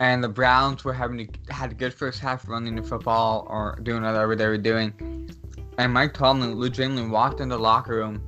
and 0.00 0.24
the 0.24 0.28
Browns 0.28 0.82
were 0.82 0.94
having 0.94 1.28
to, 1.28 1.52
had 1.52 1.70
a 1.70 1.74
good 1.74 1.92
first 1.92 2.20
half 2.20 2.48
running 2.48 2.74
the 2.74 2.82
football 2.82 3.46
or 3.48 3.78
doing 3.82 4.02
whatever 4.02 4.34
they 4.34 4.46
were 4.46 4.58
doing, 4.58 5.30
and 5.78 5.92
Mike 5.92 6.14
Tomlin 6.14 6.58
legitimately 6.58 7.08
walked 7.08 7.40
in 7.40 7.48
the 7.48 7.58
locker 7.58 7.96
room, 7.96 8.22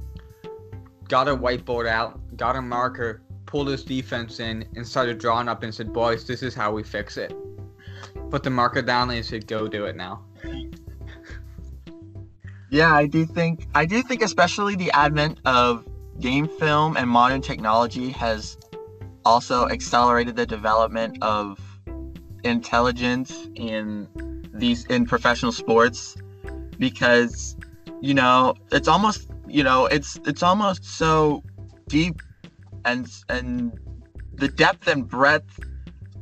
got 1.08 1.28
a 1.28 1.36
whiteboard 1.36 1.88
out, 1.88 2.20
got 2.36 2.56
a 2.56 2.62
marker, 2.62 3.22
pulled 3.46 3.68
his 3.68 3.82
defense 3.84 4.38
in, 4.38 4.66
and 4.76 4.86
started 4.86 5.18
drawing 5.18 5.48
up 5.48 5.62
and 5.62 5.74
said, 5.74 5.92
"Boys, 5.92 6.26
this 6.26 6.42
is 6.42 6.54
how 6.54 6.70
we 6.72 6.82
fix 6.82 7.16
it." 7.16 7.34
Put 8.30 8.42
the 8.42 8.50
marker 8.50 8.82
down 8.82 9.10
and 9.10 9.24
said, 9.24 9.46
"Go 9.46 9.66
do 9.66 9.86
it 9.86 9.96
now." 9.96 10.22
Yeah, 12.70 12.94
I 12.94 13.06
do 13.06 13.26
think 13.26 13.66
I 13.74 13.84
do 13.84 14.02
think 14.02 14.22
especially 14.22 14.76
the 14.76 14.90
advent 14.92 15.38
of 15.44 15.86
game 16.20 16.48
film 16.48 16.96
and 16.96 17.08
modern 17.08 17.40
technology 17.40 18.10
has 18.10 18.56
also 19.24 19.68
accelerated 19.68 20.36
the 20.36 20.46
development 20.46 21.18
of 21.22 21.58
intelligence 22.44 23.48
in 23.54 24.08
these 24.52 24.84
in 24.86 25.06
professional 25.06 25.52
sports 25.52 26.16
because 26.78 27.56
you 28.00 28.14
know 28.14 28.54
it's 28.70 28.88
almost 28.88 29.28
you 29.46 29.62
know 29.62 29.86
it's 29.86 30.18
it's 30.26 30.42
almost 30.42 30.84
so 30.84 31.42
deep 31.88 32.20
and 32.84 33.08
and 33.28 33.72
the 34.34 34.48
depth 34.48 34.88
and 34.88 35.08
breadth 35.08 35.60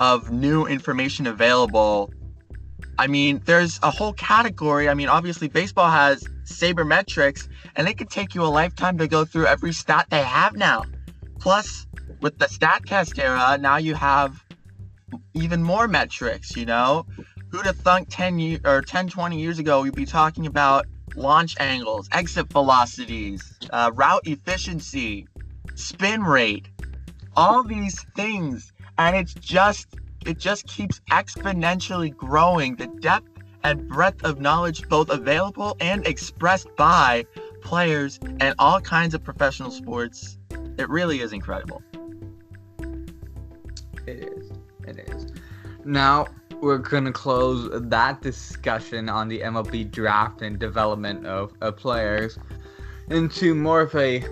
of 0.01 0.31
new 0.31 0.67
information 0.67 1.27
available. 1.27 2.13
I 2.99 3.07
mean 3.07 3.41
there's 3.45 3.79
a 3.83 3.91
whole 3.91 4.13
category. 4.15 4.89
I 4.89 4.95
mean 4.95 5.09
obviously 5.09 5.49
baseball 5.49 5.91
has 5.91 6.23
sabermetrics 6.45 7.49
and 7.77 7.89
it 7.89 7.97
could 7.99 8.11
take 8.11 8.35
you 8.35 8.43
a 8.43 8.53
lifetime 8.61 8.99
to 8.99 9.09
go 9.09 9.25
through 9.25 9.47
every 9.47 9.73
stat 9.73 10.07
they 10.11 10.23
have 10.23 10.57
now. 10.57 10.85
Plus 11.39 11.87
with 12.21 12.39
the 12.39 12.47
statcast 12.47 13.19
era 13.19 13.59
now 13.59 13.77
you 13.77 13.95
have 13.95 14.45
even 15.35 15.63
more 15.63 15.89
metrics 15.89 16.57
you 16.57 16.67
know? 16.67 17.07
Who'd 17.51 17.67
have 17.67 17.79
thunk 17.79 18.09
10 18.11 18.39
year, 18.39 18.61
or 18.65 18.81
10 18.83 19.09
20 19.09 19.41
years 19.41 19.59
ago 19.59 19.83
we'd 19.83 19.95
be 19.95 20.07
talking 20.07 20.47
about 20.47 20.87
launch 21.17 21.57
angles 21.59 22.09
exit 22.13 22.53
velocities 22.53 23.59
uh, 23.71 23.91
route 23.95 24.27
efficiency 24.27 25.27
spin 25.75 26.23
rate 26.23 26.69
all 27.37 27.63
these 27.63 28.05
things. 28.17 28.73
And 28.99 29.17
it's 29.17 29.35
just 29.35 29.87
it 30.27 30.39
just 30.39 30.67
keeps 30.67 31.01
exponentially 31.11 32.15
growing. 32.15 32.77
The 32.77 32.89
depth 33.01 33.29
and 33.63 33.89
breadth 33.89 34.25
of 34.25 34.41
knowledge 34.41 34.89
both 34.89 35.11
available 35.11 35.77
and 35.81 36.07
expressed 36.07 36.69
by 36.77 37.25
players 37.63 38.19
and 38.41 38.55
all 38.59 38.81
kinds 38.81 39.15
of 39.15 39.23
professional 39.23 39.71
sports 39.71 40.39
it 40.79 40.89
really 40.89 41.21
is 41.21 41.35
incredible 41.35 41.83
It 44.07 44.29
is. 44.37 44.51
It 44.87 45.11
is. 45.11 45.33
Now 45.85 46.27
we're 46.61 46.79
gonna 46.79 47.13
close 47.13 47.71
that 47.73 48.21
discussion 48.21 49.09
on 49.09 49.29
the 49.29 49.41
MLB 49.41 49.91
draft 49.91 50.43
and 50.43 50.59
development 50.59 51.27
of, 51.27 51.53
of 51.61 51.77
players 51.77 52.39
into 53.09 53.55
more 53.55 53.81
of 53.83 53.95
a 53.95 54.25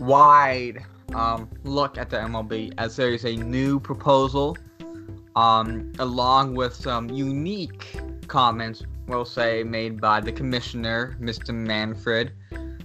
wide 0.00 0.84
um, 1.14 1.48
look 1.64 1.98
at 1.98 2.10
the 2.10 2.18
MLB 2.18 2.72
as 2.78 2.96
there 2.96 3.10
is 3.10 3.24
a 3.24 3.34
new 3.34 3.80
proposal 3.80 4.56
um, 5.34 5.92
along 5.98 6.54
with 6.54 6.74
some 6.74 7.08
unique 7.10 7.96
comments 8.26 8.82
we'll 9.06 9.24
say 9.24 9.62
made 9.62 10.00
by 10.00 10.20
the 10.20 10.30
commissioner 10.30 11.16
mr 11.18 11.54
manfred 11.54 12.30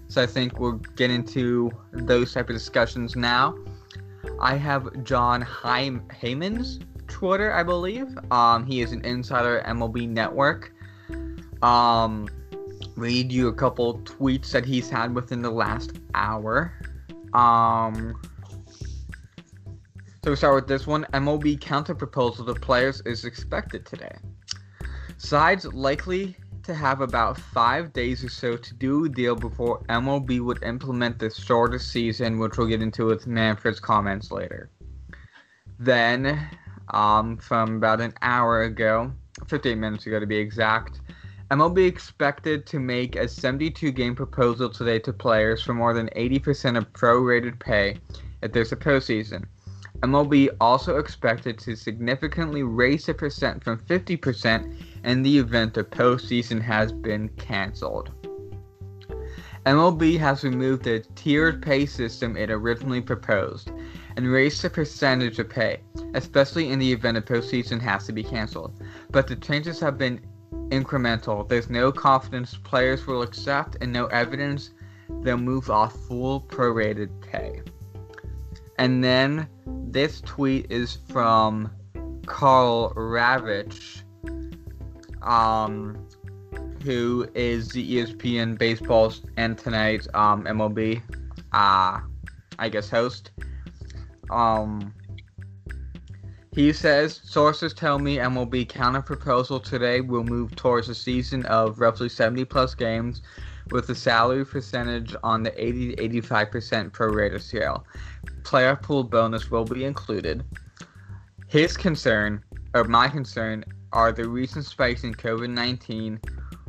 so 0.08 0.24
i 0.24 0.26
think 0.26 0.58
we'll 0.58 0.80
get 0.96 1.12
into 1.12 1.70
those 1.92 2.34
type 2.34 2.50
of 2.50 2.56
discussions 2.56 3.16
now 3.16 3.54
i 4.44 4.56
have 4.56 5.04
john 5.04 5.42
Heim- 5.42 6.08
Heyman's 6.10 6.80
twitter 7.08 7.54
i 7.54 7.64
believe 7.64 8.18
um, 8.32 8.66
he 8.66 8.82
is 8.82 8.92
an 8.92 9.04
insider 9.06 9.60
at 9.60 9.76
mlb 9.76 10.10
network 10.10 10.74
um, 11.64 12.28
read 12.96 13.32
you 13.32 13.48
a 13.48 13.54
couple 13.54 14.00
tweets 14.00 14.52
that 14.52 14.66
he's 14.66 14.90
had 14.90 15.16
within 15.16 15.42
the 15.42 15.52
last 15.52 15.94
hour 16.14 16.74
um, 17.34 18.14
so 20.24 20.30
we 20.30 20.38
start 20.38 20.56
with 20.56 20.68
this 20.68 20.88
one. 20.88 21.06
MLB 21.12 21.60
counter 21.60 21.94
proposal 21.94 22.46
to 22.46 22.54
players 22.54 23.02
is 23.06 23.26
expected 23.26 23.86
today. 23.86 24.16
Sides 25.18 25.66
likely 25.66 26.38
to 26.64 26.74
have 26.74 27.02
about 27.02 27.38
five 27.38 27.92
days 27.94 28.24
or 28.24 28.30
so 28.30 28.56
to 28.56 28.74
do 28.74 29.06
a 29.06 29.10
deal 29.10 29.36
before 29.36 29.84
MLB 29.90 30.40
would 30.40 30.64
implement 30.64 31.20
the 31.20 31.30
shorter 31.30 31.78
season, 31.78 32.40
which 32.40 32.58
we'll 32.58 32.68
get 32.68 32.82
into 32.82 33.06
with 33.06 33.28
Manfred's 33.28 33.80
comments 33.80 34.32
later. 34.32 34.70
Then, 35.78 36.48
um, 36.90 37.38
from 37.38 37.78
about 37.78 38.00
an 38.00 38.14
hour 38.22 38.64
ago, 38.64 39.12
15 39.48 39.80
minutes 39.80 40.06
ago 40.08 40.20
to 40.20 40.26
be 40.26 40.38
exact, 40.38 41.02
MLB 41.52 41.86
expected 41.86 42.66
to 42.68 42.80
make 42.80 43.16
a 43.16 43.28
72 43.28 43.92
game 43.92 44.16
proposal 44.16 44.70
today 44.70 45.00
to 45.00 45.12
players 45.12 45.62
for 45.62 45.74
more 45.74 45.94
than 45.94 46.10
80% 46.16 46.78
of 46.78 46.92
prorated 46.94 47.60
pay 47.60 47.98
if 48.42 48.54
there's 48.54 48.72
a 48.72 48.78
postseason. 48.78 49.46
MLB 50.02 50.50
also 50.60 50.98
expected 50.98 51.58
to 51.60 51.76
significantly 51.76 52.64
raise 52.64 53.06
the 53.06 53.14
percent 53.14 53.64
from 53.64 53.78
50% 53.80 54.84
in 55.04 55.24
the 55.24 55.38
event 55.38 55.74
the 55.74 55.84
postseason 55.84 56.62
has 56.62 56.92
been 56.92 57.30
canceled. 57.30 58.12
MLB 59.66 60.20
has 60.20 60.44
removed 60.44 60.84
the 60.84 61.00
tiered 61.16 61.62
pay 61.62 61.86
system 61.86 62.36
it 62.36 62.52
originally 62.52 63.02
proposed 63.02 63.72
and 64.18 64.30
raised 64.30 64.62
the 64.62 64.70
percentage 64.70 65.40
of 65.40 65.50
pay, 65.50 65.80
especially 66.16 66.70
in 66.70 66.80
the 66.80 66.92
event 66.92 67.18
a 67.18 67.22
postseason 67.22 67.80
has 67.80 68.06
to 68.06 68.12
be 68.12 68.24
canceled. 68.24 68.84
But 69.12 69.28
the 69.28 69.38
changes 69.38 69.80
have 69.80 69.98
been 69.98 70.20
incremental. 70.70 71.48
There's 71.48 71.70
no 71.70 71.92
confidence 71.92 72.58
players 72.64 73.08
will 73.08 73.22
accept 73.22 73.78
and 73.80 73.94
no 73.94 74.08
evidence 74.08 74.72
they'll 75.22 75.38
move 75.38 75.70
off 75.70 75.96
full 76.08 76.42
prorated 76.42 77.10
pay. 77.22 77.62
And 78.78 79.04
then 79.04 79.48
this 79.66 80.20
tweet 80.22 80.70
is 80.70 80.98
from 81.10 81.72
Karl 82.26 82.94
Ravech, 82.96 84.03
um, 85.24 86.08
who 86.84 87.28
is 87.34 87.70
the 87.70 87.98
ESPN 87.98 88.58
Baseball 88.58 89.14
and 89.38 89.58
Tonight 89.58 90.08
um, 90.14 90.44
MLB, 90.44 91.02
uh, 91.54 92.00
I 92.60 92.70
guess, 92.70 92.90
host. 92.90 93.32
Um, 94.30 94.94
he 96.54 96.72
says 96.72 97.20
sources 97.24 97.74
tell 97.74 97.98
me 97.98 98.18
MLB 98.18 98.70
counter 98.70 99.02
proposal 99.02 99.60
today 99.60 100.02
will 100.02 100.24
move 100.24 100.56
towards 100.56 100.88
a 100.88 100.96
season 100.96 101.46
of 101.48 101.80
roughly 101.80 102.10
70 102.10 102.46
plus 102.46 102.76
games 102.76 103.24
with 103.72 103.88
the 103.88 103.96
salary 103.96 104.46
percentage 104.46 105.16
on 105.24 105.42
the 105.42 105.64
80 105.64 105.96
to 105.96 106.10
85% 106.22 106.92
prorated 106.92 107.42
scale. 107.42 107.88
Player 108.44 108.76
pool 108.76 109.04
bonus 109.04 109.50
will 109.50 109.66
be 109.66 109.84
included. 109.84 110.44
His 111.48 111.76
concern, 111.76 112.44
or 112.76 112.84
my 112.84 113.08
concern, 113.08 113.64
are 113.94 114.12
the 114.12 114.28
recent 114.28 114.66
spikes 114.66 115.04
in 115.04 115.14
COVID 115.14 115.50
19. 115.50 116.20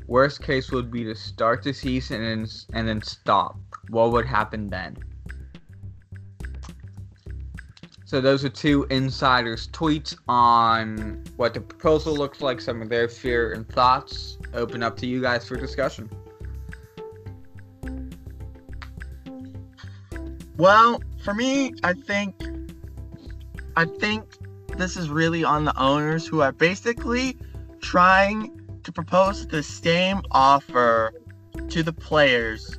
Worst 0.07 0.43
case 0.43 0.71
would 0.71 0.91
be 0.91 1.03
to 1.05 1.15
start 1.15 1.63
the 1.63 1.73
season 1.73 2.23
and, 2.23 2.65
and 2.75 2.87
then 2.87 3.03
stop. 3.03 3.57
What 3.89 4.13
would 4.13 4.27
happen 4.27 4.69
then? 4.69 4.97
So 8.05 8.21
those 8.21 8.45
are 8.45 8.51
two 8.51 8.87
insiders' 8.91 9.67
tweets 9.69 10.15
on 10.29 11.25
what 11.37 11.55
the 11.55 11.61
proposal 11.61 12.15
looks 12.15 12.41
like, 12.43 12.61
some 12.61 12.83
of 12.83 12.89
their 12.89 13.09
fear 13.09 13.55
and 13.55 13.67
thoughts. 13.69 14.39
Open 14.53 14.83
up 14.83 14.97
to 14.99 15.07
you 15.07 15.21
guys 15.21 15.49
for 15.49 15.57
discussion. 15.57 16.09
Well, 20.57 21.03
for 21.25 21.35
me, 21.35 21.75
I 21.83 21.95
think 21.95 22.37
I 23.77 23.87
think 23.87 24.37
this 24.77 24.97
is 24.97 25.09
really 25.09 25.45
on 25.45 25.65
the 25.65 25.79
owners 25.81 26.27
who 26.27 26.41
are 26.41 26.53
basically 26.53 27.37
trying 27.81 28.51
to 28.83 28.93
propose 28.93 29.47
the 29.47 29.63
same 29.63 30.23
offer 30.31 31.13
to 31.69 31.83
the 31.83 31.93
players 31.93 32.79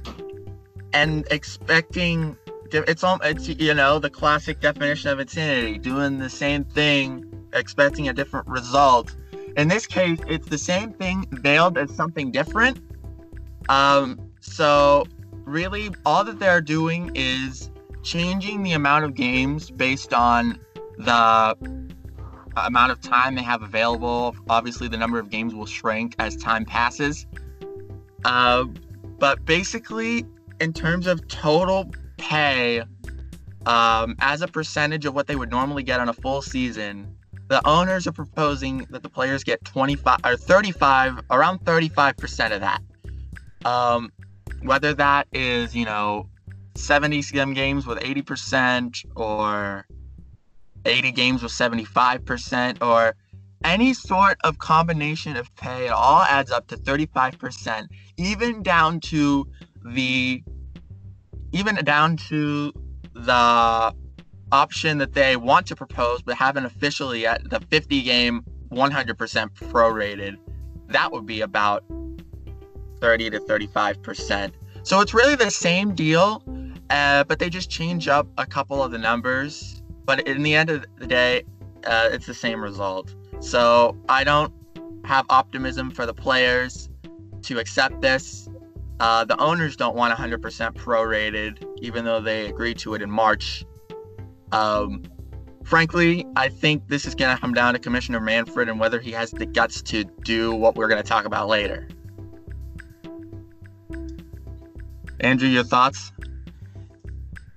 and 0.93 1.27
expecting 1.31 2.37
it's 2.71 3.03
all 3.03 3.19
it's 3.23 3.47
you 3.47 3.73
know 3.73 3.99
the 3.99 4.09
classic 4.09 4.59
definition 4.59 5.09
of 5.09 5.19
insanity 5.19 5.77
doing 5.77 6.17
the 6.19 6.29
same 6.29 6.63
thing 6.63 7.25
expecting 7.53 8.09
a 8.09 8.13
different 8.13 8.47
result. 8.47 9.15
In 9.55 9.67
this 9.67 9.85
case 9.85 10.19
it's 10.27 10.47
the 10.47 10.57
same 10.57 10.91
thing 10.93 11.25
veiled 11.31 11.77
as 11.77 11.93
something 11.95 12.31
different. 12.31 12.79
Um 13.69 14.19
so 14.41 15.05
really 15.45 15.91
all 16.05 16.23
that 16.23 16.39
they're 16.39 16.61
doing 16.61 17.11
is 17.15 17.69
changing 18.03 18.63
the 18.63 18.73
amount 18.73 19.05
of 19.05 19.13
games 19.13 19.71
based 19.71 20.13
on 20.13 20.59
the 20.97 21.84
amount 22.55 22.91
of 22.91 23.01
time 23.01 23.35
they 23.35 23.43
have 23.43 23.61
available. 23.61 24.35
Obviously, 24.49 24.87
the 24.87 24.97
number 24.97 25.19
of 25.19 25.29
games 25.29 25.53
will 25.53 25.65
shrink 25.65 26.15
as 26.19 26.35
time 26.35 26.65
passes. 26.65 27.25
Uh, 28.23 28.65
but 29.19 29.43
basically, 29.45 30.25
in 30.59 30.73
terms 30.73 31.07
of 31.07 31.27
total 31.27 31.91
pay, 32.17 32.83
um, 33.65 34.15
as 34.19 34.41
a 34.41 34.47
percentage 34.47 35.05
of 35.05 35.13
what 35.13 35.27
they 35.27 35.35
would 35.35 35.49
normally 35.49 35.83
get 35.83 35.99
on 35.99 36.09
a 36.09 36.13
full 36.13 36.41
season, 36.41 37.15
the 37.47 37.65
owners 37.67 38.07
are 38.07 38.11
proposing 38.11 38.85
that 38.89 39.03
the 39.03 39.09
players 39.09 39.43
get 39.43 39.63
25 39.65 40.17
or 40.25 40.35
35, 40.35 41.21
around 41.29 41.59
35% 41.59 42.51
of 42.51 42.61
that. 42.61 42.81
Um, 43.65 44.11
whether 44.61 44.93
that 44.93 45.27
is, 45.31 45.75
you 45.75 45.85
know, 45.85 46.27
70 46.75 47.21
some 47.21 47.53
games 47.53 47.85
with 47.85 47.99
80% 47.99 49.05
or 49.15 49.85
80 50.85 51.11
games 51.11 51.43
with 51.43 51.51
75% 51.51 52.81
or 52.81 53.15
any 53.63 53.93
sort 53.93 54.37
of 54.43 54.59
combination 54.59 55.35
of 55.35 55.53
pay, 55.55 55.87
it 55.87 55.91
all 55.91 56.21
adds 56.21 56.51
up 56.51 56.67
to 56.67 56.77
35%, 56.77 57.87
even 58.17 58.61
down 58.63 58.99
to 58.99 59.47
the 59.83 60.43
even 61.51 61.75
down 61.75 62.17
to 62.17 62.73
the 63.13 63.93
option 64.51 64.97
that 64.97 65.13
they 65.13 65.35
want 65.35 65.65
to 65.67 65.75
propose 65.75 66.21
but 66.21 66.35
haven't 66.35 66.65
officially 66.65 67.21
yet, 67.21 67.41
the 67.49 67.59
50 67.59 68.01
game 68.01 68.43
100% 68.71 69.49
prorated. 69.53 70.37
That 70.87 71.11
would 71.11 71.25
be 71.25 71.41
about 71.41 71.83
30 72.99 73.31
to 73.31 73.39
35%. 73.39 74.51
So 74.83 75.01
it's 75.01 75.13
really 75.13 75.35
the 75.35 75.49
same 75.49 75.95
deal, 75.95 76.43
uh, 76.89 77.23
but 77.23 77.39
they 77.39 77.49
just 77.49 77.69
change 77.69 78.07
up 78.07 78.27
a 78.37 78.45
couple 78.45 78.83
of 78.83 78.91
the 78.91 78.97
numbers. 78.97 79.81
But 80.05 80.27
in 80.27 80.43
the 80.43 80.55
end 80.55 80.69
of 80.69 80.85
the 80.97 81.07
day, 81.07 81.43
uh, 81.85 82.09
it's 82.11 82.25
the 82.25 82.33
same 82.33 82.61
result. 82.61 83.13
So 83.39 83.97
I 84.09 84.23
don't 84.23 84.53
have 85.03 85.25
optimism 85.29 85.91
for 85.91 86.05
the 86.05 86.13
players 86.13 86.89
to 87.43 87.59
accept 87.59 88.01
this. 88.01 88.49
Uh, 88.99 89.25
the 89.25 89.37
owners 89.39 89.75
don't 89.75 89.95
want 89.95 90.17
100% 90.17 90.39
prorated, 90.73 91.63
even 91.81 92.05
though 92.05 92.21
they 92.21 92.47
agreed 92.47 92.77
to 92.79 92.93
it 92.93 93.01
in 93.01 93.11
March. 93.11 93.65
Um, 94.51 95.03
frankly, 95.63 96.25
I 96.35 96.47
think 96.49 96.87
this 96.87 97.05
is 97.05 97.13
going 97.13 97.35
to 97.35 97.41
come 97.41 97.53
down 97.53 97.73
to 97.73 97.79
Commissioner 97.79 98.21
Manfred 98.21 98.69
and 98.69 98.79
whether 98.79 98.99
he 98.99 99.11
has 99.11 99.31
the 99.31 99.45
guts 99.45 99.81
to 99.83 100.05
do 100.23 100.55
what 100.55 100.75
we're 100.75 100.87
going 100.87 101.01
to 101.01 101.07
talk 101.07 101.25
about 101.25 101.47
later. 101.47 101.87
Andrew, 105.19 105.49
your 105.49 105.63
thoughts? 105.63 106.11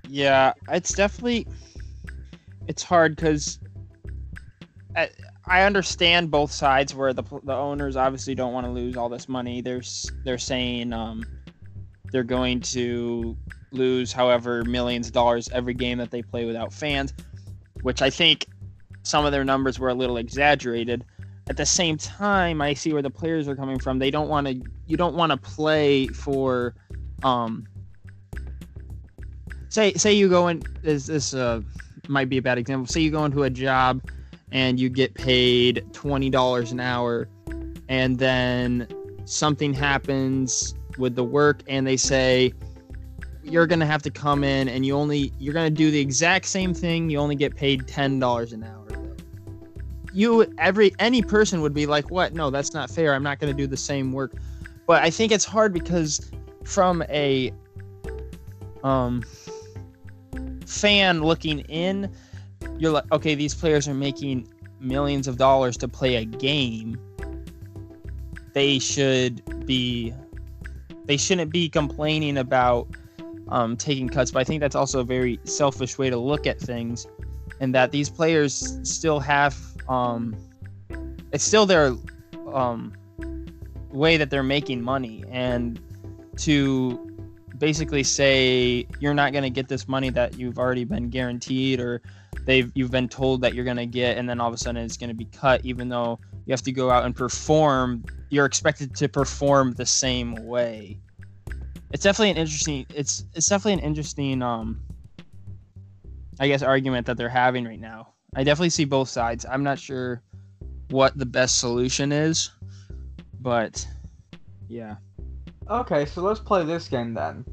Yeah, 0.08 0.54
it's 0.70 0.94
definitely 0.94 1.46
it's 2.68 2.83
hard 2.83 3.16
because 3.16 3.59
I, 4.94 5.62
understand 5.62 6.31
both 6.31 6.52
sides 6.52 6.94
where 6.94 7.12
the 7.12 7.22
the 7.42 7.54
owners 7.54 7.96
obviously 7.96 8.35
don't 8.35 8.52
want 8.52 8.66
to 8.66 8.70
lose 8.70 8.96
all 8.96 9.09
this 9.09 9.28
money. 9.28 9.61
They're 9.62 9.83
they're 10.24 10.38
saying 10.38 10.92
um, 10.92 11.24
they're 12.12 12.22
going 12.22 12.61
to 12.61 13.37
lose 13.72 14.12
however 14.12 14.64
millions 14.64 15.09
of 15.09 15.14
dollars 15.14 15.48
every 15.52 15.74
game 15.74 15.98
that 15.98 16.11
they 16.11 16.22
play 16.22 16.44
without 16.44 16.72
fans, 16.72 17.14
which 17.83 18.02
I 18.02 18.11
think 18.11 18.46
some 19.02 19.24
of 19.24 19.33
their 19.33 19.44
numbers 19.44 19.78
were 19.78 19.88
a 19.88 19.94
little 19.94 20.18
exaggerated. 20.18 21.04
At 21.48 21.57
the 21.57 21.66
same 21.66 21.96
time, 21.96 22.61
I 22.61 22.74
see 22.74 22.92
where 22.92 23.02
the 23.02 23.11
players 23.11 23.48
are 23.48 23.57
coming 23.57 23.78
from. 23.78 23.98
They 23.98 24.11
don't 24.11 24.28
want 24.28 24.46
to. 24.46 24.61
You 24.87 24.98
don't 24.98 25.14
want 25.14 25.33
to 25.33 25.38
play 25.38 26.09
for 26.09 26.74
um 27.24 27.66
say 29.70 29.92
say 29.94 30.12
you 30.12 30.28
go 30.28 30.48
in 30.48 30.62
this 30.83 31.07
this 31.07 31.35
uh 31.35 31.61
might 32.08 32.28
be 32.28 32.38
a 32.38 32.42
bad 32.42 32.58
example. 32.58 32.86
Say 32.86 33.00
you 33.00 33.10
go 33.10 33.24
into 33.24 33.42
a 33.42 33.50
job 33.50 34.02
and 34.52 34.80
you 34.80 34.88
get 34.88 35.14
paid 35.14 35.84
$20 35.92 36.72
an 36.72 36.80
hour 36.80 37.28
and 37.88 38.18
then 38.18 38.86
something 39.24 39.74
happens 39.74 40.74
with 40.96 41.14
the 41.14 41.24
work 41.24 41.62
and 41.68 41.86
they 41.86 41.96
say 41.96 42.52
you're 43.42 43.66
going 43.66 43.80
to 43.80 43.86
have 43.86 44.02
to 44.02 44.10
come 44.10 44.44
in 44.44 44.68
and 44.68 44.84
you 44.84 44.94
only 44.94 45.32
you're 45.38 45.54
going 45.54 45.72
to 45.72 45.76
do 45.76 45.90
the 45.90 46.00
exact 46.00 46.46
same 46.46 46.74
thing 46.74 47.08
you 47.08 47.18
only 47.18 47.36
get 47.36 47.54
paid 47.54 47.82
$10 47.86 48.52
an 48.52 48.64
hour. 48.64 48.74
You 50.12 50.52
every 50.58 50.94
any 50.98 51.22
person 51.22 51.60
would 51.60 51.74
be 51.74 51.86
like 51.86 52.10
what? 52.10 52.32
No 52.32 52.50
that's 52.50 52.74
not 52.74 52.90
fair. 52.90 53.14
I'm 53.14 53.22
not 53.22 53.38
going 53.38 53.54
to 53.54 53.56
do 53.56 53.66
the 53.66 53.76
same 53.76 54.12
work. 54.12 54.32
But 54.86 55.02
i 55.02 55.10
think 55.10 55.32
it's 55.32 55.44
hard 55.44 55.72
because 55.72 56.30
from 56.64 57.02
a 57.08 57.52
um 58.82 59.22
fan 60.68 61.22
looking 61.22 61.61
in, 61.61 62.12
you're 62.78 62.92
like, 62.92 63.11
okay, 63.12 63.35
these 63.35 63.54
players 63.54 63.88
are 63.88 63.94
making 63.94 64.48
millions 64.81 65.26
of 65.26 65.37
dollars 65.37 65.76
to 65.78 65.88
play 65.88 66.16
a 66.16 66.24
game. 66.24 67.00
They 68.52 68.78
should 68.78 69.66
be, 69.66 70.12
they 71.07 71.16
shouldn't 71.16 71.52
be 71.52 71.68
complaining 71.68 72.37
about 72.38 72.88
um, 73.48 73.76
taking 73.76 74.09
cuts. 74.09 74.31
But 74.31 74.40
I 74.40 74.44
think 74.44 74.61
that's 74.61 74.76
also 74.76 75.00
a 75.00 75.04
very 75.04 75.40
selfish 75.44 75.98
way 75.98 76.11
to 76.11 76.18
look 76.18 76.46
at 76.46 76.61
things, 76.61 77.07
and 77.61 77.74
that 77.74 77.90
these 77.90 78.11
players 78.11 78.78
still 78.83 79.20
have, 79.20 79.57
um, 79.88 80.37
it's 81.33 81.44
still 81.44 81.66
their 81.66 81.94
um, 82.52 82.92
way 83.90 84.16
that 84.16 84.31
they're 84.31 84.42
making 84.42 84.83
money, 84.83 85.24
and 85.31 85.81
to 86.37 87.07
basically 87.58 88.02
say 88.02 88.86
you're 89.00 89.14
not 89.14 89.32
going 89.32 89.42
to 89.42 89.50
get 89.50 89.68
this 89.68 89.88
money 89.88 90.10
that 90.10 90.38
you've 90.38 90.58
already 90.58 90.84
been 90.84 91.10
guaranteed 91.10 91.80
or 91.80 92.00
they've 92.44 92.70
you've 92.74 92.90
been 92.90 93.08
told 93.08 93.40
that 93.40 93.54
you're 93.54 93.64
going 93.64 93.76
to 93.76 93.86
get 93.86 94.16
and 94.16 94.28
then 94.28 94.40
all 94.40 94.48
of 94.48 94.54
a 94.54 94.56
sudden 94.56 94.82
it's 94.82 94.96
going 94.96 95.08
to 95.08 95.14
be 95.14 95.24
cut 95.26 95.60
even 95.64 95.88
though 95.88 96.18
you 96.46 96.52
have 96.52 96.62
to 96.62 96.72
go 96.72 96.90
out 96.90 97.04
and 97.04 97.14
perform 97.16 98.04
you're 98.30 98.46
expected 98.46 98.94
to 98.94 99.08
perform 99.08 99.72
the 99.72 99.86
same 99.86 100.34
way. 100.46 101.00
It's 101.92 102.02
definitely 102.02 102.30
an 102.30 102.36
interesting 102.36 102.86
it's 102.94 103.24
it's 103.34 103.48
definitely 103.48 103.74
an 103.74 103.86
interesting 103.86 104.42
um 104.42 104.80
i 106.38 106.46
guess 106.46 106.62
argument 106.62 107.06
that 107.06 107.16
they're 107.16 107.28
having 107.28 107.64
right 107.64 107.80
now. 107.80 108.12
I 108.36 108.44
definitely 108.44 108.70
see 108.70 108.84
both 108.84 109.08
sides. 109.08 109.46
I'm 109.48 109.64
not 109.64 109.78
sure 109.78 110.22
what 110.90 111.16
the 111.18 111.26
best 111.26 111.58
solution 111.58 112.12
is 112.12 112.50
but 113.40 113.86
yeah 114.68 114.96
Okay, 115.70 116.07
so 116.07 116.22
let's 116.22 116.40
play 116.40 116.64
this 116.64 116.88
game 116.88 117.12
then. 117.14 117.44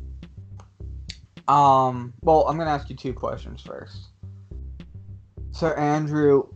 Um, 1.48 2.14
well, 2.22 2.48
I'm 2.48 2.58
gonna 2.58 2.70
ask 2.72 2.90
you 2.90 2.96
two 2.96 3.14
questions 3.14 3.62
first. 3.62 4.08
So, 5.52 5.68
Andrew, 5.74 6.48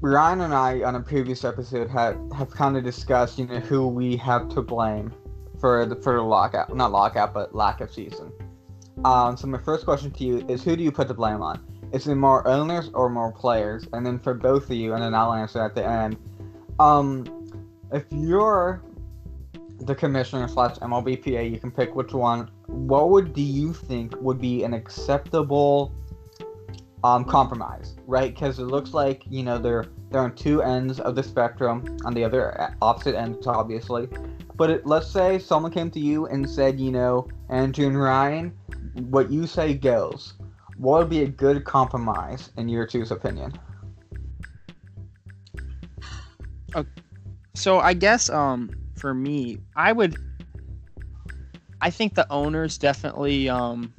Ryan 0.00 0.42
and 0.42 0.54
I 0.54 0.82
on 0.82 0.94
a 0.94 1.00
previous 1.00 1.44
episode 1.44 1.90
had 1.90 2.16
have 2.36 2.50
kind 2.50 2.76
of 2.76 2.84
discussed, 2.84 3.38
you 3.38 3.46
know, 3.46 3.58
who 3.58 3.88
we 3.88 4.16
have 4.16 4.48
to 4.50 4.62
blame 4.62 5.12
for 5.60 5.84
the 5.86 5.96
for 5.96 6.14
the 6.14 6.22
lockout, 6.22 6.74
not 6.74 6.92
lockout, 6.92 7.34
but 7.34 7.54
lack 7.54 7.80
of 7.80 7.92
season. 7.92 8.32
Um, 9.04 9.36
so 9.36 9.46
my 9.48 9.58
first 9.58 9.84
question 9.84 10.10
to 10.12 10.24
you 10.24 10.46
is, 10.48 10.62
who 10.62 10.76
do 10.76 10.82
you 10.82 10.92
put 10.92 11.08
the 11.08 11.14
blame 11.14 11.42
on? 11.42 11.64
Is 11.92 12.06
it 12.06 12.14
more 12.14 12.46
owners 12.46 12.90
or 12.94 13.08
more 13.08 13.32
players? 13.32 13.86
And 13.92 14.04
then 14.04 14.18
for 14.18 14.34
both 14.34 14.64
of 14.64 14.72
you, 14.72 14.94
and 14.94 15.02
then 15.02 15.14
I'll 15.14 15.32
answer 15.32 15.60
at 15.62 15.74
the 15.74 15.84
end. 15.84 16.16
Um, 16.78 17.24
if 17.92 18.04
you're 18.10 18.82
the 19.80 19.94
commissioner 19.94 20.48
slash 20.48 20.76
MLBPA, 20.76 21.50
you 21.50 21.58
can 21.58 21.70
pick 21.70 21.94
which 21.94 22.12
one. 22.12 22.50
What 22.66 23.10
would 23.10 23.32
do 23.32 23.42
you 23.42 23.72
think 23.72 24.14
would 24.20 24.40
be 24.40 24.64
an 24.64 24.74
acceptable 24.74 25.94
um, 27.04 27.24
compromise, 27.24 27.96
right? 28.06 28.34
Because 28.34 28.58
it 28.58 28.64
looks 28.64 28.92
like 28.92 29.22
you 29.30 29.42
know 29.42 29.58
they're 29.58 29.86
they're 30.10 30.22
on 30.22 30.34
two 30.34 30.62
ends 30.62 31.00
of 31.00 31.14
the 31.14 31.22
spectrum, 31.22 31.98
on 32.04 32.14
the 32.14 32.24
other 32.24 32.74
opposite 32.82 33.14
ends, 33.14 33.46
obviously. 33.46 34.08
But 34.56 34.70
it, 34.70 34.86
let's 34.86 35.08
say 35.08 35.38
someone 35.38 35.70
came 35.70 35.90
to 35.92 36.00
you 36.00 36.26
and 36.26 36.48
said, 36.48 36.80
you 36.80 36.90
know, 36.90 37.28
Andrew 37.48 37.86
and 37.86 38.00
Ryan, 38.00 38.52
what 39.08 39.30
you 39.30 39.46
say 39.46 39.74
goes. 39.74 40.34
What 40.76 40.98
would 40.98 41.10
be 41.10 41.22
a 41.22 41.28
good 41.28 41.64
compromise 41.64 42.50
in 42.56 42.68
your 42.68 42.86
two's 42.86 43.10
opinion? 43.10 43.52
Okay. 46.74 46.88
So 47.54 47.78
I 47.78 47.94
guess 47.94 48.30
um 48.30 48.70
for 48.98 49.14
me, 49.14 49.58
I 49.76 49.92
would. 49.92 50.16
I 51.80 51.90
think 51.90 52.14
the 52.14 52.30
owners 52.30 52.76
definitely 52.76 53.48
um, 53.48 53.92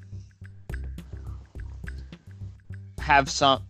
have 3.00 3.30
some 3.30 3.64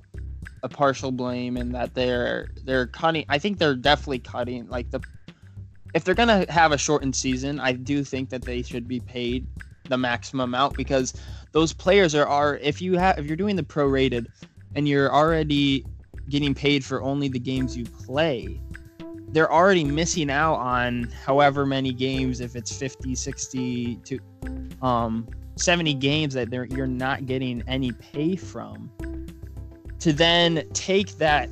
a 0.63 0.69
partial 0.69 1.11
blame 1.11 1.57
in 1.57 1.71
that 1.71 1.93
they're 1.93 2.49
they're 2.65 2.87
cutting. 2.87 3.25
I 3.29 3.39
think 3.39 3.57
they're 3.57 3.75
definitely 3.75 4.19
cutting 4.19 4.67
like 4.67 4.91
the. 4.91 4.99
If 5.93 6.03
they're 6.03 6.15
gonna 6.15 6.45
have 6.49 6.71
a 6.71 6.77
shortened 6.77 7.15
season, 7.15 7.59
I 7.59 7.73
do 7.73 8.03
think 8.03 8.29
that 8.29 8.43
they 8.43 8.61
should 8.61 8.87
be 8.87 8.99
paid 8.99 9.47
the 9.85 9.97
maximum 9.97 10.49
amount 10.53 10.77
because 10.77 11.13
those 11.51 11.73
players 11.73 12.13
are 12.13 12.27
are 12.27 12.57
if 12.57 12.81
you 12.81 12.97
have 12.97 13.17
if 13.17 13.25
you're 13.25 13.37
doing 13.37 13.55
the 13.55 13.63
prorated 13.63 14.27
and 14.75 14.87
you're 14.87 15.11
already 15.11 15.85
getting 16.29 16.53
paid 16.53 16.85
for 16.85 17.01
only 17.01 17.27
the 17.27 17.39
games 17.39 17.75
you 17.75 17.85
play 17.85 18.61
they're 19.31 19.51
already 19.51 19.83
missing 19.83 20.29
out 20.29 20.55
on 20.55 21.03
however 21.25 21.65
many 21.65 21.93
games 21.93 22.41
if 22.41 22.55
it's 22.55 22.75
50 22.75 23.15
60 23.15 23.95
to 23.97 24.19
um 24.81 25.27
70 25.55 25.93
games 25.95 26.33
that 26.33 26.49
they're 26.49 26.65
you're 26.65 26.87
not 26.87 27.25
getting 27.25 27.61
any 27.67 27.91
pay 27.91 28.35
from. 28.35 28.89
To 29.99 30.13
then 30.13 30.63
take 30.73 31.17
that 31.17 31.49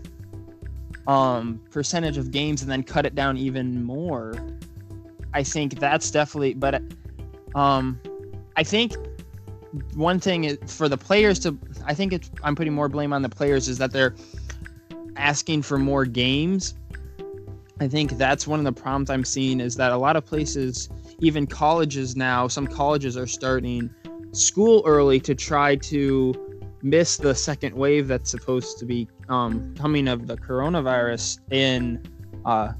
um 1.07 1.61
percentage 1.71 2.17
of 2.17 2.31
games 2.31 2.61
and 2.61 2.71
then 2.71 2.83
cut 2.83 3.05
it 3.05 3.15
down 3.15 3.37
even 3.37 3.81
more 3.83 4.33
i 5.33 5.41
think 5.41 5.79
that's 5.79 6.11
definitely 6.11 6.53
but 6.53 6.81
um 7.55 7.99
i 8.57 8.63
think 8.63 8.93
one 9.95 10.19
thing 10.19 10.43
is 10.43 10.57
for 10.67 10.89
the 10.89 10.97
players 10.97 11.39
to 11.39 11.57
i 11.85 11.93
think 11.93 12.11
it's 12.11 12.29
i'm 12.43 12.55
putting 12.55 12.73
more 12.73 12.89
blame 12.89 13.13
on 13.13 13.21
the 13.21 13.29
players 13.29 13.69
is 13.69 13.77
that 13.77 13.91
they're 13.91 14.15
asking 15.15 15.61
for 15.61 15.77
more 15.77 16.05
games 16.05 16.75
I 17.79 17.87
think 17.87 18.11
that's 18.17 18.47
one 18.47 18.59
of 18.59 18.65
the 18.65 18.71
problems 18.71 19.09
I'm 19.09 19.23
seeing 19.23 19.59
is 19.59 19.75
that 19.75 19.91
a 19.91 19.97
lot 19.97 20.15
of 20.15 20.25
places, 20.25 20.89
even 21.19 21.45
colleges 21.45 22.15
now, 22.15 22.47
some 22.47 22.65
colleges 22.65 23.15
are 23.15 23.27
starting 23.27 23.89
school 24.31 24.81
early 24.85 25.19
to 25.21 25.35
try 25.35 25.75
to 25.75 26.33
miss 26.81 27.17
the 27.17 27.35
second 27.35 27.75
wave 27.75 28.07
that's 28.07 28.31
supposed 28.31 28.79
to 28.79 28.85
be 28.85 29.07
um, 29.29 29.75
coming 29.77 30.07
of 30.07 30.27
the 30.27 30.37
coronavirus 30.37 31.39
in 31.51 32.03
uh, 32.45 32.73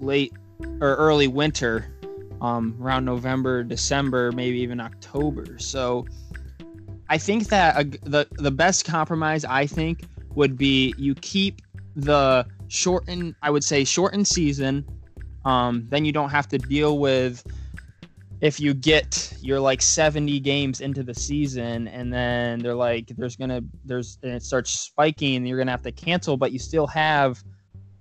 late 0.00 0.32
or 0.80 0.94
early 0.96 1.28
winter, 1.28 1.92
um, 2.40 2.76
around 2.80 3.04
November, 3.04 3.62
December, 3.62 4.32
maybe 4.32 4.58
even 4.60 4.80
October. 4.80 5.58
So 5.58 6.06
I 7.08 7.18
think 7.18 7.48
that 7.48 7.78
a, 7.78 7.84
the 8.08 8.26
the 8.32 8.50
best 8.50 8.84
compromise 8.84 9.44
I 9.44 9.66
think 9.66 10.04
would 10.34 10.56
be 10.56 10.94
you 10.98 11.14
keep 11.14 11.62
the 11.94 12.46
shortened, 12.72 13.34
I 13.42 13.50
would 13.50 13.62
say 13.62 13.84
shortened 13.84 14.26
season. 14.26 14.84
Um, 15.44 15.86
then 15.90 16.04
you 16.04 16.12
don't 16.12 16.30
have 16.30 16.48
to 16.48 16.58
deal 16.58 16.98
with 16.98 17.44
if 18.40 18.58
you 18.58 18.74
get 18.74 19.32
you're 19.40 19.60
like 19.60 19.80
70 19.80 20.40
games 20.40 20.80
into 20.80 21.02
the 21.04 21.14
season 21.14 21.86
and 21.88 22.12
then 22.12 22.58
they're 22.58 22.74
like 22.74 23.06
there's 23.16 23.36
gonna 23.36 23.60
there's 23.84 24.18
and 24.22 24.32
it 24.32 24.42
starts 24.42 24.70
spiking 24.70 25.36
and 25.36 25.48
you're 25.48 25.58
gonna 25.58 25.70
have 25.70 25.82
to 25.82 25.92
cancel 25.92 26.36
but 26.36 26.50
you 26.50 26.58
still 26.58 26.86
have 26.88 27.42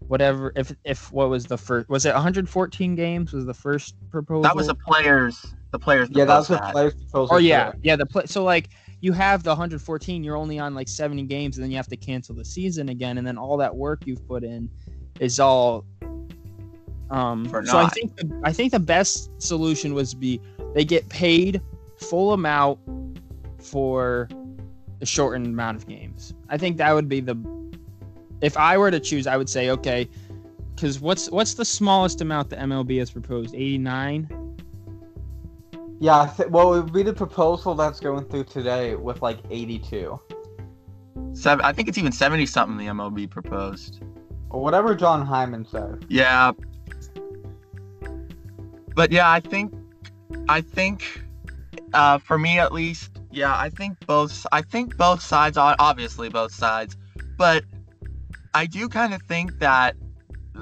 whatever 0.07 0.51
if 0.55 0.73
if 0.83 1.11
what 1.11 1.29
was 1.29 1.45
the 1.45 1.57
first 1.57 1.87
was 1.89 2.05
it 2.05 2.13
114 2.13 2.95
games 2.95 3.33
was 3.33 3.45
the 3.45 3.53
first 3.53 3.95
proposal 4.09 4.41
That 4.41 4.55
was 4.55 4.67
the 4.67 4.75
players. 4.75 5.45
The 5.71 5.79
players. 5.79 6.09
Yeah, 6.11 6.25
that 6.25 6.37
was 6.37 6.47
the 6.49 6.57
players' 6.57 6.95
proposal. 6.95 7.35
or 7.35 7.37
for 7.37 7.39
yeah 7.39 7.71
yeah 7.83 7.95
the 7.95 8.05
play 8.05 8.25
so 8.25 8.43
like 8.43 8.69
you 9.01 9.11
have 9.11 9.43
the 9.43 9.49
114 9.49 10.23
you're 10.23 10.37
only 10.37 10.59
on 10.59 10.73
like 10.73 10.87
70 10.87 11.23
games 11.23 11.57
and 11.57 11.63
then 11.63 11.71
you 11.71 11.77
have 11.77 11.87
to 11.87 11.97
cancel 11.97 12.33
the 12.35 12.45
season 12.45 12.89
again 12.89 13.17
and 13.17 13.27
then 13.27 13.37
all 13.37 13.57
that 13.57 13.75
work 13.75 14.05
you've 14.05 14.25
put 14.27 14.43
in 14.43 14.69
is 15.19 15.39
all 15.39 15.85
um 17.09 17.45
For 17.45 17.65
so 17.65 17.77
i 17.77 17.89
think 17.89 18.15
the, 18.15 18.41
i 18.43 18.53
think 18.53 18.71
the 18.71 18.79
best 18.79 19.29
solution 19.41 19.93
was 19.93 20.13
be 20.13 20.39
they 20.73 20.85
get 20.85 21.07
paid 21.09 21.61
full 21.97 22.33
amount 22.33 22.79
for 23.59 24.29
a 25.01 25.05
shortened 25.05 25.47
amount 25.47 25.77
of 25.77 25.87
games. 25.87 26.33
I 26.49 26.57
think 26.57 26.77
that 26.77 26.93
would 26.93 27.09
be 27.09 27.19
the 27.19 27.35
if 28.41 28.57
i 28.57 28.77
were 28.77 28.91
to 28.91 28.99
choose 28.99 29.27
i 29.27 29.37
would 29.37 29.49
say 29.49 29.69
okay 29.69 30.09
because 30.75 30.99
what's 30.99 31.29
what's 31.29 31.53
the 31.53 31.65
smallest 31.65 32.21
amount 32.21 32.49
the 32.49 32.55
mlb 32.55 32.97
has 32.97 33.11
proposed? 33.11 33.53
89 33.53 34.50
Yeah, 36.01 36.33
th- 36.35 36.49
well, 36.49 36.73
it 36.73 36.81
would 36.81 36.93
be 36.93 37.03
the 37.03 37.13
proposal 37.13 37.75
that's 37.75 37.99
going 37.99 38.25
through 38.25 38.45
today 38.45 38.95
with 38.95 39.21
like 39.21 39.37
82 39.51 40.19
Seven, 41.33 41.63
I 41.63 41.71
think 41.73 41.87
it's 41.87 41.97
even 41.99 42.11
seventy 42.11 42.47
something. 42.47 42.75
The 42.77 42.87
MLB 42.87 43.29
proposed. 43.29 44.01
or 44.49 44.61
whatever 44.63 44.95
Jon 44.95 45.25
Heyman 45.25 45.69
said. 45.69 46.03
Yeah. 46.09 46.53
But 48.95 49.11
yeah, 49.11 49.29
I 49.31 49.39
think, 49.39 49.73
I 50.49 50.61
think, 50.61 51.23
uh, 51.93 52.17
for 52.17 52.37
me 52.37 52.57
at 52.57 52.73
least, 52.73 53.21
yeah, 53.31 53.55
I 53.55 53.69
think 53.69 54.05
both. 54.07 54.45
I 54.51 54.63
think 54.63 54.97
both 54.97 55.21
sides 55.21 55.55
are 55.55 55.75
obviously 55.77 56.27
both 56.29 56.51
sides, 56.53 56.97
but 57.37 57.63
I 58.55 58.65
do 58.65 58.89
kind 58.89 59.13
of 59.13 59.21
think 59.21 59.59
that 59.59 59.95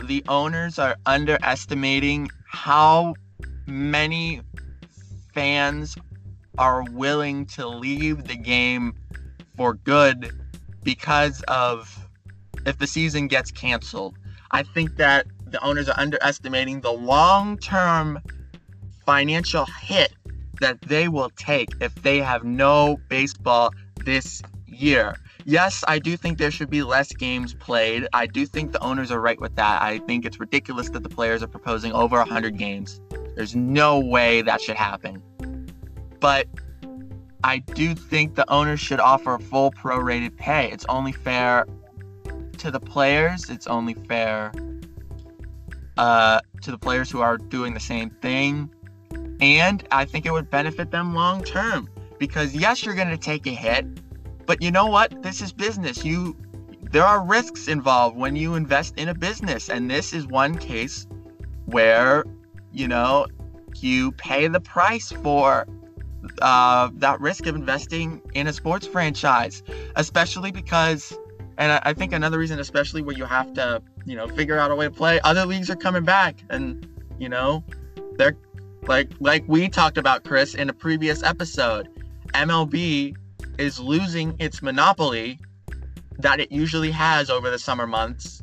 the 0.03 0.23
owners 0.27 0.77
are 0.77 0.97
underestimating 1.05 2.29
how 2.45 3.15
many 3.65 4.41
fans 5.39 5.95
are 6.57 6.83
willing 6.91 7.45
to 7.45 7.65
leave 7.65 8.27
the 8.27 8.35
game 8.35 8.93
for 9.55 9.73
good 9.73 10.33
because 10.83 11.41
of 11.47 12.09
if 12.65 12.77
the 12.77 12.85
season 12.85 13.29
gets 13.29 13.49
canceled. 13.49 14.17
I 14.51 14.63
think 14.63 14.97
that 14.97 15.27
the 15.45 15.63
owners 15.63 15.87
are 15.87 15.97
underestimating 15.97 16.81
the 16.81 16.91
long 16.91 17.57
term 17.57 18.19
financial 19.05 19.65
hit 19.81 20.11
that 20.59 20.81
they 20.81 21.07
will 21.07 21.29
take 21.37 21.69
if 21.79 21.95
they 21.95 22.17
have 22.17 22.43
no 22.43 22.99
baseball 23.07 23.71
this 24.03 24.41
year. 24.67 25.15
Yes, 25.45 25.85
I 25.87 25.99
do 25.99 26.17
think 26.17 26.37
there 26.37 26.51
should 26.51 26.69
be 26.69 26.83
less 26.83 27.13
games 27.13 27.53
played. 27.53 28.09
I 28.11 28.27
do 28.27 28.45
think 28.45 28.73
the 28.73 28.83
owners 28.83 29.09
are 29.09 29.21
right 29.21 29.39
with 29.39 29.55
that. 29.55 29.81
I 29.81 29.99
think 29.99 30.25
it's 30.25 30.37
ridiculous 30.37 30.89
that 30.89 31.03
the 31.03 31.09
players 31.09 31.41
are 31.41 31.47
proposing 31.47 31.93
over 31.93 32.17
100 32.17 32.57
games. 32.57 32.99
There's 33.39 33.55
no 33.55 34.01
way 34.01 34.41
that 34.41 34.59
should 34.59 34.75
happen. 34.75 35.23
But 36.19 36.45
I 37.41 37.59
do 37.59 37.95
think 37.95 38.35
the 38.35 38.43
owners 38.51 38.81
should 38.81 38.99
offer 38.99 39.39
full 39.39 39.71
prorated 39.71 40.35
pay. 40.35 40.69
It's 40.69 40.85
only 40.89 41.13
fair 41.13 41.65
to 42.57 42.69
the 42.69 42.81
players. 42.81 43.49
It's 43.49 43.65
only 43.65 43.93
fair 43.93 44.51
uh, 45.97 46.41
to 46.63 46.69
the 46.69 46.77
players 46.77 47.09
who 47.09 47.21
are 47.21 47.37
doing 47.37 47.73
the 47.73 47.79
same 47.79 48.09
thing. 48.09 48.69
And 49.39 49.87
I 49.89 50.03
think 50.03 50.25
it 50.25 50.33
would 50.33 50.49
benefit 50.49 50.91
them 50.91 51.15
long 51.15 51.41
term 51.41 51.87
because 52.17 52.53
yes, 52.53 52.83
you're 52.83 52.93
going 52.93 53.07
to 53.07 53.17
take 53.17 53.47
a 53.47 53.51
hit, 53.51 53.85
but 54.47 54.61
you 54.61 54.69
know 54.69 54.87
what? 54.87 55.23
This 55.23 55.39
is 55.39 55.53
business. 55.53 56.03
You 56.03 56.35
there 56.91 57.05
are 57.05 57.23
risks 57.23 57.69
involved 57.69 58.17
when 58.17 58.35
you 58.35 58.55
invest 58.55 58.97
in 58.97 59.07
a 59.07 59.13
business, 59.13 59.69
and 59.69 59.89
this 59.89 60.11
is 60.11 60.27
one 60.27 60.57
case 60.57 61.07
where 61.67 62.25
you 62.71 62.87
know 62.87 63.25
you 63.81 64.11
pay 64.13 64.47
the 64.47 64.59
price 64.59 65.11
for 65.11 65.67
uh, 66.41 66.89
that 66.95 67.19
risk 67.19 67.45
of 67.45 67.55
investing 67.55 68.21
in 68.33 68.47
a 68.47 68.53
sports 68.53 68.87
franchise, 68.87 69.63
especially 69.95 70.51
because, 70.51 71.17
and 71.57 71.71
I, 71.71 71.81
I 71.83 71.93
think 71.93 72.13
another 72.13 72.37
reason, 72.37 72.59
especially 72.59 73.01
where 73.01 73.15
you 73.15 73.25
have 73.25 73.53
to, 73.53 73.81
you 74.05 74.15
know, 74.15 74.27
figure 74.27 74.57
out 74.57 74.71
a 74.71 74.75
way 74.75 74.85
to 74.85 74.91
play. 74.91 75.19
Other 75.23 75.45
leagues 75.45 75.69
are 75.69 75.75
coming 75.75 76.03
back, 76.03 76.43
and 76.49 76.87
you 77.19 77.29
know, 77.29 77.63
they're 78.17 78.35
like 78.87 79.11
like 79.19 79.43
we 79.47 79.69
talked 79.69 79.97
about, 79.97 80.23
Chris, 80.23 80.55
in 80.55 80.69
a 80.69 80.73
previous 80.73 81.23
episode. 81.23 81.89
MLB 82.33 83.15
is 83.57 83.79
losing 83.79 84.35
its 84.39 84.61
monopoly 84.61 85.39
that 86.19 86.39
it 86.39 86.51
usually 86.51 86.91
has 86.91 87.29
over 87.29 87.49
the 87.49 87.59
summer 87.59 87.87
months 87.87 88.41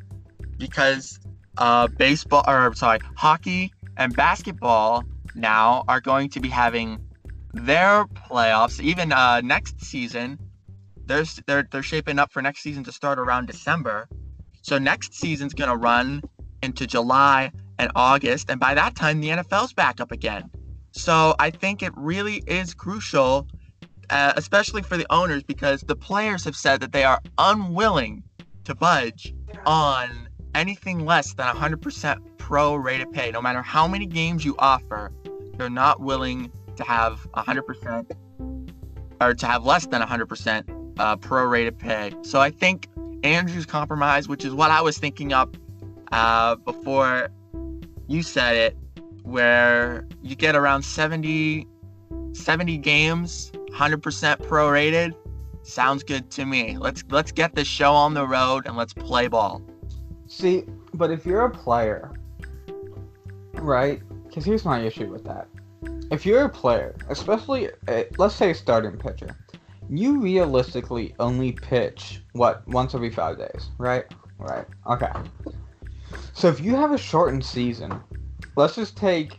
because 0.59 1.21
uh, 1.59 1.87
baseball 1.87 2.43
or 2.47 2.75
sorry, 2.75 2.99
hockey 3.17 3.73
and 3.97 4.15
basketball 4.15 5.05
now 5.35 5.85
are 5.89 6.01
going 6.01 6.29
to 6.31 6.41
be 6.41 6.49
having 6.49 6.99
their 7.53 8.05
playoffs. 8.07 8.81
Even 8.81 9.13
uh, 9.13 9.41
next 9.41 9.81
season, 9.81 10.39
there's 11.07 11.37
they're 11.47 11.67
they're 11.71 11.83
shaping 11.83 12.19
up 12.19 12.33
for 12.33 12.43
next 12.43 12.61
season 12.61 12.85
to 12.85 12.93
start 12.93 13.19
around 13.19 13.47
December. 13.47 14.09
So 14.63 14.79
next 14.79 15.15
season's 15.15 15.55
gonna 15.55 15.77
run 15.77 16.23
into 16.63 16.87
July 16.87 17.53
and 17.79 17.91
August, 17.95 18.51
and 18.51 18.59
by 18.59 18.75
that 18.75 18.97
time 18.97 19.21
the 19.21 19.29
NFL's 19.29 19.73
back 19.73 20.01
up 20.01 20.13
again. 20.13 20.51
So 20.93 21.35
I 21.39 21.51
think 21.51 21.83
it 21.83 21.93
really 21.95 22.43
is 22.47 22.73
crucial, 22.73 23.47
uh, 24.09 24.33
especially 24.37 24.83
for 24.83 24.97
the 24.97 25.07
owners, 25.11 25.43
because 25.43 25.83
the 25.83 25.97
players 25.97 26.43
have 26.45 26.57
said 26.57 26.81
that 26.81 26.93
they 26.93 27.05
are 27.05 27.21
unwilling 27.37 28.23
to 28.65 28.75
budge 28.75 29.35
on 29.67 30.29
anything 30.55 31.05
less 31.05 31.35
than 31.35 31.55
100% 31.55 32.36
pro 32.47 32.77
rate 32.77 33.01
of 33.01 33.11
pay. 33.11 33.33
No 33.33 33.43
matter 33.43 33.61
how 33.61 33.89
many 33.89 34.07
games 34.07 34.45
you 34.45 34.55
offer, 34.61 35.11
they're 35.57 35.69
not 35.69 36.01
willing 36.01 36.53
to 36.77 36.85
have 36.85 37.27
100% 37.35 38.13
or 39.21 39.35
to 39.35 39.47
have 39.47 39.65
less 39.65 39.87
than 39.87 40.01
100% 40.01 40.93
uh, 41.01 41.17
prorated 41.17 41.77
pay. 41.77 42.13
So 42.23 42.41
I 42.41 42.53
think 42.53 42.87
Andrew's 43.25 43.67
compromise, 43.67 44.29
which 44.29 44.45
is 44.45 44.55
what 44.55 44.71
I 44.71 44.81
was 44.81 44.97
thinking 44.97 45.33
up 45.33 45.57
uh, 46.13 46.55
before 46.55 47.31
you 48.07 48.23
said 48.23 48.55
it, 48.55 48.77
where 49.25 50.07
you 50.23 50.37
get 50.37 50.55
around 50.55 50.85
70, 50.85 51.67
70 52.33 52.79
games, 52.79 53.51
100% 53.73 54.37
prorated, 54.43 55.17
sounds 55.65 56.05
good 56.05 56.31
to 56.31 56.47
me. 56.47 56.79
Let's 56.79 57.03
let's 57.11 57.33
get 57.33 57.57
this 57.57 57.67
show 57.67 57.93
on 57.93 58.15
the 58.15 58.25
road 58.25 58.67
and 58.69 58.77
let's 58.77 58.95
play 58.95 59.27
ball. 59.27 59.63
See, 60.29 60.65
but 60.95 61.11
if 61.11 61.27
you're 61.27 61.45
a 61.45 61.51
player, 61.51 62.13
right? 63.61 64.03
Because 64.27 64.45
here's 64.45 64.65
my 64.65 64.81
issue 64.81 65.11
with 65.11 65.25
that. 65.25 65.49
If 66.11 66.25
you're 66.25 66.45
a 66.45 66.49
player, 66.49 66.95
especially, 67.09 67.71
uh, 67.89 68.05
let's 68.19 68.35
say 68.35 68.51
a 68.51 68.55
starting 68.55 68.97
pitcher, 68.97 69.37
you 69.89 70.21
realistically 70.21 71.15
only 71.19 71.53
pitch, 71.53 72.23
what, 72.33 72.67
once 72.69 72.95
every 72.95 73.11
five 73.11 73.39
days, 73.39 73.71
right? 73.79 74.05
Right. 74.39 74.67
Okay. 74.87 75.11
So 76.33 76.49
if 76.49 76.61
you 76.61 76.75
have 76.77 76.93
a 76.93 76.99
shortened 76.99 77.45
season, 77.45 78.01
let's 78.57 78.75
just 78.75 78.97
take 78.97 79.39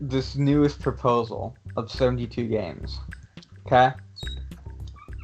this 0.00 0.36
newest 0.36 0.80
proposal 0.80 1.56
of 1.76 1.90
72 1.90 2.46
games, 2.46 2.98
okay? 3.66 3.92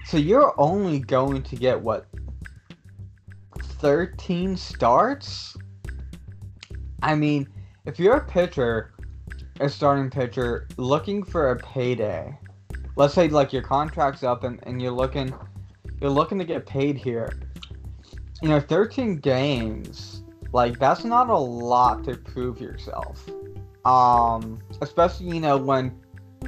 So 0.05 0.17
you're 0.17 0.55
only 0.59 0.99
going 0.99 1.43
to 1.43 1.57
get, 1.57 1.81
what, 1.81 2.07
13 3.59 4.57
starts? 4.57 5.57
I 7.03 7.15
mean, 7.15 7.49
if 7.87 7.99
you're 7.99 8.17
a 8.17 8.25
pitcher, 8.25 8.95
a 9.61 9.69
starting 9.69 10.11
pitcher, 10.11 10.69
looking 10.77 11.23
for 11.23 11.51
a 11.51 11.57
payday, 11.57 12.37
let's 12.97 13.15
say 13.15 13.29
like 13.29 13.53
your 13.53 13.63
contract's 13.63 14.23
up 14.23 14.45
and, 14.45 14.61
and 14.65 14.81
you're 14.81 14.91
looking 14.93 15.33
you're 16.01 16.11
looking 16.11 16.39
to 16.39 16.45
get 16.45 16.67
paid 16.67 16.97
here. 16.97 17.33
You 18.43 18.49
know, 18.49 18.61
13 18.61 19.17
games 19.17 20.23
Like 20.53 20.79
that's 20.79 21.05
not 21.05 21.31
a 21.31 21.37
lot 21.37 22.05
to 22.05 22.17
prove 22.17 22.61
yourself. 22.61 23.29
Um, 23.85 24.61
especially 24.81 25.27
you 25.27 25.41
know 25.41 25.59
when 25.59 26.01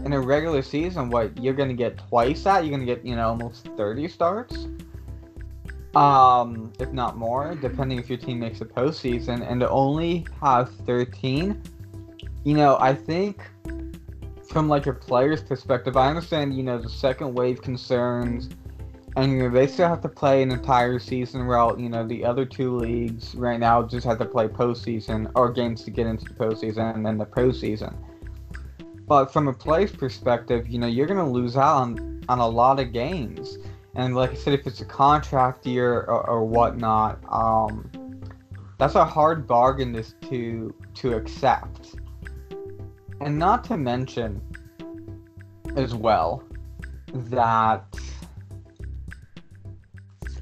in 0.05 0.13
a 0.13 0.21
regular 0.21 0.63
season, 0.63 1.11
what 1.11 1.37
you're 1.43 1.55
gonna 1.55 1.75
get 1.75 1.99
twice 1.99 2.45
that 2.45 2.65
you're 2.65 2.71
gonna 2.71 2.87
get 2.87 3.05
you 3.05 3.17
know 3.17 3.29
almost 3.29 3.69
30 3.77 4.09
starts. 4.09 4.69
Um, 5.97 6.73
if 6.79 6.93
not 6.93 7.17
more, 7.17 7.55
depending 7.55 7.99
if 7.99 8.09
your 8.11 8.19
team 8.19 8.41
makes 8.41 8.61
a 8.61 8.67
postseason, 8.67 9.51
and 9.51 9.61
to 9.61 9.71
only 9.71 10.27
have 10.43 10.71
13, 10.85 11.63
you 12.45 12.55
know, 12.55 12.77
I 12.79 12.95
think 12.95 13.43
from 14.51 14.69
like 14.69 14.87
a 14.87 14.93
player's 14.93 15.43
perspective, 15.43 15.97
I 15.97 16.09
understand 16.09 16.57
you 16.57 16.63
know 16.63 16.79
the 16.79 16.91
second 16.91 17.35
wave 17.35 17.63
concerns 17.63 18.51
and 19.17 19.33
you 19.33 19.39
know, 19.39 19.51
they 19.51 19.67
still 19.67 19.89
have 19.89 20.03
to 20.03 20.09
play 20.09 20.43
an 20.43 20.53
entire 20.53 20.99
season 20.99 21.47
while 21.47 21.79
you 21.81 21.89
know 21.89 22.07
the 22.07 22.25
other 22.25 22.45
two 22.45 22.77
leagues 22.77 23.35
right 23.35 23.59
now 23.59 23.83
just 23.83 24.07
have 24.07 24.19
to 24.19 24.27
play 24.27 24.47
postseason 24.47 25.31
or 25.35 25.51
games 25.51 25.83
to 25.85 25.91
get 25.91 26.07
into 26.07 26.27
the 26.27 26.35
postseason 26.35 26.95
and 26.95 27.05
then 27.05 27.17
the 27.17 27.27
postseason. 27.27 27.97
But 29.09 29.33
from 29.33 29.49
a 29.49 29.53
player's 29.53 29.93
perspective, 29.93 30.69
you 30.69 30.79
know 30.79 30.87
you're 30.87 31.07
gonna 31.07 31.29
lose 31.29 31.57
out 31.57 31.77
on 31.77 32.23
on 32.29 32.41
a 32.41 32.47
lot 32.47 32.79
of 32.79 32.93
games, 32.93 33.57
and 33.97 34.15
like 34.15 34.31
I 34.31 34.35
said, 34.35 34.53
if 34.53 34.67
it's 34.67 34.83
a 34.83 34.85
contract 34.85 35.67
year 35.67 36.03
or, 36.03 36.29
or 36.29 36.45
whatnot, 36.45 37.19
um, 37.31 37.91
that's 38.79 38.95
a 38.95 39.05
hard 39.05 39.47
bargain 39.47 40.05
to 40.29 40.75
to 40.95 41.17
accept. 41.17 41.95
And 43.23 43.39
not 43.39 43.65
to 43.65 43.79
mention, 43.79 44.43
as 45.77 45.95
well, 45.95 46.45
that 47.15 47.85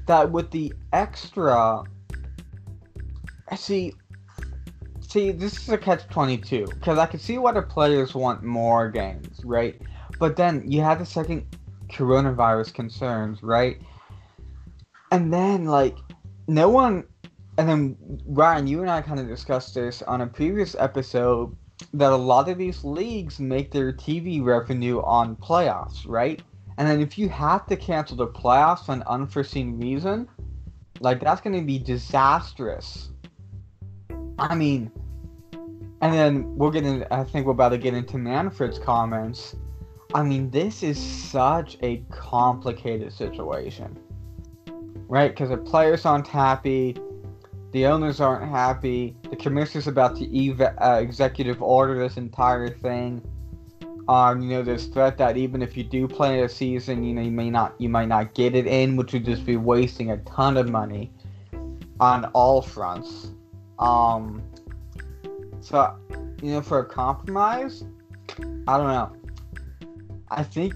that 0.05 0.31
with 0.31 0.51
the 0.51 0.73
extra 0.91 1.83
see 3.55 3.93
see 4.99 5.31
this 5.31 5.57
is 5.57 5.69
a 5.69 5.77
catch 5.77 6.05
22 6.09 6.65
because 6.65 6.97
i 6.97 7.05
can 7.05 7.19
see 7.19 7.37
why 7.37 7.51
the 7.53 7.61
players 7.61 8.13
want 8.13 8.43
more 8.43 8.89
games 8.89 9.39
right 9.45 9.81
but 10.19 10.35
then 10.35 10.61
you 10.69 10.81
have 10.81 10.99
the 10.99 11.05
second 11.05 11.45
coronavirus 11.87 12.73
concerns 12.73 13.41
right 13.43 13.81
and 15.11 15.33
then 15.33 15.65
like 15.65 15.97
no 16.47 16.69
one 16.69 17.03
and 17.57 17.69
then 17.69 17.97
ryan 18.25 18.67
you 18.67 18.81
and 18.81 18.89
i 18.89 19.01
kind 19.01 19.19
of 19.19 19.27
discussed 19.27 19.73
this 19.75 20.01
on 20.03 20.21
a 20.21 20.27
previous 20.27 20.75
episode 20.79 21.55
that 21.93 22.11
a 22.11 22.15
lot 22.15 22.49
of 22.49 22.57
these 22.57 22.83
leagues 22.83 23.39
make 23.39 23.71
their 23.71 23.91
tv 23.91 24.43
revenue 24.43 25.01
on 25.01 25.35
playoffs 25.35 26.07
right 26.07 26.41
and 26.77 26.87
then 26.87 26.99
if 26.99 27.17
you 27.17 27.29
have 27.29 27.65
to 27.67 27.75
cancel 27.75 28.17
the 28.17 28.27
playoffs 28.27 28.85
for 28.85 28.93
an 28.93 29.03
unforeseen 29.07 29.79
reason, 29.79 30.27
like 30.99 31.21
that's 31.21 31.41
going 31.41 31.55
to 31.57 31.65
be 31.65 31.79
disastrous. 31.79 33.11
I 34.37 34.55
mean, 34.55 34.91
and 36.01 36.13
then 36.13 36.55
we'll 36.57 36.71
get 36.71 36.83
getting. 36.83 37.05
I 37.11 37.23
think 37.23 37.45
we're 37.45 37.53
about 37.53 37.69
to 37.69 37.77
get 37.77 37.93
into 37.93 38.17
Manfred's 38.17 38.77
comments. 38.77 39.55
I 40.15 40.23
mean, 40.23 40.49
this 40.49 40.81
is 40.81 40.97
such 40.97 41.77
a 41.83 41.97
complicated 42.09 43.13
situation, 43.13 43.95
right? 45.07 45.29
Because 45.29 45.49
the 45.49 45.57
players 45.57 46.05
aren't 46.05 46.27
happy, 46.27 46.97
the 47.71 47.85
owners 47.85 48.19
aren't 48.19 48.49
happy, 48.49 49.15
the 49.29 49.35
commissioner's 49.35 49.87
about 49.87 50.15
to 50.15 50.49
ev- 50.49 50.73
uh, 50.81 50.99
executive 51.01 51.61
order 51.61 51.99
this 51.99 52.17
entire 52.17 52.69
thing 52.69 53.21
um, 54.07 54.41
you 54.41 54.49
know, 54.49 54.61
there's 54.61 54.85
threat 54.85 55.17
that 55.17 55.35
even 55.35 55.61
if 55.61 55.75
you 55.75 55.83
do 55.83 56.07
play 56.07 56.41
a 56.41 56.49
season, 56.49 57.03
you 57.03 57.13
know, 57.13 57.21
you 57.21 57.31
may 57.31 57.49
not 57.49 57.73
you 57.79 57.89
might 57.89 58.07
not 58.07 58.35
get 58.35 58.55
it 58.55 58.67
in, 58.67 58.95
which 58.95 59.13
would 59.13 59.25
just 59.25 59.45
be 59.45 59.57
wasting 59.57 60.11
a 60.11 60.17
ton 60.17 60.57
of 60.57 60.69
money 60.69 61.11
on 61.99 62.25
all 62.25 62.61
fronts. 62.61 63.31
Um, 63.79 64.43
so 65.59 65.95
you 66.43 66.51
know, 66.51 66.61
for 66.61 66.79
a 66.79 66.85
compromise, 66.85 67.83
I 68.67 68.77
don't 68.77 68.87
know. 68.87 69.11
I 70.29 70.43
think 70.43 70.75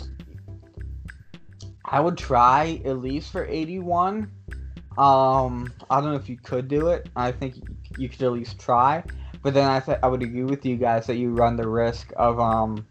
I 1.85 1.99
would 1.99 2.17
try 2.17 2.81
at 2.85 2.99
least 2.99 3.31
for 3.31 3.45
81. 3.45 4.31
Um, 4.97 5.73
I 5.89 6.01
don't 6.01 6.11
know 6.11 6.15
if 6.15 6.29
you 6.29 6.37
could 6.37 6.67
do 6.67 6.89
it. 6.89 7.09
I 7.15 7.31
think 7.31 7.55
you 7.97 8.09
could 8.09 8.21
at 8.21 8.31
least 8.31 8.59
try. 8.59 9.03
But 9.41 9.53
then 9.53 9.67
I 9.69 9.79
th- 9.79 9.99
I 10.03 10.07
would 10.07 10.21
agree 10.21 10.43
with 10.43 10.65
you 10.65 10.75
guys 10.75 11.07
that 11.07 11.15
you 11.15 11.31
run 11.31 11.55
the 11.55 11.67
risk 11.67 12.11
of 12.17 12.39
um 12.39 12.85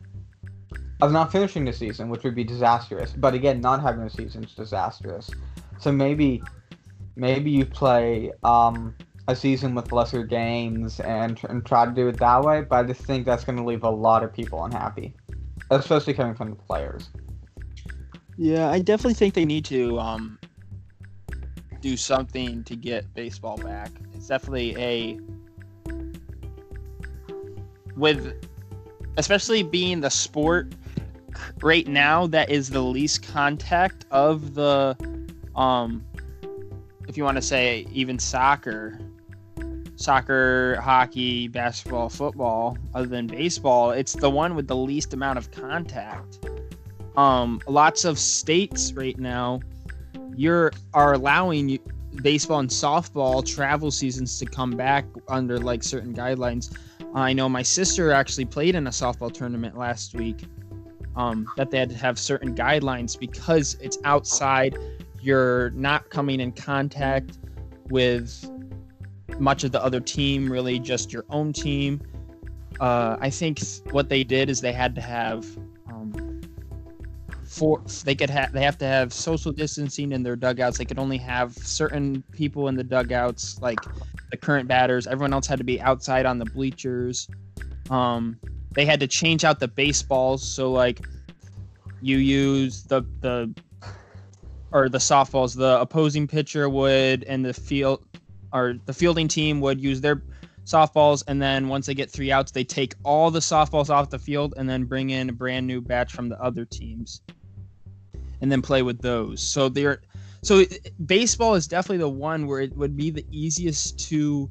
of 1.00 1.12
not 1.12 1.30
finishing 1.30 1.64
the 1.64 1.72
season, 1.72 2.08
which 2.08 2.24
would 2.24 2.34
be 2.34 2.44
disastrous. 2.44 3.12
But 3.12 3.34
again, 3.34 3.60
not 3.60 3.82
having 3.82 4.02
a 4.02 4.10
season 4.10 4.44
is 4.44 4.54
disastrous. 4.54 5.30
So 5.78 5.92
maybe, 5.92 6.42
maybe 7.16 7.50
you 7.50 7.64
play 7.64 8.32
um, 8.42 8.96
a 9.28 9.36
season 9.36 9.74
with 9.74 9.92
lesser 9.92 10.24
games 10.24 10.98
and, 11.00 11.38
and 11.48 11.64
try 11.64 11.84
to 11.84 11.92
do 11.92 12.08
it 12.08 12.18
that 12.18 12.42
way. 12.42 12.62
But 12.62 12.76
I 12.76 12.82
just 12.82 13.02
think 13.02 13.26
that's 13.26 13.44
going 13.44 13.58
to 13.58 13.64
leave 13.64 13.84
a 13.84 13.90
lot 13.90 14.24
of 14.24 14.32
people 14.32 14.64
unhappy, 14.64 15.14
especially 15.70 16.14
coming 16.14 16.34
from 16.34 16.50
the 16.50 16.56
players. 16.56 17.10
Yeah, 18.36 18.70
I 18.70 18.80
definitely 18.80 19.14
think 19.14 19.34
they 19.34 19.44
need 19.44 19.64
to 19.66 19.98
um, 19.98 20.38
do 21.80 21.96
something 21.96 22.62
to 22.64 22.76
get 22.76 23.12
baseball 23.14 23.56
back. 23.56 23.90
It's 24.14 24.28
definitely 24.28 24.76
a 24.76 25.18
with 27.96 28.32
especially 29.16 29.64
being 29.64 30.00
the 30.00 30.08
sport 30.08 30.72
right 31.62 31.88
now 31.88 32.26
that 32.28 32.48
is 32.48 32.70
the 32.70 32.80
least 32.80 33.26
contact 33.26 34.06
of 34.10 34.54
the 34.54 34.96
um 35.56 36.04
if 37.08 37.16
you 37.16 37.24
want 37.24 37.36
to 37.36 37.42
say 37.42 37.86
even 37.92 38.18
soccer 38.18 38.98
soccer 39.98 40.80
hockey 40.80 41.48
basketball 41.48 42.08
football 42.08 42.76
other 42.94 43.06
than 43.06 43.26
baseball 43.26 43.90
it's 43.90 44.12
the 44.12 44.30
one 44.30 44.54
with 44.54 44.66
the 44.66 44.76
least 44.76 45.12
amount 45.14 45.38
of 45.38 45.50
contact 45.50 46.46
um 47.16 47.60
lots 47.66 48.04
of 48.04 48.18
states 48.18 48.92
right 48.92 49.18
now 49.18 49.60
you're 50.36 50.70
are 50.94 51.14
allowing 51.14 51.78
baseball 52.22 52.60
and 52.60 52.70
softball 52.70 53.44
travel 53.44 53.90
seasons 53.90 54.38
to 54.38 54.46
come 54.46 54.70
back 54.70 55.04
under 55.28 55.58
like 55.58 55.82
certain 55.82 56.14
guidelines 56.14 56.76
i 57.14 57.32
know 57.32 57.48
my 57.48 57.62
sister 57.62 58.12
actually 58.12 58.44
played 58.44 58.74
in 58.74 58.86
a 58.86 58.90
softball 58.90 59.32
tournament 59.32 59.76
last 59.76 60.14
week 60.14 60.44
um, 61.18 61.48
that 61.56 61.70
they 61.70 61.78
had 61.78 61.90
to 61.90 61.96
have 61.96 62.18
certain 62.18 62.54
guidelines 62.54 63.18
because 63.18 63.76
it's 63.80 63.98
outside. 64.04 64.78
You're 65.20 65.70
not 65.70 66.08
coming 66.10 66.40
in 66.40 66.52
contact 66.52 67.38
with 67.90 68.48
much 69.38 69.64
of 69.64 69.72
the 69.72 69.82
other 69.82 70.00
team, 70.00 70.50
really 70.50 70.78
just 70.78 71.12
your 71.12 71.24
own 71.30 71.52
team. 71.52 72.00
Uh, 72.80 73.16
I 73.20 73.30
think 73.30 73.60
what 73.90 74.08
they 74.08 74.24
did 74.24 74.48
is 74.48 74.60
they 74.60 74.72
had 74.72 74.94
to 74.94 75.00
have 75.00 75.44
um, 75.88 76.40
for 77.44 77.82
they 78.04 78.14
could 78.14 78.30
have 78.30 78.52
they 78.52 78.62
have 78.62 78.78
to 78.78 78.86
have 78.86 79.12
social 79.12 79.52
distancing 79.52 80.12
in 80.12 80.22
their 80.22 80.36
dugouts. 80.36 80.78
They 80.78 80.84
could 80.84 80.98
only 80.98 81.18
have 81.18 81.54
certain 81.54 82.22
people 82.32 82.68
in 82.68 82.76
the 82.76 82.84
dugouts, 82.84 83.60
like 83.60 83.78
the 84.30 84.36
current 84.36 84.68
batters. 84.68 85.06
Everyone 85.06 85.32
else 85.32 85.46
had 85.46 85.58
to 85.58 85.64
be 85.64 85.80
outside 85.80 86.26
on 86.26 86.38
the 86.38 86.44
bleachers. 86.44 87.28
Um, 87.90 88.38
they 88.72 88.84
had 88.84 89.00
to 89.00 89.06
change 89.06 89.44
out 89.44 89.60
the 89.60 89.68
baseballs 89.68 90.46
so 90.46 90.70
like 90.70 91.00
you 92.00 92.18
use 92.18 92.84
the 92.84 93.02
the 93.20 93.52
or 94.70 94.88
the 94.88 94.98
softballs 94.98 95.56
the 95.56 95.80
opposing 95.80 96.28
pitcher 96.28 96.68
would 96.68 97.24
and 97.24 97.44
the 97.44 97.54
field 97.54 98.04
or 98.52 98.76
the 98.86 98.92
fielding 98.92 99.28
team 99.28 99.60
would 99.60 99.80
use 99.80 100.00
their 100.00 100.22
softballs 100.64 101.24
and 101.28 101.40
then 101.40 101.68
once 101.68 101.86
they 101.86 101.94
get 101.94 102.10
three 102.10 102.30
outs 102.30 102.52
they 102.52 102.62
take 102.62 102.94
all 103.02 103.30
the 103.30 103.38
softballs 103.38 103.88
off 103.88 104.10
the 104.10 104.18
field 104.18 104.52
and 104.58 104.68
then 104.68 104.84
bring 104.84 105.10
in 105.10 105.30
a 105.30 105.32
brand 105.32 105.66
new 105.66 105.80
batch 105.80 106.12
from 106.12 106.28
the 106.28 106.38
other 106.42 106.64
teams 106.66 107.22
and 108.40 108.50
then 108.52 108.62
play 108.62 108.82
with 108.82 109.00
those. 109.00 109.42
So 109.42 109.68
they're 109.68 110.02
so 110.42 110.64
baseball 111.06 111.54
is 111.54 111.66
definitely 111.66 111.98
the 111.98 112.08
one 112.08 112.46
where 112.46 112.60
it 112.60 112.76
would 112.76 112.96
be 112.96 113.10
the 113.10 113.26
easiest 113.32 113.98
to 114.08 114.48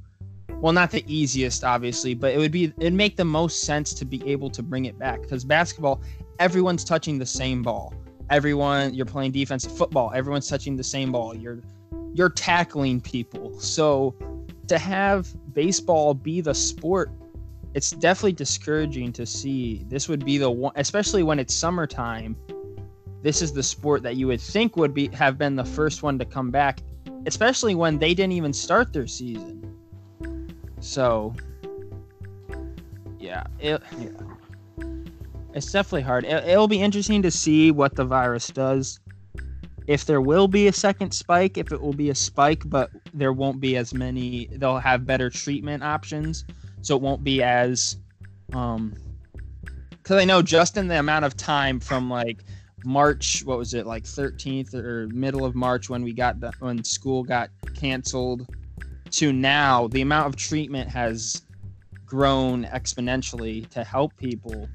well 0.60 0.74
not 0.74 0.92
the 0.92 1.04
easiest 1.08 1.64
obviously 1.64 2.14
but 2.14 2.34
it 2.34 2.38
would 2.38 2.52
be 2.52 2.74
it'd 2.78 2.94
make 2.94 3.16
the 3.16 3.24
most 3.24 3.62
sense 3.62 3.94
to 3.94 4.04
be 4.04 4.28
able 4.30 4.50
to 4.50 4.62
bring 4.62 4.86
it 4.86 5.00
back 5.00 5.22
because 5.22 5.46
basketball 5.46 6.02
everyone's 6.40 6.84
touching 6.84 7.18
the 7.18 7.26
same 7.26 7.62
ball. 7.62 7.94
Everyone 8.30 8.94
you're 8.94 9.06
playing 9.06 9.32
defensive 9.32 9.76
football 9.78 10.12
everyone's 10.14 10.48
touching 10.48 10.76
the 10.76 10.84
same 10.84 11.12
ball. 11.12 11.36
You're 11.36 11.62
you're 12.14 12.30
tackling 12.30 13.00
people 13.02 13.60
so 13.60 14.16
to 14.68 14.78
have 14.78 15.34
baseball 15.54 16.14
be 16.14 16.42
the 16.42 16.54
sport 16.54 17.12
it's 17.74 17.92
definitely 17.92 18.34
discouraging 18.34 19.12
to 19.14 19.26
see 19.26 19.84
this 19.88 20.08
would 20.10 20.26
be 20.26 20.38
the 20.38 20.50
one 20.50 20.74
especially 20.76 21.24
when 21.24 21.40
it's 21.40 21.54
summertime 21.54 22.36
this 23.24 23.42
is 23.42 23.52
the 23.52 23.64
sport 23.64 24.04
that 24.04 24.16
you 24.16 24.28
would 24.28 24.42
think 24.42 24.76
would 24.78 24.94
be 24.94 25.08
have 25.10 25.38
been 25.38 25.56
the 25.56 25.66
first 25.66 26.04
one 26.04 26.18
to 26.18 26.26
come 26.26 26.52
back 26.52 26.82
especially 27.26 27.76
when 27.76 27.98
they 27.98 28.14
didn't 28.14 28.34
even 28.34 28.54
start 28.54 28.94
their 28.94 29.08
season 29.08 29.68
so, 30.80 31.34
yeah, 33.20 33.44
it, 33.60 33.82
yeah. 34.00 34.84
it's 35.54 35.72
definitely 35.72 36.04
hard. 36.04 36.26
It, 36.26 36.44
it'll 36.46 36.68
be 36.68 36.82
interesting 36.82 37.22
to 37.24 37.32
see 37.32 37.72
what 37.72 37.96
the 37.96 38.06
virus 38.06 38.48
does. 38.48 39.00
If 39.88 40.06
there 40.06 40.22
will 40.22 40.48
be 40.48 40.68
a 40.68 40.74
second 40.74 41.12
spike, 41.12 41.58
if 41.58 41.72
it 41.72 41.82
will 41.82 41.94
be 41.94 42.10
a 42.10 42.16
spike, 42.16 42.64
but 42.66 42.92
there 43.14 43.34
won't 43.34 43.60
be 43.60 43.78
as 43.78 43.94
many. 43.94 44.48
They'll 44.52 44.80
have 44.80 45.06
better 45.06 45.30
treatment 45.30 45.82
options, 45.82 46.46
so 46.82 46.96
it 46.96 47.02
won't 47.02 47.24
be 47.24 47.42
as 47.42 47.98
um. 48.54 48.94
Because 49.90 50.22
I 50.22 50.26
know 50.26 50.42
just 50.42 50.78
in 50.78 50.88
the 50.88 51.00
amount 51.00 51.26
of 51.26 51.36
time 51.36 51.80
from 51.80 52.10
like 52.10 52.44
March, 52.86 53.44
what 53.44 53.58
was 53.58 53.74
it 53.74 53.86
like 53.86 54.04
13th 54.04 54.74
or 54.74 55.08
middle 55.08 55.44
of 55.44 55.56
March 55.56 55.90
when 55.90 56.04
we 56.04 56.14
got 56.14 56.40
the 56.40 56.52
when 56.60 56.84
school 56.84 57.24
got 57.24 57.50
canceled 57.76 58.48
to 59.12 59.34
now, 59.34 59.88
the 59.88 60.02
amount 60.02 60.28
of 60.28 60.36
treatment 60.36 60.90
has 60.90 61.42
grown 62.06 62.66
exponentially 62.66 63.68
to 63.70 63.84
help 63.84 64.16
people. 64.18 64.68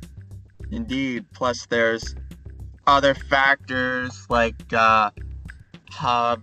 Indeed. 0.71 1.27
Plus, 1.33 1.67
there's 1.67 2.15
other 2.87 3.15
factors 3.15 4.27
like 4.29 4.73
uh, 4.73 5.11
uh, 6.03 6.37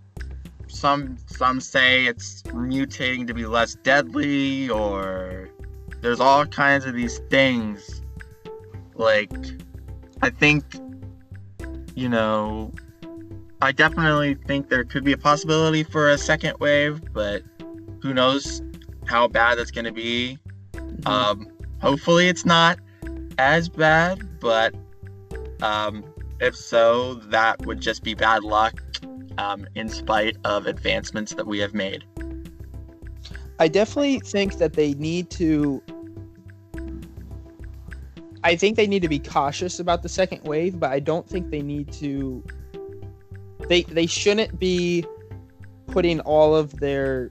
some 0.68 1.18
some 1.28 1.60
say 1.60 2.06
it's 2.06 2.44
mutating 2.44 3.28
to 3.28 3.34
be 3.34 3.46
less 3.46 3.76
deadly, 3.76 4.70
or 4.70 5.50
there's 6.02 6.20
all 6.20 6.46
kinds 6.46 6.86
of 6.86 6.94
these 6.94 7.20
things. 7.30 8.02
Like, 8.96 9.32
I 10.22 10.30
think, 10.30 10.66
you 11.96 12.10
know, 12.10 12.74
I 13.62 13.72
definitely 13.72 14.36
think 14.36 14.70
there 14.70 14.84
could 14.84 15.04
be 15.04 15.14
a 15.14 15.18
possibility 15.18 15.84
for 15.84 16.10
a 16.10 16.18
second 16.18 16.58
wave, 16.60 17.02
but 17.14 17.44
who 18.02 18.14
knows 18.14 18.62
how 19.06 19.28
bad 19.28 19.58
that's 19.58 19.72
going 19.72 19.86
to 19.86 19.92
be. 19.92 20.38
Um, 21.06 21.48
hopefully, 21.82 22.28
it's 22.28 22.46
not 22.46 22.80
as 23.38 23.70
bad, 23.70 24.40
but 24.40 24.76
um, 25.62 26.04
if 26.40 26.56
so, 26.56 27.16
that 27.16 27.66
would 27.66 27.80
just 27.80 28.04
be 28.04 28.14
bad 28.14 28.44
luck 28.44 28.82
um, 29.38 29.68
in 29.76 29.90
spite 29.90 30.38
of 30.44 30.68
advancements 30.68 31.34
that 31.34 31.46
we 31.48 31.60
have 31.60 31.74
made. 31.74 32.04
I 33.60 33.68
definitely 33.68 34.20
think 34.20 34.58
that 34.58 34.74
they 34.74 34.94
need 34.94 35.30
to. 35.32 35.84
I 38.44 38.56
think 38.56 38.78
they 38.78 38.88
need 38.88 39.02
to 39.02 39.10
be 39.10 39.20
cautious 39.20 39.80
about 39.80 40.02
the 40.02 40.08
second 40.08 40.44
wave, 40.44 40.80
but 40.80 40.92
I 40.92 41.00
don't 41.00 41.28
think 41.28 41.50
they 41.50 41.62
need 41.62 41.92
to. 41.94 42.44
They 43.68 43.84
they 43.84 44.06
shouldn't 44.06 44.60
be 44.60 45.06
putting 45.88 46.22
all 46.22 46.56
of 46.56 46.80
their 46.80 47.30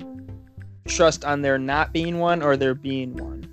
trust 0.87 1.25
on 1.25 1.43
there 1.43 1.59
not 1.59 1.93
being 1.93 2.19
one 2.19 2.43
or 2.43 2.57
there 2.57 2.75
being 2.75 3.17
one. 3.17 3.47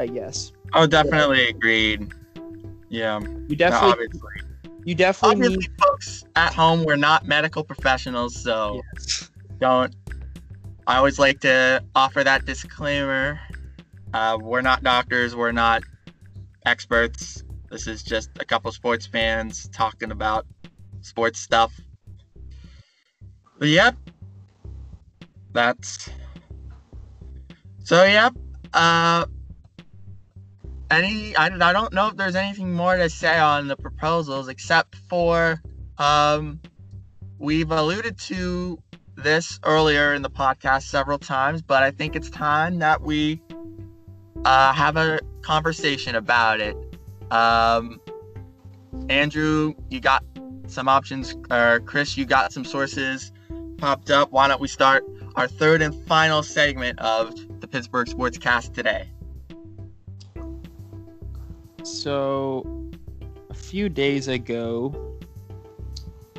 I 0.00 0.06
guess. 0.06 0.52
Oh, 0.74 0.86
definitely 0.86 1.48
agreed. 1.48 2.12
Yeah, 2.88 3.20
You 3.20 3.56
definitely 3.56 3.90
obviously. 3.90 4.20
You 4.88 4.94
definitely 4.94 5.34
Obviously, 5.34 5.68
need 5.68 5.82
folks 5.82 6.24
at 6.34 6.54
home, 6.54 6.82
we're 6.82 6.96
not 6.96 7.26
medical 7.26 7.62
professionals, 7.62 8.34
so 8.34 8.80
yes. 8.94 9.30
don't. 9.58 9.94
I 10.86 10.96
always 10.96 11.18
like 11.18 11.40
to 11.40 11.84
offer 11.94 12.24
that 12.24 12.46
disclaimer. 12.46 13.38
Uh, 14.14 14.38
we're 14.40 14.62
not 14.62 14.82
doctors. 14.82 15.36
We're 15.36 15.52
not 15.52 15.82
experts. 16.64 17.44
This 17.70 17.86
is 17.86 18.02
just 18.02 18.30
a 18.40 18.46
couple 18.46 18.72
sports 18.72 19.04
fans 19.04 19.68
talking 19.74 20.10
about 20.10 20.46
sports 21.02 21.38
stuff. 21.38 21.78
But 23.58 23.68
yep, 23.68 23.94
that's. 25.52 26.08
So 27.84 28.04
yep. 28.04 28.34
Uh, 28.72 29.26
any? 30.90 31.36
I, 31.36 31.46
I 31.46 31.72
don't 31.72 31.92
know 31.92 32.08
if 32.08 32.16
there's 32.16 32.36
anything 32.36 32.72
more 32.72 32.96
to 32.96 33.08
say 33.10 33.38
on 33.38 33.68
the 33.68 33.76
proposals 33.76 34.48
except 34.48 34.96
for 34.96 35.62
um, 35.98 36.60
we've 37.38 37.70
alluded 37.70 38.18
to 38.18 38.78
this 39.16 39.58
earlier 39.64 40.14
in 40.14 40.22
the 40.22 40.30
podcast 40.30 40.82
several 40.82 41.18
times, 41.18 41.62
but 41.62 41.82
I 41.82 41.90
think 41.90 42.14
it's 42.14 42.30
time 42.30 42.78
that 42.78 43.02
we 43.02 43.42
uh, 44.44 44.72
have 44.72 44.96
a 44.96 45.20
conversation 45.42 46.14
about 46.14 46.60
it. 46.60 46.76
Um, 47.30 48.00
Andrew, 49.08 49.74
you 49.90 50.00
got 50.00 50.24
some 50.66 50.88
options, 50.88 51.34
or 51.50 51.80
Chris, 51.80 52.16
you 52.16 52.24
got 52.24 52.52
some 52.52 52.64
sources 52.64 53.32
popped 53.78 54.10
up. 54.10 54.30
Why 54.30 54.48
don't 54.48 54.60
we 54.60 54.68
start 54.68 55.04
our 55.36 55.48
third 55.48 55.82
and 55.82 55.94
final 56.06 56.42
segment 56.42 56.98
of 57.00 57.34
the 57.60 57.66
Pittsburgh 57.66 58.06
Sportscast 58.06 58.74
today? 58.74 59.10
So, 61.84 62.90
a 63.50 63.54
few 63.54 63.88
days 63.88 64.28
ago, 64.28 65.16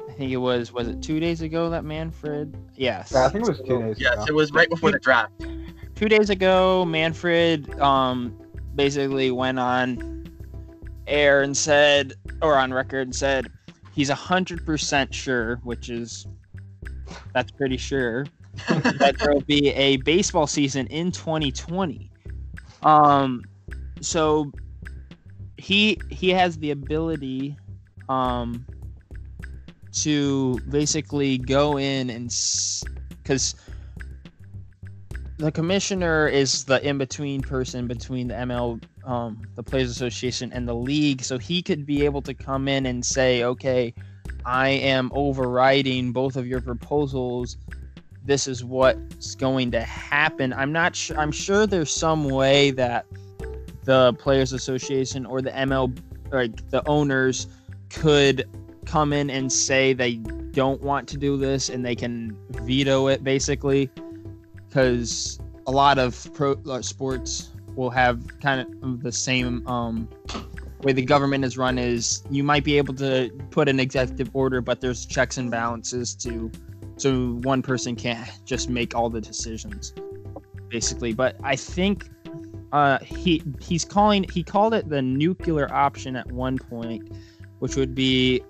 I 0.07 0.11
think 0.13 0.31
it 0.31 0.37
was 0.37 0.73
was 0.73 0.87
it 0.87 1.01
two 1.01 1.19
days 1.19 1.41
ago 1.41 1.69
that 1.69 1.85
Manfred? 1.85 2.55
Yes. 2.75 3.11
Yeah, 3.13 3.25
I 3.25 3.29
think 3.29 3.45
it 3.45 3.49
was 3.49 3.59
two 3.59 3.65
So, 3.67 3.79
days 3.79 3.99
Yes, 3.99 4.13
ago. 4.15 4.25
it 4.27 4.33
was 4.33 4.51
right 4.51 4.69
before 4.69 4.91
the 4.91 4.99
draft. 4.99 5.31
Two 5.95 6.09
days 6.09 6.29
ago, 6.29 6.85
Manfred 6.85 7.79
um 7.79 8.37
basically 8.75 9.31
went 9.31 9.59
on 9.59 10.25
air 11.07 11.41
and 11.41 11.55
said, 11.55 12.13
or 12.41 12.55
on 12.57 12.73
record 12.73 13.07
and 13.07 13.15
said, 13.15 13.47
he's 13.93 14.09
a 14.09 14.15
hundred 14.15 14.65
percent 14.65 15.13
sure, 15.13 15.55
which 15.63 15.89
is 15.89 16.27
that's 17.33 17.51
pretty 17.51 17.77
sure 17.77 18.25
that 18.67 19.15
there 19.19 19.33
will 19.33 19.41
be 19.41 19.69
a 19.69 19.97
baseball 19.97 20.47
season 20.47 20.85
in 20.87 21.11
2020. 21.11 22.11
Um, 22.83 23.43
so 24.01 24.51
he 25.59 25.99
he 26.09 26.29
has 26.29 26.57
the 26.57 26.71
ability 26.71 27.57
um 28.07 28.65
to 29.91 30.57
basically 30.69 31.37
go 31.37 31.77
in 31.77 32.09
and 32.09 32.33
because 33.21 33.55
the 35.37 35.51
commissioner 35.51 36.27
is 36.27 36.63
the 36.65 36.85
in-between 36.87 37.41
person 37.41 37.87
between 37.87 38.27
the 38.27 38.33
ML 38.35 38.81
um 39.03 39.41
the 39.55 39.63
players 39.63 39.89
association 39.89 40.51
and 40.53 40.67
the 40.67 40.73
league. 40.73 41.21
So 41.21 41.37
he 41.37 41.61
could 41.61 41.85
be 41.85 42.05
able 42.05 42.21
to 42.23 42.33
come 42.33 42.67
in 42.67 42.85
and 42.85 43.05
say 43.05 43.43
okay 43.43 43.93
I 44.45 44.69
am 44.69 45.11
overriding 45.13 46.13
both 46.13 46.37
of 46.37 46.47
your 46.47 46.61
proposals. 46.61 47.57
This 48.23 48.47
is 48.47 48.63
what's 48.63 49.35
going 49.35 49.71
to 49.71 49.81
happen. 49.81 50.53
I'm 50.53 50.71
not 50.71 50.95
sure 50.95 51.17
I'm 51.19 51.31
sure 51.31 51.67
there's 51.67 51.91
some 51.91 52.29
way 52.29 52.71
that 52.71 53.05
the 53.83 54.13
players 54.13 54.53
association 54.53 55.25
or 55.25 55.41
the 55.41 55.51
ML 55.51 55.97
like 56.31 56.69
the 56.69 56.87
owners 56.87 57.47
could 57.89 58.47
come 58.85 59.13
in 59.13 59.29
and 59.29 59.51
say 59.51 59.93
they 59.93 60.15
don't 60.51 60.81
want 60.81 61.07
to 61.07 61.17
do 61.17 61.37
this 61.37 61.69
and 61.69 61.85
they 61.85 61.95
can 61.95 62.35
veto 62.49 63.07
it 63.07 63.23
basically. 63.23 63.89
Because 64.67 65.39
a 65.67 65.71
lot 65.71 65.97
of 65.97 66.31
pro 66.33 66.53
uh, 66.69 66.81
sports 66.81 67.51
will 67.75 67.89
have 67.89 68.39
kind 68.39 68.61
of 68.83 69.01
the 69.01 69.11
same 69.11 69.65
um, 69.67 70.09
way 70.81 70.93
the 70.93 71.01
government 71.01 71.45
is 71.45 71.57
run 71.57 71.77
is 71.77 72.23
you 72.29 72.43
might 72.43 72.63
be 72.63 72.77
able 72.77 72.93
to 72.95 73.29
put 73.51 73.69
an 73.69 73.79
executive 73.79 74.29
order 74.33 74.61
but 74.61 74.81
there's 74.81 75.05
checks 75.05 75.37
and 75.37 75.51
balances 75.51 76.15
to 76.15 76.51
so 76.97 77.33
one 77.43 77.61
person 77.61 77.95
can't 77.95 78.29
just 78.45 78.69
make 78.69 78.95
all 78.95 79.09
the 79.09 79.21
decisions 79.21 79.93
basically. 80.69 81.13
But 81.13 81.35
i 81.43 81.55
think 81.55 82.09
uh, 82.71 82.99
he 82.99 83.41
he's 83.59 83.83
calling 83.83 84.25
he 84.31 84.43
called 84.43 84.73
it 84.73 84.89
the 84.89 85.01
nuclear 85.01 85.71
option 85.73 86.15
at 86.15 86.31
one 86.31 86.57
point, 86.57 87.11
which 87.59 87.75
would 87.75 87.95
be 87.95 88.43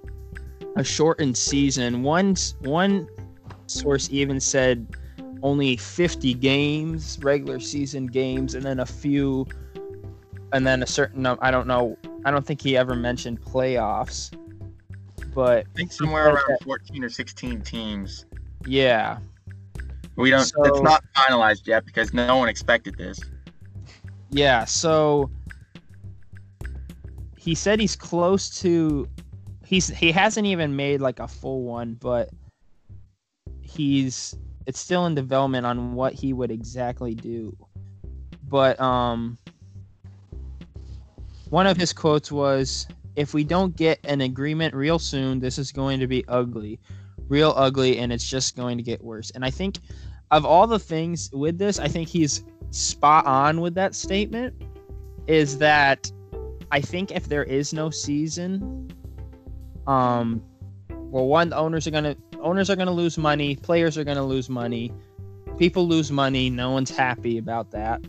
a 0.75 0.83
shortened 0.83 1.37
season. 1.37 2.03
One 2.03 2.35
one 2.61 3.07
source 3.67 4.09
even 4.11 4.39
said 4.39 4.87
only 5.41 5.77
50 5.77 6.33
games, 6.33 7.17
regular 7.21 7.59
season 7.59 8.07
games, 8.07 8.55
and 8.55 8.63
then 8.63 8.79
a 8.79 8.85
few, 8.85 9.45
and 10.51 10.67
then 10.67 10.83
a 10.83 10.87
certain 10.87 11.25
I 11.25 11.51
don't 11.51 11.67
know. 11.67 11.97
I 12.25 12.31
don't 12.31 12.45
think 12.45 12.61
he 12.61 12.75
ever 12.75 12.95
mentioned 12.95 13.41
playoffs, 13.41 14.35
but 15.33 15.59
I 15.59 15.77
think 15.77 15.93
somewhere 15.93 16.33
around 16.33 16.57
14 16.63 17.03
or 17.03 17.09
16 17.09 17.61
teams. 17.61 18.25
yeah. 18.65 19.19
We 20.17 20.31
don't. 20.31 20.43
So- 20.43 20.63
it's 20.65 20.81
not 20.81 21.01
finalized 21.15 21.65
yet 21.65 21.85
because 21.85 22.13
no 22.13 22.35
one 22.35 22.49
expected 22.49 22.97
this. 22.97 23.21
Yeah, 24.31 24.65
so 24.65 25.31
he 27.37 27.55
said 27.55 27.79
he's 27.79 27.95
close 27.95 28.61
to 28.61 29.07
he's 29.65 29.87
he 29.87 30.11
hasn't 30.11 30.45
even 30.45 30.75
made 30.75 31.01
like 31.01 31.19
a 31.19 31.27
full 31.27 31.63
one, 31.63 31.95
but 31.95 32.29
he's 33.61 34.35
it's 34.65 34.79
still 34.79 35.05
in 35.05 35.15
development 35.15 35.65
on 35.65 35.93
what 35.93 36.13
he 36.13 36.33
would 36.33 36.51
exactly 36.51 37.15
do. 37.15 37.55
But 38.47 38.79
um 38.79 39.37
one 41.49 41.65
of 41.65 41.77
his 41.77 41.93
quotes 41.93 42.31
was 42.31 42.87
if 43.15 43.33
we 43.33 43.43
don't 43.43 43.75
get 43.75 43.99
an 44.03 44.21
agreement 44.21 44.75
real 44.75 44.99
soon, 44.99 45.39
this 45.39 45.57
is 45.57 45.71
going 45.71 45.99
to 45.99 46.07
be 46.07 46.23
ugly. 46.27 46.79
Real 47.27 47.53
ugly 47.55 47.97
and 47.97 48.13
it's 48.13 48.27
just 48.27 48.55
going 48.55 48.77
to 48.77 48.83
get 48.83 49.03
worse. 49.03 49.31
And 49.31 49.43
I 49.43 49.49
think 49.49 49.77
of 50.31 50.45
all 50.45 50.67
the 50.67 50.79
things 50.79 51.29
with 51.33 51.57
this, 51.57 51.79
I 51.79 51.87
think 51.87 52.07
he's 52.07 52.43
spot 52.71 53.25
on 53.25 53.61
with 53.61 53.75
that 53.75 53.95
statement 53.95 54.53
is 55.27 55.57
that 55.57 56.11
I 56.71 56.81
think 56.81 57.11
if 57.11 57.27
there 57.27 57.43
is 57.43 57.73
no 57.73 57.89
season, 57.89 58.91
um, 59.87 60.43
well, 60.89 61.27
one 61.27 61.49
the 61.49 61.57
owners 61.57 61.87
are 61.87 61.91
gonna 61.91 62.15
owners 62.41 62.69
are 62.69 62.75
gonna 62.75 62.91
lose 62.91 63.17
money, 63.17 63.55
players 63.55 63.97
are 63.97 64.03
gonna 64.03 64.25
lose 64.25 64.49
money, 64.49 64.91
People 65.59 65.85
lose 65.85 66.09
money. 66.09 66.49
No 66.49 66.71
one's 66.71 66.89
happy 66.89 67.37
about 67.37 67.71
that. 67.71 68.01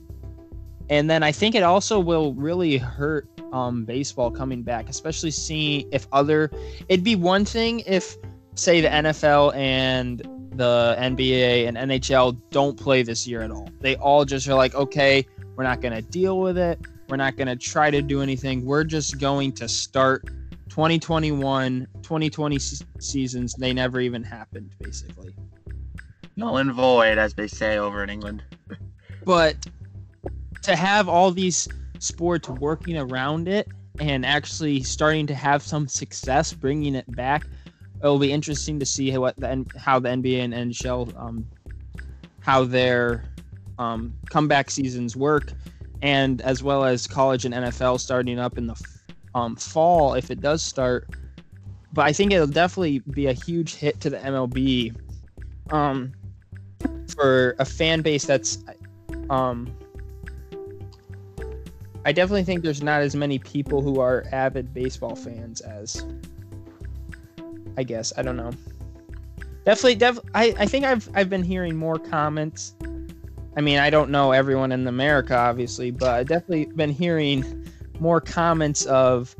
And 0.88 1.10
then 1.10 1.24
I 1.24 1.32
think 1.32 1.56
it 1.56 1.64
also 1.64 1.98
will 1.98 2.32
really 2.34 2.76
hurt 2.78 3.28
um, 3.52 3.84
baseball 3.84 4.30
coming 4.30 4.62
back, 4.62 4.88
especially 4.88 5.32
seeing 5.32 5.88
if 5.90 6.06
other. 6.12 6.48
It'd 6.88 7.04
be 7.04 7.16
one 7.16 7.44
thing 7.44 7.80
if, 7.86 8.16
say, 8.54 8.80
the 8.80 8.88
NFL 8.88 9.52
and 9.56 10.22
the 10.52 10.96
NBA 10.98 11.68
and 11.68 11.76
NHL 11.76 12.40
don't 12.50 12.78
play 12.78 13.02
this 13.02 13.26
year 13.26 13.42
at 13.42 13.50
all. 13.50 13.68
They 13.80 13.96
all 13.96 14.24
just 14.24 14.48
are 14.48 14.54
like, 14.54 14.74
okay, 14.74 15.26
we're 15.56 15.64
not 15.64 15.80
going 15.80 15.94
to 15.94 16.02
deal 16.02 16.40
with 16.40 16.58
it. 16.58 16.80
We're 17.08 17.16
not 17.16 17.36
going 17.36 17.48
to 17.48 17.56
try 17.56 17.90
to 17.90 18.02
do 18.02 18.22
anything. 18.22 18.64
We're 18.64 18.84
just 18.84 19.18
going 19.18 19.52
to 19.52 19.68
start 19.68 20.26
2021, 20.70 21.86
2020 22.02 22.58
seasons. 22.98 23.54
They 23.54 23.72
never 23.72 24.00
even 24.00 24.22
happened, 24.22 24.70
basically. 24.80 25.34
Null 26.36 26.58
and 26.58 26.72
void, 26.72 27.18
as 27.18 27.34
they 27.34 27.48
say 27.48 27.78
over 27.78 28.02
in 28.02 28.10
England. 28.10 28.42
but 29.24 29.56
to 30.62 30.76
have 30.76 31.08
all 31.08 31.30
these 31.30 31.68
sports 31.98 32.48
working 32.48 32.96
around 32.96 33.48
it 33.48 33.68
and 33.98 34.24
actually 34.24 34.82
starting 34.82 35.26
to 35.26 35.34
have 35.34 35.62
some 35.62 35.88
success 35.88 36.52
bringing 36.52 36.94
it 36.94 37.10
back, 37.14 37.46
it'll 38.02 38.18
be 38.18 38.32
interesting 38.32 38.78
to 38.78 38.86
see 38.86 39.16
what 39.16 39.36
the 39.36 39.66
how 39.76 39.98
the 39.98 40.08
NBA 40.08 40.44
and 40.44 40.54
NHL 40.54 41.18
um, 41.18 41.46
how 42.40 42.64
their 42.64 43.24
um, 43.78 44.14
comeback 44.30 44.70
seasons 44.70 45.16
work, 45.16 45.52
and 46.02 46.40
as 46.42 46.62
well 46.62 46.84
as 46.84 47.06
college 47.06 47.44
and 47.44 47.54
NFL 47.54 48.00
starting 48.00 48.38
up 48.38 48.58
in 48.58 48.66
the 48.66 48.76
um, 49.34 49.56
fall 49.56 50.14
if 50.14 50.30
it 50.30 50.40
does 50.40 50.62
start. 50.62 51.08
But 51.92 52.06
I 52.06 52.12
think 52.12 52.32
it'll 52.32 52.46
definitely 52.46 53.00
be 53.00 53.26
a 53.26 53.32
huge 53.32 53.74
hit 53.74 54.00
to 54.00 54.10
the 54.10 54.18
MLB 54.18 54.94
um, 55.72 56.12
for 57.14 57.56
a 57.58 57.64
fan 57.64 58.02
base 58.02 58.24
that's 58.24 58.64
um, 59.28 59.74
I 62.04 62.12
definitely 62.12 62.44
think 62.44 62.62
there's 62.62 62.82
not 62.82 63.02
as 63.02 63.14
many 63.14 63.38
people 63.38 63.82
who 63.82 64.00
are 64.00 64.24
avid 64.32 64.72
baseball 64.72 65.14
fans 65.14 65.60
as 65.60 66.04
I 67.76 67.82
guess. 67.82 68.12
I 68.16 68.22
don't 68.22 68.36
know. 68.36 68.50
Definitely 69.64 69.96
def 69.96 70.18
I, 70.34 70.54
I 70.58 70.66
think 70.66 70.84
I've 70.84 71.08
I've 71.14 71.28
been 71.28 71.42
hearing 71.42 71.76
more 71.76 71.98
comments. 71.98 72.74
I 73.56 73.60
mean, 73.60 73.78
I 73.78 73.90
don't 73.90 74.10
know 74.10 74.32
everyone 74.32 74.72
in 74.72 74.86
America 74.86 75.36
obviously, 75.36 75.90
but 75.90 76.10
I've 76.10 76.28
definitely 76.28 76.66
been 76.66 76.90
hearing 76.90 77.66
more 77.98 78.20
comments 78.20 78.86
of 78.86 79.34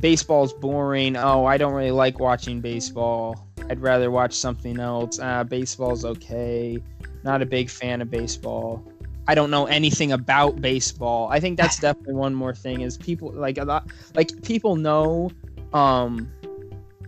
baseball's 0.00 0.52
boring. 0.52 1.16
Oh, 1.16 1.44
I 1.44 1.56
don't 1.56 1.72
really 1.72 1.90
like 1.90 2.20
watching 2.20 2.60
baseball. 2.60 3.48
I'd 3.70 3.80
rather 3.80 4.10
watch 4.10 4.34
something 4.34 4.78
else. 4.78 5.18
Ah, 5.18 5.42
baseball's 5.42 6.04
okay. 6.04 6.78
Not 7.22 7.42
a 7.42 7.46
big 7.46 7.70
fan 7.70 8.02
of 8.02 8.10
baseball. 8.10 8.84
I 9.26 9.34
don't 9.34 9.50
know 9.50 9.66
anything 9.66 10.12
about 10.12 10.60
baseball. 10.60 11.28
I 11.30 11.40
think 11.40 11.56
that's 11.56 11.78
definitely 11.80 12.14
one 12.14 12.34
more 12.34 12.54
thing 12.54 12.82
is 12.82 12.98
people 12.98 13.32
like 13.32 13.58
a 13.58 13.64
lot 13.64 13.88
like 14.14 14.42
people 14.42 14.76
know 14.76 15.30
um 15.72 16.30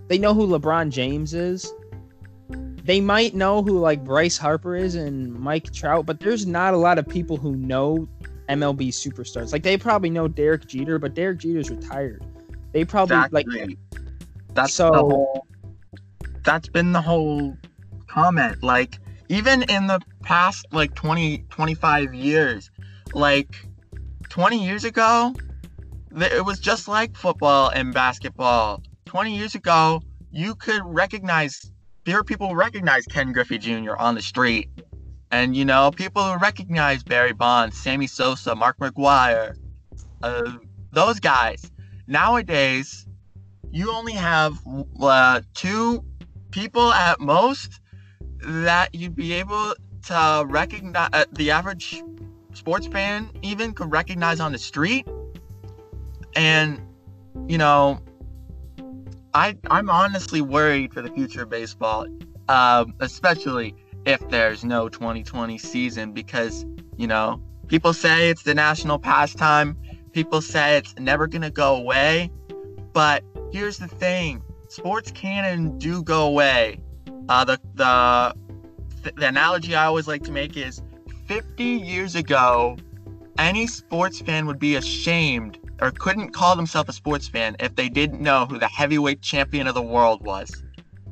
they 0.08 0.18
know 0.18 0.34
who 0.34 0.46
LeBron 0.46 0.90
James 0.90 1.34
is. 1.34 1.72
They 2.84 3.00
might 3.00 3.34
know 3.34 3.62
who 3.62 3.78
like 3.80 4.04
Bryce 4.04 4.38
Harper 4.38 4.76
is 4.76 4.94
and 4.94 5.32
Mike 5.32 5.72
Trout, 5.72 6.06
but 6.06 6.20
there's 6.20 6.46
not 6.46 6.74
a 6.74 6.76
lot 6.76 6.98
of 6.98 7.08
people 7.08 7.36
who 7.36 7.56
know 7.56 8.08
MLB 8.48 8.88
superstars. 8.88 9.52
Like 9.52 9.64
they 9.64 9.76
probably 9.76 10.10
know 10.10 10.28
Derek 10.28 10.66
Jeter, 10.66 10.98
but 10.98 11.14
Derek 11.14 11.38
Jeter's 11.38 11.70
retired. 11.70 12.24
They 12.72 12.84
probably 12.84 13.16
exactly. 13.16 13.44
like 13.44 13.78
that's 14.54 14.74
so 14.74 14.90
the 14.90 14.98
whole, 14.98 15.46
that's 16.44 16.68
been 16.68 16.92
the 16.92 17.00
whole 17.00 17.56
comment. 18.06 18.62
Like 18.62 19.00
even 19.28 19.62
in 19.62 19.86
the 19.86 20.00
past 20.22 20.66
like 20.72 20.94
20 20.94 21.44
25 21.50 22.14
years 22.14 22.70
like 23.14 23.66
20 24.28 24.64
years 24.64 24.84
ago 24.84 25.34
it 26.16 26.44
was 26.44 26.58
just 26.58 26.88
like 26.88 27.16
football 27.16 27.70
and 27.70 27.92
basketball 27.92 28.82
20 29.06 29.36
years 29.36 29.54
ago 29.54 30.02
you 30.30 30.54
could 30.56 30.82
recognize 30.84 31.72
there 32.04 32.22
people 32.22 32.48
who 32.48 32.54
recognized 32.54 33.08
ken 33.10 33.32
griffey 33.32 33.56
jr 33.56 33.96
on 33.96 34.14
the 34.14 34.22
street. 34.22 34.68
And 35.30 35.56
you 35.56 35.64
know 35.64 35.90
people 35.90 36.22
who 36.22 36.38
recognize 36.38 37.02
barry 37.02 37.32
bonds 37.32 37.78
sammy 37.78 38.06
sosa 38.06 38.54
mark 38.54 38.78
mcgwire 38.78 39.56
uh, 40.22 40.52
those 40.92 41.20
guys. 41.20 41.70
Nowadays 42.06 43.06
you 43.70 43.92
only 43.92 44.12
have 44.12 44.58
uh, 45.00 45.40
two 45.54 46.04
people 46.50 46.92
at 46.92 47.20
most 47.20 47.80
that 48.40 48.94
you'd 48.94 49.16
be 49.16 49.32
able 49.32 49.74
to 50.06 50.44
recognize 50.48 51.08
uh, 51.12 51.24
the 51.32 51.50
average 51.50 52.02
sports 52.54 52.86
fan 52.86 53.30
even 53.42 53.72
could 53.72 53.90
recognize 53.90 54.40
on 54.40 54.52
the 54.52 54.58
street. 54.58 55.06
And 56.34 56.80
you 57.48 57.58
know 57.58 58.00
i 59.36 59.56
i'm 59.70 59.88
honestly 59.88 60.40
worried 60.40 60.92
for 60.92 61.02
the 61.02 61.10
future 61.10 61.42
of 61.42 61.48
baseball 61.48 62.06
um, 62.48 62.94
especially 63.00 63.74
if 64.04 64.26
there's 64.28 64.64
no 64.64 64.88
2020 64.88 65.58
season 65.58 66.12
because 66.12 66.64
you 66.96 67.06
know 67.06 67.42
people 67.68 67.92
say 67.92 68.30
it's 68.30 68.42
the 68.42 68.54
national 68.54 68.98
pastime. 68.98 69.76
People 70.12 70.40
say 70.40 70.76
it's 70.76 70.94
never 70.98 71.26
going 71.26 71.42
to 71.42 71.50
go 71.50 71.76
away. 71.76 72.30
But 72.92 73.24
here's 73.52 73.78
the 73.78 73.88
thing. 73.88 74.42
Sports 74.68 75.10
can 75.10 75.44
and 75.44 75.80
do 75.80 76.02
go 76.02 76.26
away. 76.26 76.80
Uh, 77.28 77.44
the 77.44 77.60
the 77.74 78.34
the 79.16 79.26
analogy 79.26 79.74
I 79.74 79.84
always 79.84 80.08
like 80.08 80.22
to 80.24 80.32
make 80.32 80.56
is 80.56 80.82
50 81.26 81.62
years 81.62 82.14
ago, 82.14 82.76
any 83.38 83.66
sports 83.66 84.20
fan 84.20 84.46
would 84.46 84.58
be 84.58 84.76
ashamed 84.76 85.58
or 85.80 85.90
couldn't 85.90 86.30
call 86.30 86.56
themselves 86.56 86.88
a 86.88 86.92
sports 86.92 87.28
fan 87.28 87.56
if 87.60 87.74
they 87.76 87.88
didn't 87.88 88.20
know 88.20 88.46
who 88.46 88.58
the 88.58 88.68
heavyweight 88.68 89.22
champion 89.22 89.66
of 89.66 89.74
the 89.74 89.82
world 89.82 90.24
was. 90.24 90.62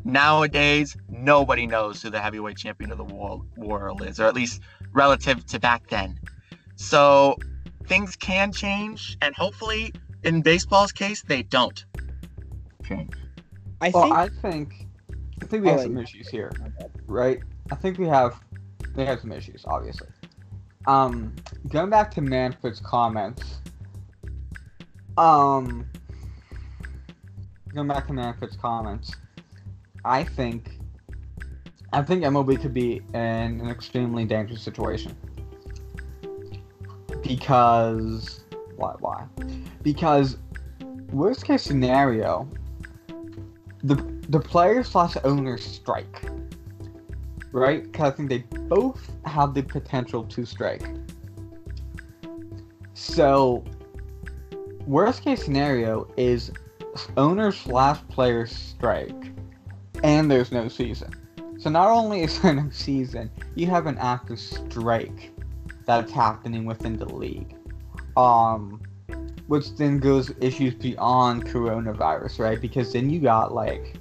Nowadays, 0.05 0.97
nobody 1.09 1.67
knows 1.67 2.03
who 2.03 2.11
the 2.11 2.21
heavyweight 2.21 2.59
champion 2.59 2.93
of 2.93 2.99
the 2.99 3.05
world, 3.05 3.47
world 3.57 4.03
is, 4.03 4.21
or 4.21 4.27
at 4.27 4.35
least 4.35 4.61
relative 4.93 5.45
to 5.47 5.59
back 5.59 5.89
then. 5.89 6.19
So 6.77 7.37
things 7.87 8.17
can 8.17 8.53
change, 8.53 9.17
and 9.23 9.35
hopefully, 9.35 9.93
in 10.23 10.43
baseball's 10.43 10.93
case, 10.93 11.23
they 11.23 11.43
don't 11.43 11.85
change. 12.87 13.15
I 13.81 13.91
well, 13.91 14.05
think 14.05 14.15
I 14.15 14.29
think 14.29 14.87
I 15.43 15.47
think 15.47 15.65
we 15.65 15.71
have 15.71 15.81
some 15.81 15.99
issues 15.99 16.29
here, 16.29 16.53
right? 17.07 17.41
I 17.71 17.75
think 17.75 17.99
we 17.99 18.07
have 18.07 18.41
we 18.95 19.05
have 19.05 19.21
some 19.21 19.33
issues, 19.33 19.65
obviously. 19.67 20.09
Um, 20.87 21.35
going 21.69 21.91
back 21.91 22.11
to 22.13 22.21
Manfred's 22.21 22.81
comments. 22.81 23.61
Um, 25.17 25.87
going 27.73 27.89
back 27.89 28.07
to 28.09 28.13
Manfred's 28.13 28.57
comments, 28.57 29.15
I 30.05 30.25
think 30.25 30.79
I 31.93 32.03
think 32.03 32.25
MLB 32.25 32.61
could 32.61 32.75
be 32.75 33.03
in 33.15 33.21
an 33.61 33.69
extremely 33.71 34.25
dangerous 34.25 34.63
situation 34.63 35.17
because 37.23 38.45
why 38.77 38.95
why 38.99 39.25
because 39.83 40.39
worst 41.13 41.45
case 41.45 41.63
scenario 41.63 42.49
the 43.85 43.95
the 44.29 44.41
players 44.41 44.89
slash 44.89 45.17
owners 45.23 45.65
strike 45.65 46.25
right? 47.55 47.85
Because 47.85 48.13
I 48.13 48.17
think 48.17 48.29
they 48.29 48.39
both 48.67 49.13
have 49.25 49.55
the 49.55 49.63
potential 49.63 50.25
to 50.25 50.45
strike. 50.45 50.83
So, 52.95 53.65
worst 54.87 55.23
case 55.23 55.45
scenario 55.45 56.07
is 56.17 56.53
owners 57.17 57.57
slash 57.57 57.99
players 58.09 58.55
strike, 58.55 59.33
and 60.03 60.31
there's 60.31 60.53
no 60.53 60.69
season. 60.69 61.13
So 61.59 61.71
not 61.71 61.89
only 61.89 62.23
is 62.23 62.41
there 62.43 62.55
no 62.55 62.71
season, 62.71 63.31
you 63.55 63.67
have 63.69 63.87
an 63.87 63.99
active 63.99 64.39
strike 64.39 65.33
that's 65.87 66.13
happening 66.13 66.65
within 66.65 66.97
the 66.97 67.07
league. 67.07 67.57
Um, 68.17 68.81
which 69.47 69.75
then 69.77 69.99
goes 69.99 70.33
issues 70.41 70.75
beyond 70.75 71.47
coronavirus, 71.47 72.39
right? 72.39 72.61
Because 72.61 72.93
then 72.93 73.11
you 73.11 73.21
got 73.21 73.53
like 73.53 73.97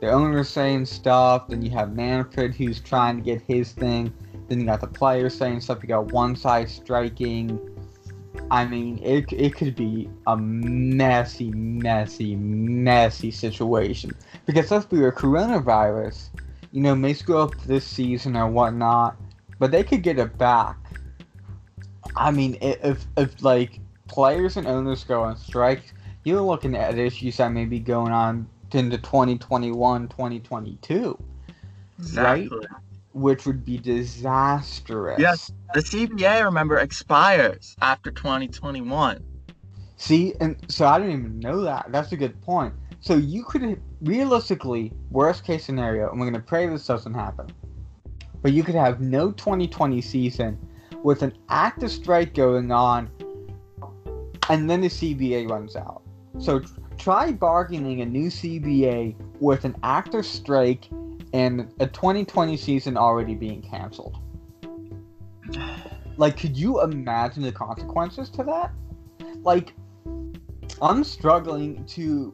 the 0.00 0.10
owner's 0.10 0.48
saying 0.48 0.86
stuff, 0.86 1.48
then 1.48 1.62
you 1.62 1.70
have 1.70 1.94
Manfred 1.94 2.54
who's 2.54 2.80
trying 2.80 3.16
to 3.16 3.22
get 3.22 3.42
his 3.42 3.72
thing, 3.72 4.12
then 4.48 4.60
you 4.60 4.66
got 4.66 4.80
the 4.80 4.86
players 4.86 5.36
saying 5.36 5.60
stuff, 5.60 5.78
you 5.82 5.88
got 5.88 6.12
one 6.12 6.34
side 6.34 6.68
striking. 6.68 7.58
I 8.50 8.64
mean, 8.64 8.98
it, 9.02 9.32
it 9.32 9.54
could 9.54 9.74
be 9.74 10.08
a 10.26 10.36
messy, 10.36 11.50
messy, 11.50 12.36
messy 12.36 13.30
situation. 13.30 14.14
Because 14.46 14.70
let's 14.70 14.86
be 14.86 14.98
real, 14.98 15.12
coronavirus, 15.12 16.30
you 16.72 16.80
know, 16.80 16.94
may 16.94 17.12
screw 17.12 17.38
up 17.38 17.54
this 17.62 17.86
season 17.86 18.36
or 18.36 18.48
whatnot, 18.48 19.16
but 19.58 19.70
they 19.70 19.84
could 19.84 20.02
get 20.02 20.18
it 20.18 20.38
back. 20.38 20.76
I 22.16 22.30
mean, 22.30 22.56
if, 22.60 23.06
if 23.16 23.42
like, 23.42 23.80
players 24.08 24.56
and 24.56 24.66
owners 24.66 25.04
go 25.04 25.22
on 25.22 25.36
strike, 25.36 25.92
you're 26.24 26.40
looking 26.40 26.74
at 26.74 26.98
issues 26.98 27.36
that 27.36 27.52
may 27.52 27.64
be 27.64 27.78
going 27.78 28.12
on 28.12 28.48
into 28.72 28.98
2021, 28.98 30.08
2022. 30.08 31.18
Exactly. 31.98 32.48
Right? 32.48 32.66
Which 33.12 33.46
would 33.46 33.64
be 33.64 33.78
disastrous. 33.78 35.18
Yes. 35.18 35.52
The 35.74 35.80
CBA, 35.80 36.44
remember, 36.44 36.78
expires 36.78 37.76
after 37.80 38.10
2021. 38.10 39.22
See, 39.96 40.34
and 40.40 40.56
so 40.68 40.86
I 40.86 40.98
didn't 40.98 41.12
even 41.12 41.40
know 41.40 41.62
that. 41.62 41.86
That's 41.90 42.12
a 42.12 42.16
good 42.16 42.40
point. 42.42 42.72
So 43.00 43.14
you 43.16 43.44
could 43.44 43.80
realistically, 44.00 44.92
worst 45.10 45.44
case 45.44 45.64
scenario, 45.64 46.10
and 46.10 46.20
we're 46.20 46.26
gonna 46.26 46.40
pray 46.40 46.66
this 46.68 46.86
doesn't 46.86 47.14
happen, 47.14 47.48
but 48.42 48.52
you 48.52 48.62
could 48.62 48.74
have 48.74 49.00
no 49.00 49.32
2020 49.32 50.00
season 50.00 50.58
with 51.02 51.22
an 51.22 51.32
active 51.48 51.90
strike 51.90 52.34
going 52.34 52.70
on, 52.70 53.10
and 54.48 54.68
then 54.68 54.80
the 54.80 54.88
CBA 54.88 55.48
runs 55.48 55.76
out. 55.76 56.02
So 56.38 56.62
try 56.96 57.32
bargaining 57.32 58.00
a 58.00 58.06
new 58.06 58.28
CBA 58.28 59.16
with 59.40 59.64
an 59.64 59.76
active 59.82 60.26
strike 60.26 60.88
and 61.32 61.72
a 61.80 61.86
2020 61.86 62.56
season 62.56 62.96
already 62.96 63.34
being 63.34 63.62
canceled. 63.62 64.18
Like, 66.16 66.36
could 66.36 66.56
you 66.56 66.82
imagine 66.82 67.42
the 67.42 67.52
consequences 67.52 68.28
to 68.30 68.42
that? 68.44 68.72
Like, 69.42 69.72
I'm 70.82 71.04
struggling 71.04 71.84
to 71.86 72.32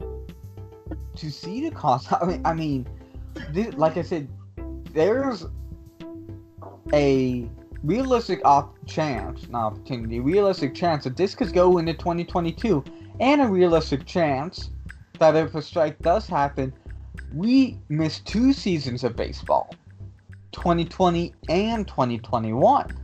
to 1.17 1.31
see 1.31 1.69
the 1.69 1.75
cost. 1.75 2.13
I 2.21 2.25
mean, 2.25 2.41
I 2.45 2.55
mean, 2.55 2.87
this, 3.51 3.75
like 3.75 3.97
I 3.97 4.03
said, 4.03 4.29
there's 4.93 5.47
a 6.93 7.49
realistic 7.83 8.41
op- 8.45 8.75
chance, 8.87 9.49
not 9.49 9.73
opportunity, 9.73 10.21
realistic 10.21 10.75
chance 10.75 11.05
that 11.05 11.17
this 11.17 11.35
could 11.35 11.53
go 11.53 11.79
into 11.79 11.93
2022, 11.93 12.83
and 13.21 13.43
a 13.43 13.47
realistic 13.47 14.07
chance 14.07 14.71
that 15.19 15.37
if 15.37 15.55
a 15.55 15.63
strike 15.63 15.99
does 16.01 16.27
happen, 16.27 16.73
we 17.35 17.79
miss 17.89 18.21
two 18.21 18.53
seasons 18.53 19.05
of 19.05 19.17
baseball 19.17 19.75
2020 20.53 21.35
and 21.49 21.87
2021. 21.87 22.97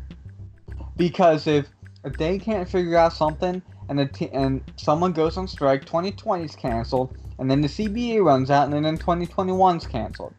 Because 0.96 1.46
if, 1.46 1.66
if 2.04 2.16
they 2.16 2.38
can't 2.38 2.68
figure 2.68 2.96
out 2.96 3.12
something 3.12 3.60
and 3.88 4.00
and 4.32 4.62
someone 4.76 5.12
goes 5.12 5.36
on 5.36 5.48
strike, 5.48 5.84
2020 5.84 6.44
is 6.44 6.54
canceled, 6.54 7.16
and 7.38 7.50
then 7.50 7.60
the 7.60 7.68
CBA 7.68 8.24
runs 8.24 8.50
out, 8.50 8.72
and 8.72 8.84
then 8.84 8.96
2021 8.96 9.78
is 9.78 9.86
canceled. 9.86 10.34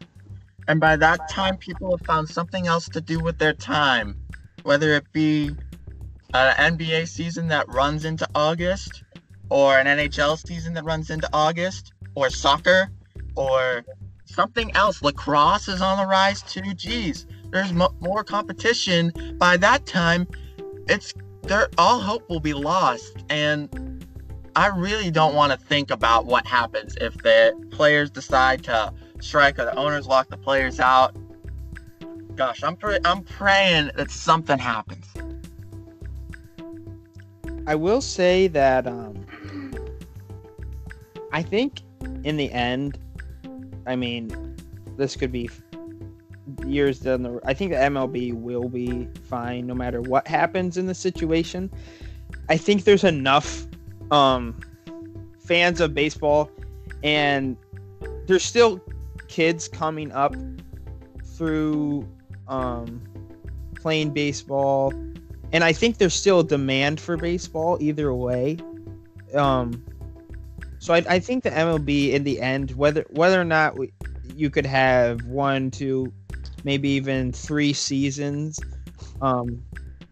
And 0.68 0.80
by 0.80 0.96
that 0.96 1.28
time, 1.28 1.58
people 1.58 1.94
have 1.94 2.06
found 2.06 2.28
something 2.28 2.66
else 2.66 2.88
to 2.90 3.00
do 3.00 3.20
with 3.20 3.38
their 3.38 3.52
time, 3.52 4.16
whether 4.62 4.94
it 4.94 5.04
be 5.12 5.50
an 6.32 6.78
NBA 6.78 7.08
season 7.08 7.48
that 7.48 7.68
runs 7.68 8.06
into 8.06 8.26
August, 8.34 9.02
or 9.50 9.78
an 9.78 9.86
NHL 9.86 10.38
season 10.46 10.72
that 10.74 10.84
runs 10.84 11.10
into 11.10 11.28
August, 11.34 11.92
or 12.14 12.30
soccer, 12.30 12.88
or 13.36 13.84
something 14.24 14.74
else. 14.76 15.02
Lacrosse 15.02 15.68
is 15.68 15.80
on 15.80 15.98
the 15.98 16.06
rise 16.06 16.42
too. 16.42 16.74
Geez, 16.74 17.26
there's 17.50 17.72
mo- 17.72 17.94
more 18.00 18.24
competition. 18.24 19.12
By 19.38 19.56
that 19.58 19.86
time, 19.86 20.26
it's 20.88 21.14
there. 21.42 21.68
All 21.78 22.00
hope 22.00 22.28
will 22.28 22.40
be 22.40 22.54
lost, 22.54 23.16
and 23.28 23.68
I 24.56 24.68
really 24.68 25.10
don't 25.10 25.34
want 25.34 25.52
to 25.52 25.58
think 25.58 25.90
about 25.90 26.26
what 26.26 26.46
happens 26.46 26.96
if 27.00 27.14
the 27.18 27.52
players 27.70 28.10
decide 28.10 28.64
to 28.64 28.92
strike 29.20 29.58
or 29.58 29.64
the 29.64 29.76
owners 29.76 30.06
lock 30.06 30.28
the 30.28 30.36
players 30.36 30.80
out. 30.80 31.16
Gosh, 32.36 32.62
I'm 32.62 32.76
I'm 33.04 33.22
praying 33.22 33.90
that 33.96 34.10
something 34.10 34.58
happens. 34.58 35.06
I 37.66 37.74
will 37.76 38.00
say 38.00 38.48
that 38.48 38.86
um, 38.86 39.24
I 41.32 41.42
think 41.42 41.82
in 42.24 42.36
the 42.36 42.50
end, 42.50 42.98
I 43.86 43.96
mean, 43.96 44.56
this 44.96 45.16
could 45.16 45.32
be 45.32 45.50
years 46.66 47.00
down 47.00 47.22
the. 47.22 47.40
I 47.44 47.54
think 47.54 47.72
the 47.72 47.78
MLB 47.78 48.34
will 48.34 48.68
be 48.68 49.08
fine 49.24 49.66
no 49.66 49.74
matter 49.74 50.00
what 50.00 50.26
happens 50.26 50.76
in 50.76 50.86
the 50.86 50.94
situation. 50.94 51.70
I 52.48 52.56
think 52.56 52.84
there's 52.84 53.04
enough 53.04 53.66
um, 54.10 54.60
fans 55.40 55.80
of 55.80 55.94
baseball, 55.94 56.50
and 57.02 57.56
there's 58.26 58.44
still 58.44 58.80
kids 59.28 59.68
coming 59.68 60.12
up 60.12 60.34
through 61.24 62.06
um, 62.48 63.00
playing 63.74 64.10
baseball, 64.10 64.92
and 65.52 65.64
I 65.64 65.72
think 65.72 65.98
there's 65.98 66.14
still 66.14 66.40
a 66.40 66.44
demand 66.44 67.00
for 67.00 67.16
baseball 67.16 67.78
either 67.80 68.12
way. 68.14 68.58
Um, 69.34 69.82
so 70.82 70.94
I, 70.94 71.04
I 71.08 71.18
think 71.20 71.44
the 71.44 71.50
MLB 71.50 72.10
in 72.10 72.24
the 72.24 72.40
end, 72.40 72.72
whether 72.72 73.06
whether 73.10 73.40
or 73.40 73.44
not 73.44 73.78
we, 73.78 73.92
you 74.34 74.50
could 74.50 74.66
have 74.66 75.24
one, 75.26 75.70
two, 75.70 76.12
maybe 76.64 76.88
even 76.88 77.30
three 77.30 77.72
seasons, 77.72 78.58
um, 79.20 79.62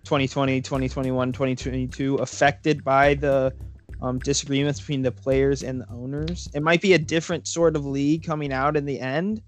2020, 0.04 0.60
2021, 0.60 1.32
2022, 1.32 2.14
affected 2.18 2.84
by 2.84 3.14
the 3.14 3.52
um, 4.00 4.20
disagreements 4.20 4.78
between 4.78 5.02
the 5.02 5.10
players 5.10 5.64
and 5.64 5.80
the 5.80 5.88
owners. 5.90 6.48
It 6.54 6.62
might 6.62 6.80
be 6.80 6.92
a 6.92 6.98
different 6.98 7.48
sort 7.48 7.74
of 7.74 7.84
league 7.84 8.24
coming 8.24 8.52
out 8.52 8.76
in 8.76 8.84
the 8.84 9.00
end. 9.00 9.42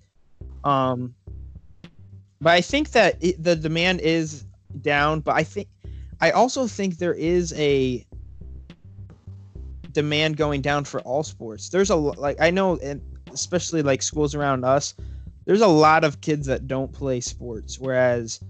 Um, 0.64 1.14
but 2.40 2.54
I 2.54 2.60
think 2.60 2.90
that 2.90 3.22
it, 3.22 3.40
the 3.40 3.54
demand 3.54 4.00
is 4.00 4.44
down. 4.80 5.20
But 5.20 5.36
I 5.36 5.44
think 5.44 5.68
I 6.20 6.32
also 6.32 6.66
think 6.66 6.98
there 6.98 7.14
is 7.14 7.52
a 7.52 8.04
demand 9.92 10.36
going 10.36 10.60
down 10.60 10.84
for 10.84 11.00
all 11.00 11.22
sports. 11.22 11.68
There's 11.68 11.90
a 11.90 11.96
like 11.96 12.40
I 12.40 12.50
know, 12.50 12.78
and 12.78 13.00
especially 13.32 13.82
like 13.82 14.02
schools 14.02 14.34
around 14.34 14.64
us, 14.64 14.94
there's 15.44 15.60
a 15.60 15.66
lot 15.66 16.04
of 16.04 16.20
kids 16.20 16.46
that 16.46 16.66
don't 16.66 16.92
play 16.92 17.20
sports. 17.20 17.78
Whereas, 17.78 18.40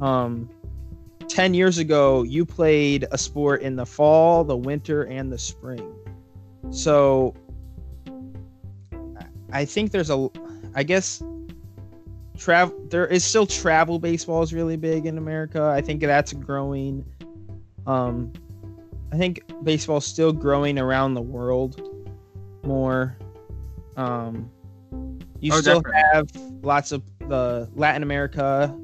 um, 0.00 0.48
ten 1.28 1.54
years 1.54 1.78
ago, 1.78 2.22
you 2.22 2.44
played 2.44 3.06
a 3.10 3.18
sport 3.18 3.62
in 3.62 3.76
the 3.76 3.86
fall, 3.86 4.44
the 4.44 4.56
winter, 4.56 5.04
and 5.04 5.32
the 5.32 5.38
spring. 5.38 5.94
So, 6.70 7.34
I 9.52 9.64
think 9.64 9.90
there's 9.92 10.10
a, 10.10 10.28
I 10.74 10.82
guess. 10.82 11.22
Travel 12.38 12.74
there 12.88 13.06
is 13.06 13.22
still 13.22 13.46
travel 13.46 13.98
baseball 13.98 14.42
is 14.42 14.54
really 14.54 14.78
big 14.78 15.04
in 15.04 15.18
America. 15.18 15.62
I 15.62 15.82
think 15.82 16.00
that's 16.00 16.32
growing. 16.32 17.04
Um, 17.86 18.32
I 19.12 19.16
think 19.16 19.42
baseball's 19.64 20.06
still 20.06 20.32
growing 20.32 20.78
around 20.78 21.14
the 21.14 21.20
world 21.22 21.80
more. 22.64 23.16
Um, 23.96 24.50
you 25.40 25.52
Oh, 25.52 25.60
still 25.60 25.80
definitely. 25.80 26.02
have 26.12 26.30
lots 26.64 26.92
of 26.92 27.02
the 27.28 27.68
Latin 27.74 28.02
America, 28.02 28.74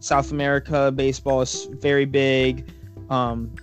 South 0.00 0.32
America 0.32 0.92
baseball 0.94 1.40
is 1.42 1.68
very 1.80 2.04
big. 2.04 2.70
Um, 3.08 3.54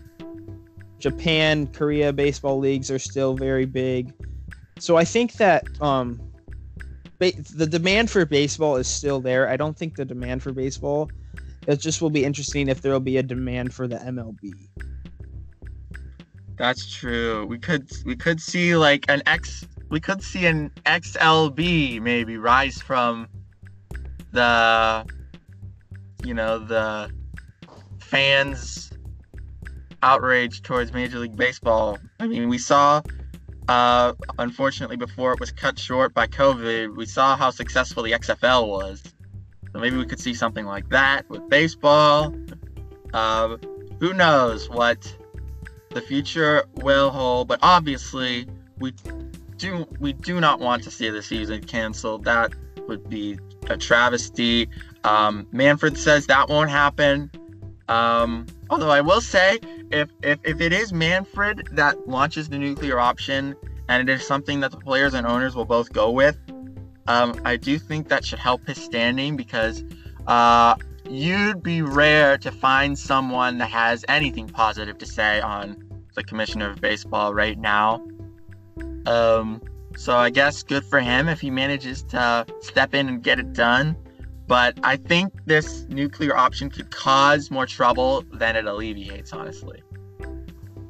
Japan, 1.00 1.68
Korea 1.68 2.12
baseball 2.14 2.60
leagues 2.60 2.90
are 2.90 3.00
still 3.00 3.36
very 3.36 3.66
big. 3.66 4.14
So 4.80 4.96
I 4.98 5.04
think 5.04 5.34
that 5.34 5.66
um, 5.82 6.20
ba- 7.20 7.34
the 7.56 7.68
demand 7.68 8.10
for 8.10 8.26
baseball 8.26 8.78
is 8.78 8.88
still 8.88 9.20
there. 9.20 9.48
I 9.50 9.58
don't 9.58 9.78
think 9.78 9.96
the 9.96 10.06
demand 10.06 10.42
for 10.42 10.52
baseball. 10.54 11.10
It 11.68 11.80
just 11.80 12.02
will 12.02 12.10
be 12.10 12.24
interesting 12.24 12.68
if 12.70 12.82
there 12.82 12.92
will 12.94 13.00
be 13.00 13.18
a 13.18 13.24
demand 13.24 13.74
for 13.74 13.88
the 13.88 13.98
MLB. 13.98 14.52
That's 16.60 16.92
true. 16.94 17.46
We 17.46 17.58
could 17.58 17.90
we 18.06 18.18
could 18.18 18.42
see 18.42 18.76
like 18.76 19.06
an 19.08 19.24
X 19.26 19.66
we 19.90 20.02
could 20.02 20.22
see 20.22 20.46
an 20.46 20.72
XLB 20.86 22.02
maybe 22.02 22.38
rise 22.38 22.82
from 22.82 23.30
the 24.34 25.06
you 26.26 26.34
know 26.34 26.60
the 26.60 27.10
fans 28.02 28.92
outrage 30.04 30.62
towards 30.62 30.92
Major 30.92 31.20
League 31.20 31.38
Baseball. 31.38 31.98
I 32.20 32.28
mean, 32.28 32.50
we 32.50 32.58
saw 32.58 33.02
uh 33.70 34.12
unfortunately 34.38 34.98
before 34.98 35.32
it 35.32 35.40
was 35.40 35.54
cut 35.54 35.80
short 35.80 36.14
by 36.14 36.28
COVID, 36.28 36.98
we 36.98 37.06
saw 37.06 37.38
how 37.38 37.52
successful 37.52 38.04
the 38.04 38.12
XFL 38.12 38.68
was. 38.68 39.02
So 39.72 39.80
maybe 39.80 39.96
we 39.96 40.06
could 40.06 40.20
see 40.20 40.34
something 40.34 40.66
like 40.66 40.90
that 40.90 41.30
with 41.30 41.48
baseball. 41.48 42.36
Uh, 43.14 43.56
who 44.00 44.14
knows 44.14 44.70
what 44.70 45.16
the 45.90 46.02
future 46.02 46.64
will 46.76 47.10
hold, 47.10 47.48
but 47.48 47.60
obviously 47.62 48.48
we 48.80 48.94
do 49.58 49.86
we 50.00 50.14
do 50.14 50.40
not 50.40 50.60
want 50.60 50.84
to 50.84 50.92
see 50.92 51.10
the 51.10 51.22
season 51.22 51.64
canceled. 51.64 52.24
That 52.24 52.54
would 52.88 53.10
be 53.10 53.40
a 53.70 53.78
travesty. 53.78 54.70
Um, 55.04 55.48
Manfred 55.52 55.98
says 55.98 56.28
that 56.28 56.50
won't 56.50 56.70
happen. 56.70 57.32
Um, 57.88 58.46
although 58.70 58.92
I 58.92 59.02
will 59.02 59.22
say, 59.22 59.60
if, 59.92 60.10
if 60.24 60.40
if 60.44 60.62
it 60.62 60.74
is 60.74 60.94
Manfred 60.94 61.70
that 61.72 62.08
launches 62.08 62.50
the 62.50 62.58
nuclear 62.58 63.00
option, 63.00 63.56
and 63.88 64.08
it 64.08 64.14
is 64.14 64.26
something 64.26 64.60
that 64.60 64.72
the 64.72 64.78
players 64.78 65.14
and 65.14 65.26
owners 65.26 65.56
will 65.56 65.66
both 65.66 65.92
go 65.92 66.12
with, 66.12 66.38
um, 67.08 67.40
I 67.44 67.58
do 67.58 67.80
think 67.80 68.08
that 68.10 68.24
should 68.24 68.40
help 68.40 68.66
his 68.68 68.78
standing 68.78 69.36
because 69.36 69.84
uh, 70.28 70.76
you'd 71.10 71.64
be 71.64 71.82
rare 71.82 72.38
to 72.38 72.52
find 72.52 72.98
someone 72.98 73.58
that 73.58 73.70
has 73.70 74.06
anything 74.08 74.48
positive 74.48 74.98
to 75.00 75.06
say 75.06 75.42
on 75.42 75.84
the 76.16 76.24
commissioner 76.24 76.70
of 76.70 76.80
baseball 76.82 77.34
right 77.34 77.58
now. 77.58 78.06
Um, 79.06 79.62
so 79.98 80.16
I 80.16 80.30
guess 80.30 80.64
good 80.64 80.86
for 80.86 81.00
him 81.00 81.28
if 81.28 81.42
he 81.42 81.50
manages 81.50 82.04
to 82.04 82.46
step 82.62 82.94
in 82.94 83.08
and 83.10 83.24
get 83.24 83.40
it 83.40 83.54
done. 83.54 83.96
but 84.50 84.80
I 84.82 84.98
think 84.98 85.32
this 85.46 85.86
nuclear 85.90 86.36
option 86.36 86.72
could 86.72 86.90
cause 86.90 87.52
more 87.52 87.68
trouble 87.68 88.24
than 88.34 88.56
it 88.56 88.66
alleviates, 88.66 89.32
honestly. 89.32 89.84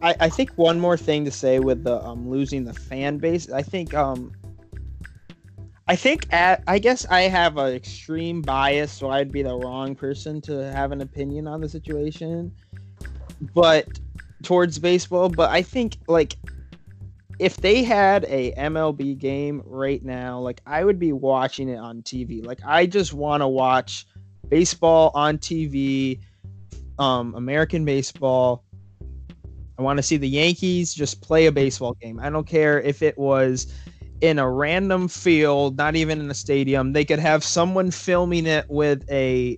I, 0.01 0.15
I 0.22 0.30
think 0.30 0.51
one 0.51 0.80
more 0.80 0.95
thing 0.95 1.26
to 1.26 1.32
say 1.32 1.59
with 1.59 1.84
the 1.84 2.01
um, 2.01 2.30
losing 2.30 2.63
the 2.63 2.74
fan 2.74 3.17
base. 3.17 3.51
I 3.51 3.61
think 3.61 3.93
um, 3.93 4.32
I 5.90 5.96
think 5.96 6.32
at 6.32 6.64
I 6.68 6.78
guess 6.78 7.08
I 7.08 7.22
have 7.22 7.58
an 7.58 7.74
extreme 7.74 8.44
bias, 8.44 8.92
so 8.92 9.10
I'd 9.10 9.32
be 9.32 9.42
the 9.42 9.56
wrong 9.56 9.96
person 9.96 10.40
to 10.42 10.72
have 10.72 10.92
an 10.92 11.02
opinion 11.02 11.48
on 11.48 11.62
the 11.62 11.68
situation. 11.68 12.52
But 13.56 13.88
towards 14.44 14.78
baseball, 14.78 15.30
but 15.30 15.50
I 15.50 15.64
think 15.64 15.98
like 16.08 16.36
if 17.40 17.58
they 17.58 17.82
had 17.82 18.24
a 18.26 18.52
MLB 18.52 19.18
game 19.18 19.64
right 19.66 20.06
now, 20.06 20.40
like 20.40 20.62
I 20.68 20.84
would 20.84 21.00
be 21.00 21.12
watching 21.12 21.70
it 21.70 21.78
on 21.78 22.04
TV. 22.04 22.46
Like 22.46 22.60
I 22.64 22.86
just 22.86 23.12
want 23.12 23.42
to 23.42 23.48
watch 23.48 24.06
baseball 24.48 25.10
on 25.16 25.40
TV, 25.40 26.20
um, 27.00 27.34
American 27.34 27.84
baseball. 27.84 28.64
I 29.80 29.82
want 29.82 29.98
to 29.98 30.04
see 30.04 30.18
the 30.18 30.30
Yankees 30.30 30.94
just 30.94 31.20
play 31.22 31.48
a 31.48 31.52
baseball 31.52 31.96
game. 32.00 32.20
I 32.20 32.30
don't 32.30 32.46
care 32.46 32.80
if 32.80 33.02
it 33.02 33.18
was 33.18 33.74
in 34.22 34.39
a 34.39 34.49
random 34.49 35.07
field, 35.07 35.78
not 35.78 35.95
even 35.95 36.20
in 36.20 36.30
a 36.30 36.34
stadium. 36.34 36.93
They 36.93 37.05
could 37.05 37.20
have 37.20 37.43
someone 37.43 37.91
filming 37.91 38.45
it 38.45 38.65
with 38.70 39.09
a 39.09 39.57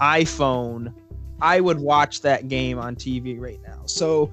iPhone. 0.00 0.94
I 1.42 1.60
would 1.60 1.80
watch 1.80 2.22
that 2.22 2.48
game 2.48 2.78
on 2.78 2.96
TV 2.96 3.38
right 3.38 3.60
now. 3.62 3.82
So 3.86 4.32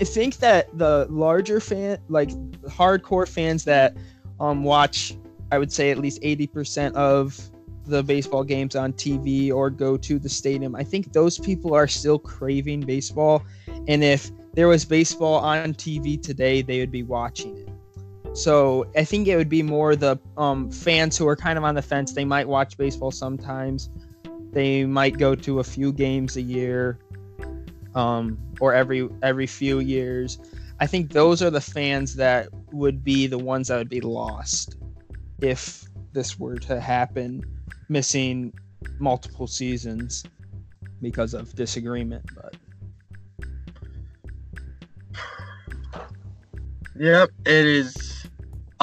I 0.00 0.04
think 0.04 0.38
that 0.38 0.76
the 0.76 1.06
larger 1.08 1.60
fan, 1.60 1.98
like 2.08 2.30
hardcore 2.62 3.28
fans 3.28 3.64
that 3.64 3.96
um, 4.40 4.64
watch, 4.64 5.16
I 5.52 5.58
would 5.58 5.72
say 5.72 5.90
at 5.90 5.98
least 5.98 6.20
80% 6.22 6.94
of 6.94 7.38
the 7.86 8.02
baseball 8.02 8.44
games 8.44 8.74
on 8.74 8.92
TV 8.92 9.52
or 9.52 9.70
go 9.70 9.96
to 9.96 10.18
the 10.18 10.28
stadium, 10.28 10.74
I 10.74 10.82
think 10.82 11.12
those 11.12 11.38
people 11.38 11.74
are 11.74 11.86
still 11.86 12.18
craving 12.18 12.80
baseball. 12.80 13.44
And 13.86 14.02
if 14.02 14.30
there 14.54 14.68
was 14.68 14.84
baseball 14.84 15.36
on 15.36 15.74
TV 15.74 16.20
today, 16.20 16.62
they 16.62 16.80
would 16.80 16.92
be 16.92 17.02
watching 17.02 17.56
it. 17.56 17.63
So 18.34 18.90
I 18.96 19.04
think 19.04 19.28
it 19.28 19.36
would 19.36 19.48
be 19.48 19.62
more 19.62 19.94
the 19.94 20.18
um, 20.36 20.68
fans 20.70 21.16
who 21.16 21.28
are 21.28 21.36
kind 21.36 21.56
of 21.56 21.64
on 21.64 21.76
the 21.76 21.82
fence. 21.82 22.12
They 22.12 22.24
might 22.24 22.48
watch 22.48 22.76
baseball 22.76 23.12
sometimes. 23.12 23.90
They 24.50 24.84
might 24.84 25.18
go 25.18 25.36
to 25.36 25.60
a 25.60 25.64
few 25.64 25.92
games 25.92 26.36
a 26.36 26.42
year, 26.42 26.98
um, 27.94 28.36
or 28.60 28.74
every 28.74 29.08
every 29.22 29.46
few 29.46 29.78
years. 29.78 30.38
I 30.80 30.86
think 30.88 31.12
those 31.12 31.42
are 31.42 31.50
the 31.50 31.60
fans 31.60 32.16
that 32.16 32.48
would 32.72 33.04
be 33.04 33.28
the 33.28 33.38
ones 33.38 33.68
that 33.68 33.78
would 33.78 33.88
be 33.88 34.00
lost 34.00 34.76
if 35.40 35.84
this 36.12 36.38
were 36.38 36.58
to 36.58 36.80
happen, 36.80 37.42
missing 37.88 38.52
multiple 38.98 39.46
seasons 39.46 40.24
because 41.00 41.34
of 41.34 41.54
disagreement. 41.54 42.24
But 42.34 42.56
Yep, 46.96 47.30
it 47.44 47.66
is 47.66 48.13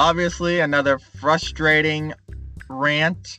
obviously 0.02 0.58
another 0.58 0.98
frustrating 0.98 2.12
rant 2.68 3.38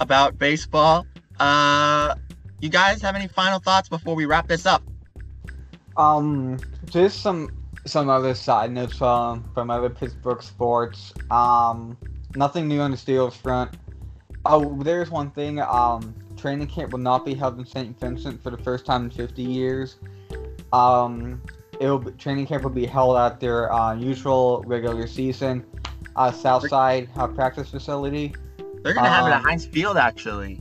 about 0.00 0.38
baseball. 0.38 1.06
Uh, 1.40 2.14
you 2.60 2.68
guys 2.68 3.00
have 3.00 3.16
any 3.16 3.26
final 3.26 3.58
thoughts 3.58 3.88
before 3.88 4.14
we 4.14 4.26
wrap 4.26 4.46
this 4.46 4.66
up? 4.66 4.82
Um, 5.96 6.58
just 6.84 7.22
some 7.22 7.48
some 7.86 8.10
other 8.10 8.34
side 8.34 8.70
notes 8.70 8.98
from 8.98 9.50
from 9.54 9.70
other 9.70 9.88
Pittsburgh 9.88 10.42
sports. 10.42 11.14
Um, 11.30 11.96
nothing 12.36 12.68
new 12.68 12.80
on 12.80 12.90
the 12.90 12.98
Steelers 12.98 13.32
front. 13.32 13.74
Oh, 14.44 14.82
there's 14.82 15.10
one 15.10 15.30
thing. 15.30 15.58
Um, 15.60 16.14
training 16.36 16.66
camp 16.66 16.92
will 16.92 16.98
not 16.98 17.24
be 17.24 17.32
held 17.32 17.58
in 17.58 17.64
St. 17.64 17.98
Vincent 17.98 18.42
for 18.42 18.50
the 18.50 18.58
first 18.58 18.84
time 18.84 19.04
in 19.04 19.10
50 19.10 19.42
years. 19.42 19.96
Um, 20.70 21.40
it'll 21.80 22.02
training 22.12 22.46
camp 22.46 22.62
will 22.62 22.70
be 22.70 22.84
held 22.84 23.16
at 23.16 23.40
their 23.40 23.72
uh, 23.72 23.94
usual 23.94 24.62
regular 24.66 25.06
season 25.06 25.64
uh, 26.16 26.30
Southside 26.30 27.08
uh, 27.16 27.26
practice 27.26 27.70
facility. 27.70 28.34
They're 28.82 28.94
gonna 28.94 29.08
have 29.08 29.26
it 29.26 29.30
at 29.30 29.38
Um, 29.38 29.44
Heinz 29.44 29.66
Field, 29.66 29.96
actually. 29.96 30.60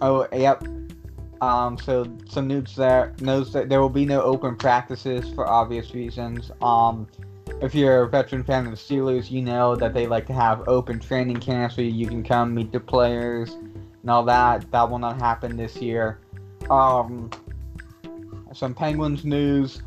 Oh, 0.00 0.26
yep. 0.32 0.62
Um, 1.40 1.76
so 1.78 2.06
some 2.28 2.46
news 2.46 2.76
there 2.76 3.14
knows 3.20 3.52
that 3.52 3.68
there 3.68 3.80
will 3.80 3.88
be 3.88 4.04
no 4.04 4.22
open 4.22 4.56
practices 4.56 5.32
for 5.34 5.48
obvious 5.48 5.92
reasons. 5.94 6.52
Um, 6.60 7.08
if 7.60 7.74
you're 7.74 8.02
a 8.02 8.08
veteran 8.08 8.44
fan 8.44 8.66
of 8.66 8.70
the 8.70 8.76
Steelers, 8.76 9.30
you 9.30 9.42
know 9.42 9.74
that 9.76 9.94
they 9.94 10.06
like 10.06 10.26
to 10.26 10.32
have 10.32 10.68
open 10.68 11.00
training 11.00 11.38
camps 11.38 11.76
where 11.76 11.86
you 11.86 12.06
can 12.06 12.22
come 12.22 12.54
meet 12.54 12.70
the 12.70 12.80
players 12.80 13.52
and 14.02 14.10
all 14.10 14.24
that. 14.24 14.70
That 14.70 14.88
will 14.88 14.98
not 14.98 15.18
happen 15.18 15.56
this 15.56 15.76
year. 15.76 16.18
Um, 16.70 17.30
some 18.52 18.74
Penguins 18.74 19.24
news. 19.24 19.82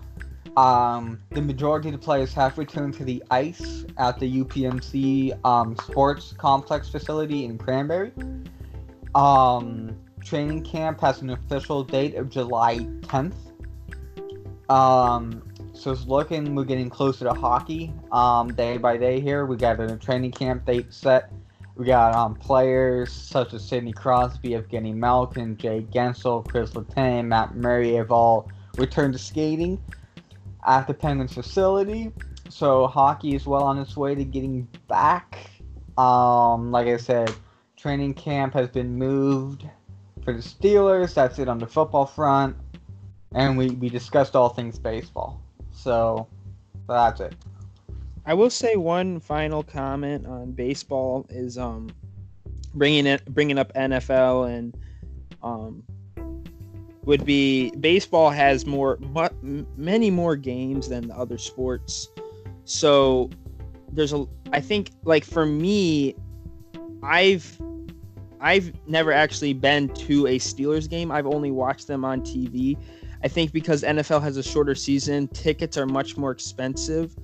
Um, 0.58 1.20
the 1.32 1.41
majority 1.41 1.89
of 1.89 1.93
the 1.93 1.99
players 1.99 2.34
have 2.34 2.58
returned 2.58 2.93
to 2.95 3.03
the 3.03 3.22
ice 3.30 3.86
at 3.97 4.20
the 4.20 4.43
UPMC 4.43 5.38
um, 5.45 5.76
Sports 5.78 6.34
Complex 6.38 6.89
facility 6.89 7.45
in 7.45 7.58
Cranberry. 7.58 8.14
Um, 9.16 9.97
training 10.24 10.64
camp 10.64 11.01
has 11.01 11.22
an 11.22 11.32
official 11.32 11.84
date 11.84 12.16
of 12.16 12.30
July 12.30 12.80
10th. 13.01 13.36
Um, 14.70 15.43
so 15.74 15.91
it's 15.91 16.06
looking 16.06 16.56
we're 16.56 16.64
getting 16.64 16.89
closer 16.89 17.26
to 17.26 17.34
hockey. 17.34 17.93
Um, 18.12 18.53
day 18.53 18.78
by 18.78 18.95
day 18.95 19.20
here, 19.20 19.45
we 19.45 19.58
got 19.58 19.80
a 19.80 19.97
training 19.97 20.32
camp 20.32 20.66
date 20.66 20.93
set. 20.93 21.32
We 21.76 21.86
got 21.86 22.16
um, 22.16 22.34
players 22.36 23.12
such 23.12 23.53
as 23.53 23.68
Sidney 23.68 23.91
Crosby, 23.91 24.51
Evgeny 24.51 24.95
Malkin, 24.95 25.58
Jake 25.58 25.91
Guentzel, 25.91 26.47
Chris 26.47 26.72
Letang, 26.72 27.26
Matt 27.26 27.56
Murray 27.56 27.93
have 27.95 28.12
all 28.12 28.49
returned 28.78 29.14
to 29.14 29.20
skating 29.20 29.82
at 30.66 30.88
the 30.88 30.93
Penguins 30.93 31.34
facility. 31.34 32.11
So 32.49 32.88
hockey 32.88 33.36
is 33.36 33.45
well 33.45 33.63
on 33.63 33.78
its 33.78 33.95
way 33.95 34.16
to 34.16 34.24
getting 34.24 34.68
back. 34.88 35.49
Um, 35.97 36.72
like 36.72 36.88
I 36.88 36.97
said, 36.97 37.34
training 37.78 38.13
camp 38.13 38.53
has 38.53 38.70
been 38.70 38.97
moved 38.97 39.68
for 40.24 40.34
the 40.34 40.39
Steelers. 40.39 41.13
That's 41.13 41.39
it 41.39 41.47
on 41.47 41.59
the 41.59 41.68
football 41.68 42.05
front. 42.05 42.55
And 43.34 43.57
we, 43.57 43.72
we 43.72 43.89
discussed 43.89 44.36
all 44.36 44.49
things 44.49 44.80
baseball. 44.80 45.41
So 45.72 46.28
that's 46.88 47.22
it. 47.22 47.36
I 48.26 48.34
will 48.34 48.49
say 48.49 48.76
one 48.76 49.20
final 49.20 49.61
comment 49.61 50.26
on 50.26 50.51
baseball 50.51 51.28
is 51.30 51.57
um 51.57 51.89
bringing 52.74 53.05
it 53.05 53.24
bringing 53.26 53.59
up 53.59 53.72
NFL 53.74 54.49
and 54.49 54.76
um 55.43 55.84
would 57.06 57.26
be 57.26 57.72
baseball 57.80 58.30
has 58.30 58.66
more 58.66 58.97
mu- 58.99 59.66
many 59.78 60.10
more 60.10 60.36
games 60.36 60.89
than 60.89 61.08
the 61.08 61.16
other 61.16 61.38
sports. 61.38 62.10
So 62.66 63.30
there's 63.91 64.14
a 64.14 64.26
I 64.51 64.60
think 64.60 64.91
like 65.03 65.24
for 65.24 65.45
me 65.45 66.16
I've 67.03 67.60
I've 68.41 68.74
never 68.88 69.12
actually 69.12 69.53
been 69.53 69.89
to 69.89 70.28
a 70.28 70.38
Steelers 70.38 70.89
game. 70.89 71.12
I've 71.12 71.28
only 71.28 71.51
watched 71.51 71.88
them 71.88 72.03
on 72.03 72.22
TV. 72.22 72.78
I 73.24 73.28
think 73.28 73.51
because 73.51 73.82
NFL 73.84 74.22
has 74.22 74.38
a 74.38 74.43
shorter 74.43 74.76
season, 74.76 75.28
tickets 75.30 75.78
are 75.78 75.88
much 75.88 76.18
more 76.18 76.32
expensive. 76.32 77.16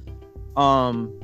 Um, 0.55 1.19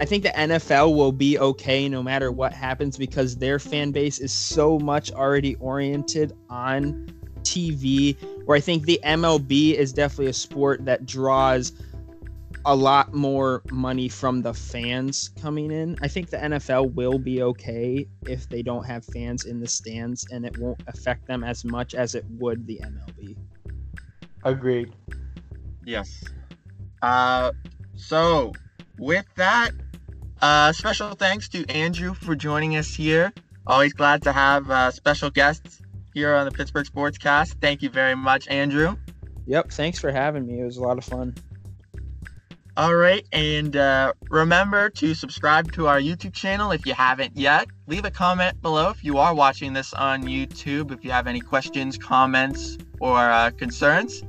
I 0.00 0.04
think 0.04 0.22
the 0.22 0.30
NFL 0.30 0.94
will 0.94 1.12
be 1.12 1.38
okay 1.38 1.88
no 1.88 2.02
matter 2.02 2.30
what 2.30 2.52
happens 2.52 2.96
because 2.96 3.36
their 3.36 3.58
fan 3.58 3.90
base 3.90 4.18
is 4.18 4.32
so 4.32 4.78
much 4.78 5.10
already 5.12 5.54
oriented 5.56 6.32
on 6.48 7.06
TV. 7.46 8.16
Where 8.44 8.56
I 8.56 8.60
think 8.60 8.84
the 8.84 9.00
MLB 9.04 9.74
is 9.74 9.92
definitely 9.92 10.26
a 10.26 10.34
sport 10.34 10.84
that 10.84 11.06
draws 11.06 11.72
a 12.66 12.74
lot 12.74 13.14
more 13.14 13.62
money 13.70 14.08
from 14.08 14.42
the 14.42 14.52
fans 14.52 15.30
coming 15.40 15.70
in. 15.70 15.96
I 16.02 16.08
think 16.08 16.30
the 16.30 16.36
NFL 16.36 16.94
will 16.94 17.18
be 17.18 17.40
okay 17.42 18.08
if 18.26 18.48
they 18.48 18.60
don't 18.60 18.84
have 18.84 19.04
fans 19.04 19.44
in 19.44 19.60
the 19.60 19.68
stands 19.68 20.26
and 20.32 20.44
it 20.44 20.58
won't 20.58 20.80
affect 20.88 21.26
them 21.28 21.44
as 21.44 21.64
much 21.64 21.94
as 21.94 22.16
it 22.16 22.24
would 22.40 22.66
the 22.66 22.80
MLB. 22.82 23.36
Agreed. 24.42 24.92
Yes. 25.84 26.24
Uh, 27.02 27.52
so 27.94 28.52
with 28.98 29.26
that, 29.36 29.70
uh, 30.42 30.72
special 30.72 31.12
thanks 31.12 31.48
to 31.50 31.64
Andrew 31.70 32.14
for 32.14 32.34
joining 32.34 32.76
us 32.76 32.92
here. 32.92 33.32
Always 33.64 33.92
glad 33.92 34.22
to 34.22 34.32
have 34.32 34.68
uh, 34.68 34.90
special 34.90 35.30
guests 35.30 35.82
here 36.16 36.34
on 36.34 36.46
the 36.46 36.50
Pittsburgh 36.50 36.86
Sportscast. 36.86 37.60
Thank 37.60 37.82
you 37.82 37.90
very 37.90 38.14
much, 38.14 38.48
Andrew. 38.48 38.96
Yep, 39.46 39.70
thanks 39.70 39.98
for 39.98 40.10
having 40.10 40.46
me. 40.46 40.60
It 40.60 40.64
was 40.64 40.78
a 40.78 40.82
lot 40.82 40.96
of 40.96 41.04
fun. 41.04 41.34
All 42.74 42.94
right, 42.94 43.26
and 43.32 43.76
uh, 43.76 44.14
remember 44.30 44.88
to 44.88 45.12
subscribe 45.12 45.72
to 45.72 45.88
our 45.88 46.00
YouTube 46.00 46.32
channel 46.32 46.72
if 46.72 46.86
you 46.86 46.94
haven't 46.94 47.36
yet. 47.36 47.66
Leave 47.86 48.06
a 48.06 48.10
comment 48.10 48.62
below 48.62 48.88
if 48.88 49.04
you 49.04 49.18
are 49.18 49.34
watching 49.34 49.74
this 49.74 49.92
on 49.92 50.22
YouTube. 50.22 50.90
If 50.90 51.04
you 51.04 51.10
have 51.10 51.26
any 51.26 51.40
questions, 51.40 51.98
comments, 51.98 52.78
or 52.98 53.18
uh, 53.18 53.50
concerns, 53.50 54.22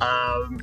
um, 0.00 0.60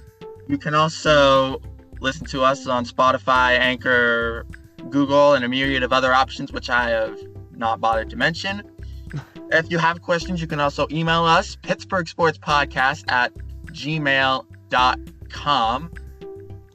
you 0.47 0.57
can 0.57 0.73
also 0.73 1.61
listen 1.99 2.25
to 2.27 2.41
us 2.41 2.67
on 2.67 2.85
Spotify, 2.85 3.59
Anchor, 3.59 4.45
Google, 4.89 5.33
and 5.33 5.43
a 5.43 5.49
myriad 5.49 5.83
of 5.83 5.91
other 5.91 6.13
options, 6.13 6.53
which 6.53 6.69
I 6.69 6.91
have 6.91 7.19
not 7.51 7.81
bothered 7.81 8.09
to 8.11 8.15
mention. 8.15 8.63
If 9.51 9.71
you 9.71 9.77
have 9.77 10.01
questions, 10.01 10.41
you 10.41 10.47
can 10.47 10.59
also 10.59 10.87
email 10.91 11.23
us, 11.23 11.55
Pittsburgh 11.55 12.07
Sports 12.07 12.37
Podcast 12.37 13.03
at 13.11 13.31
gmail.com. 13.67 14.45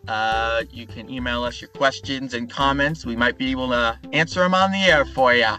Uh, 0.09 0.63
you 0.73 0.87
can 0.87 1.09
email 1.11 1.45
us 1.45 1.61
your 1.61 1.69
questions 1.69 2.35
and 2.35 2.51
comments. 2.51 3.07
We 3.07 3.17
might 3.17 3.39
be 3.39 3.51
able 3.51 3.69
to 3.69 3.99
answer 4.13 4.41
them 4.41 4.55
on 4.55 4.73
the 4.73 4.79
air 4.79 5.05
for 5.05 5.35
you. 5.35 5.53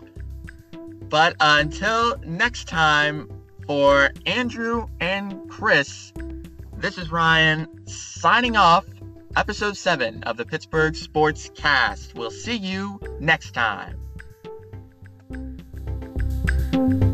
But 1.09 1.35
uh, 1.39 1.57
until 1.59 2.17
next 2.25 2.67
time, 2.67 3.29
for 3.67 4.11
Andrew 4.25 4.87
and 4.99 5.49
Chris, 5.49 6.11
this 6.77 6.97
is 6.97 7.11
Ryan 7.11 7.67
signing 7.87 8.57
off. 8.57 8.85
Episode 9.37 9.77
7 9.77 10.23
of 10.23 10.35
the 10.35 10.45
Pittsburgh 10.45 10.93
Sports 10.93 11.49
Cast. 11.55 12.15
We'll 12.15 12.31
see 12.31 12.57
you 12.57 12.99
next 13.21 13.51
time. 13.53 14.00
Bye. 16.71 17.10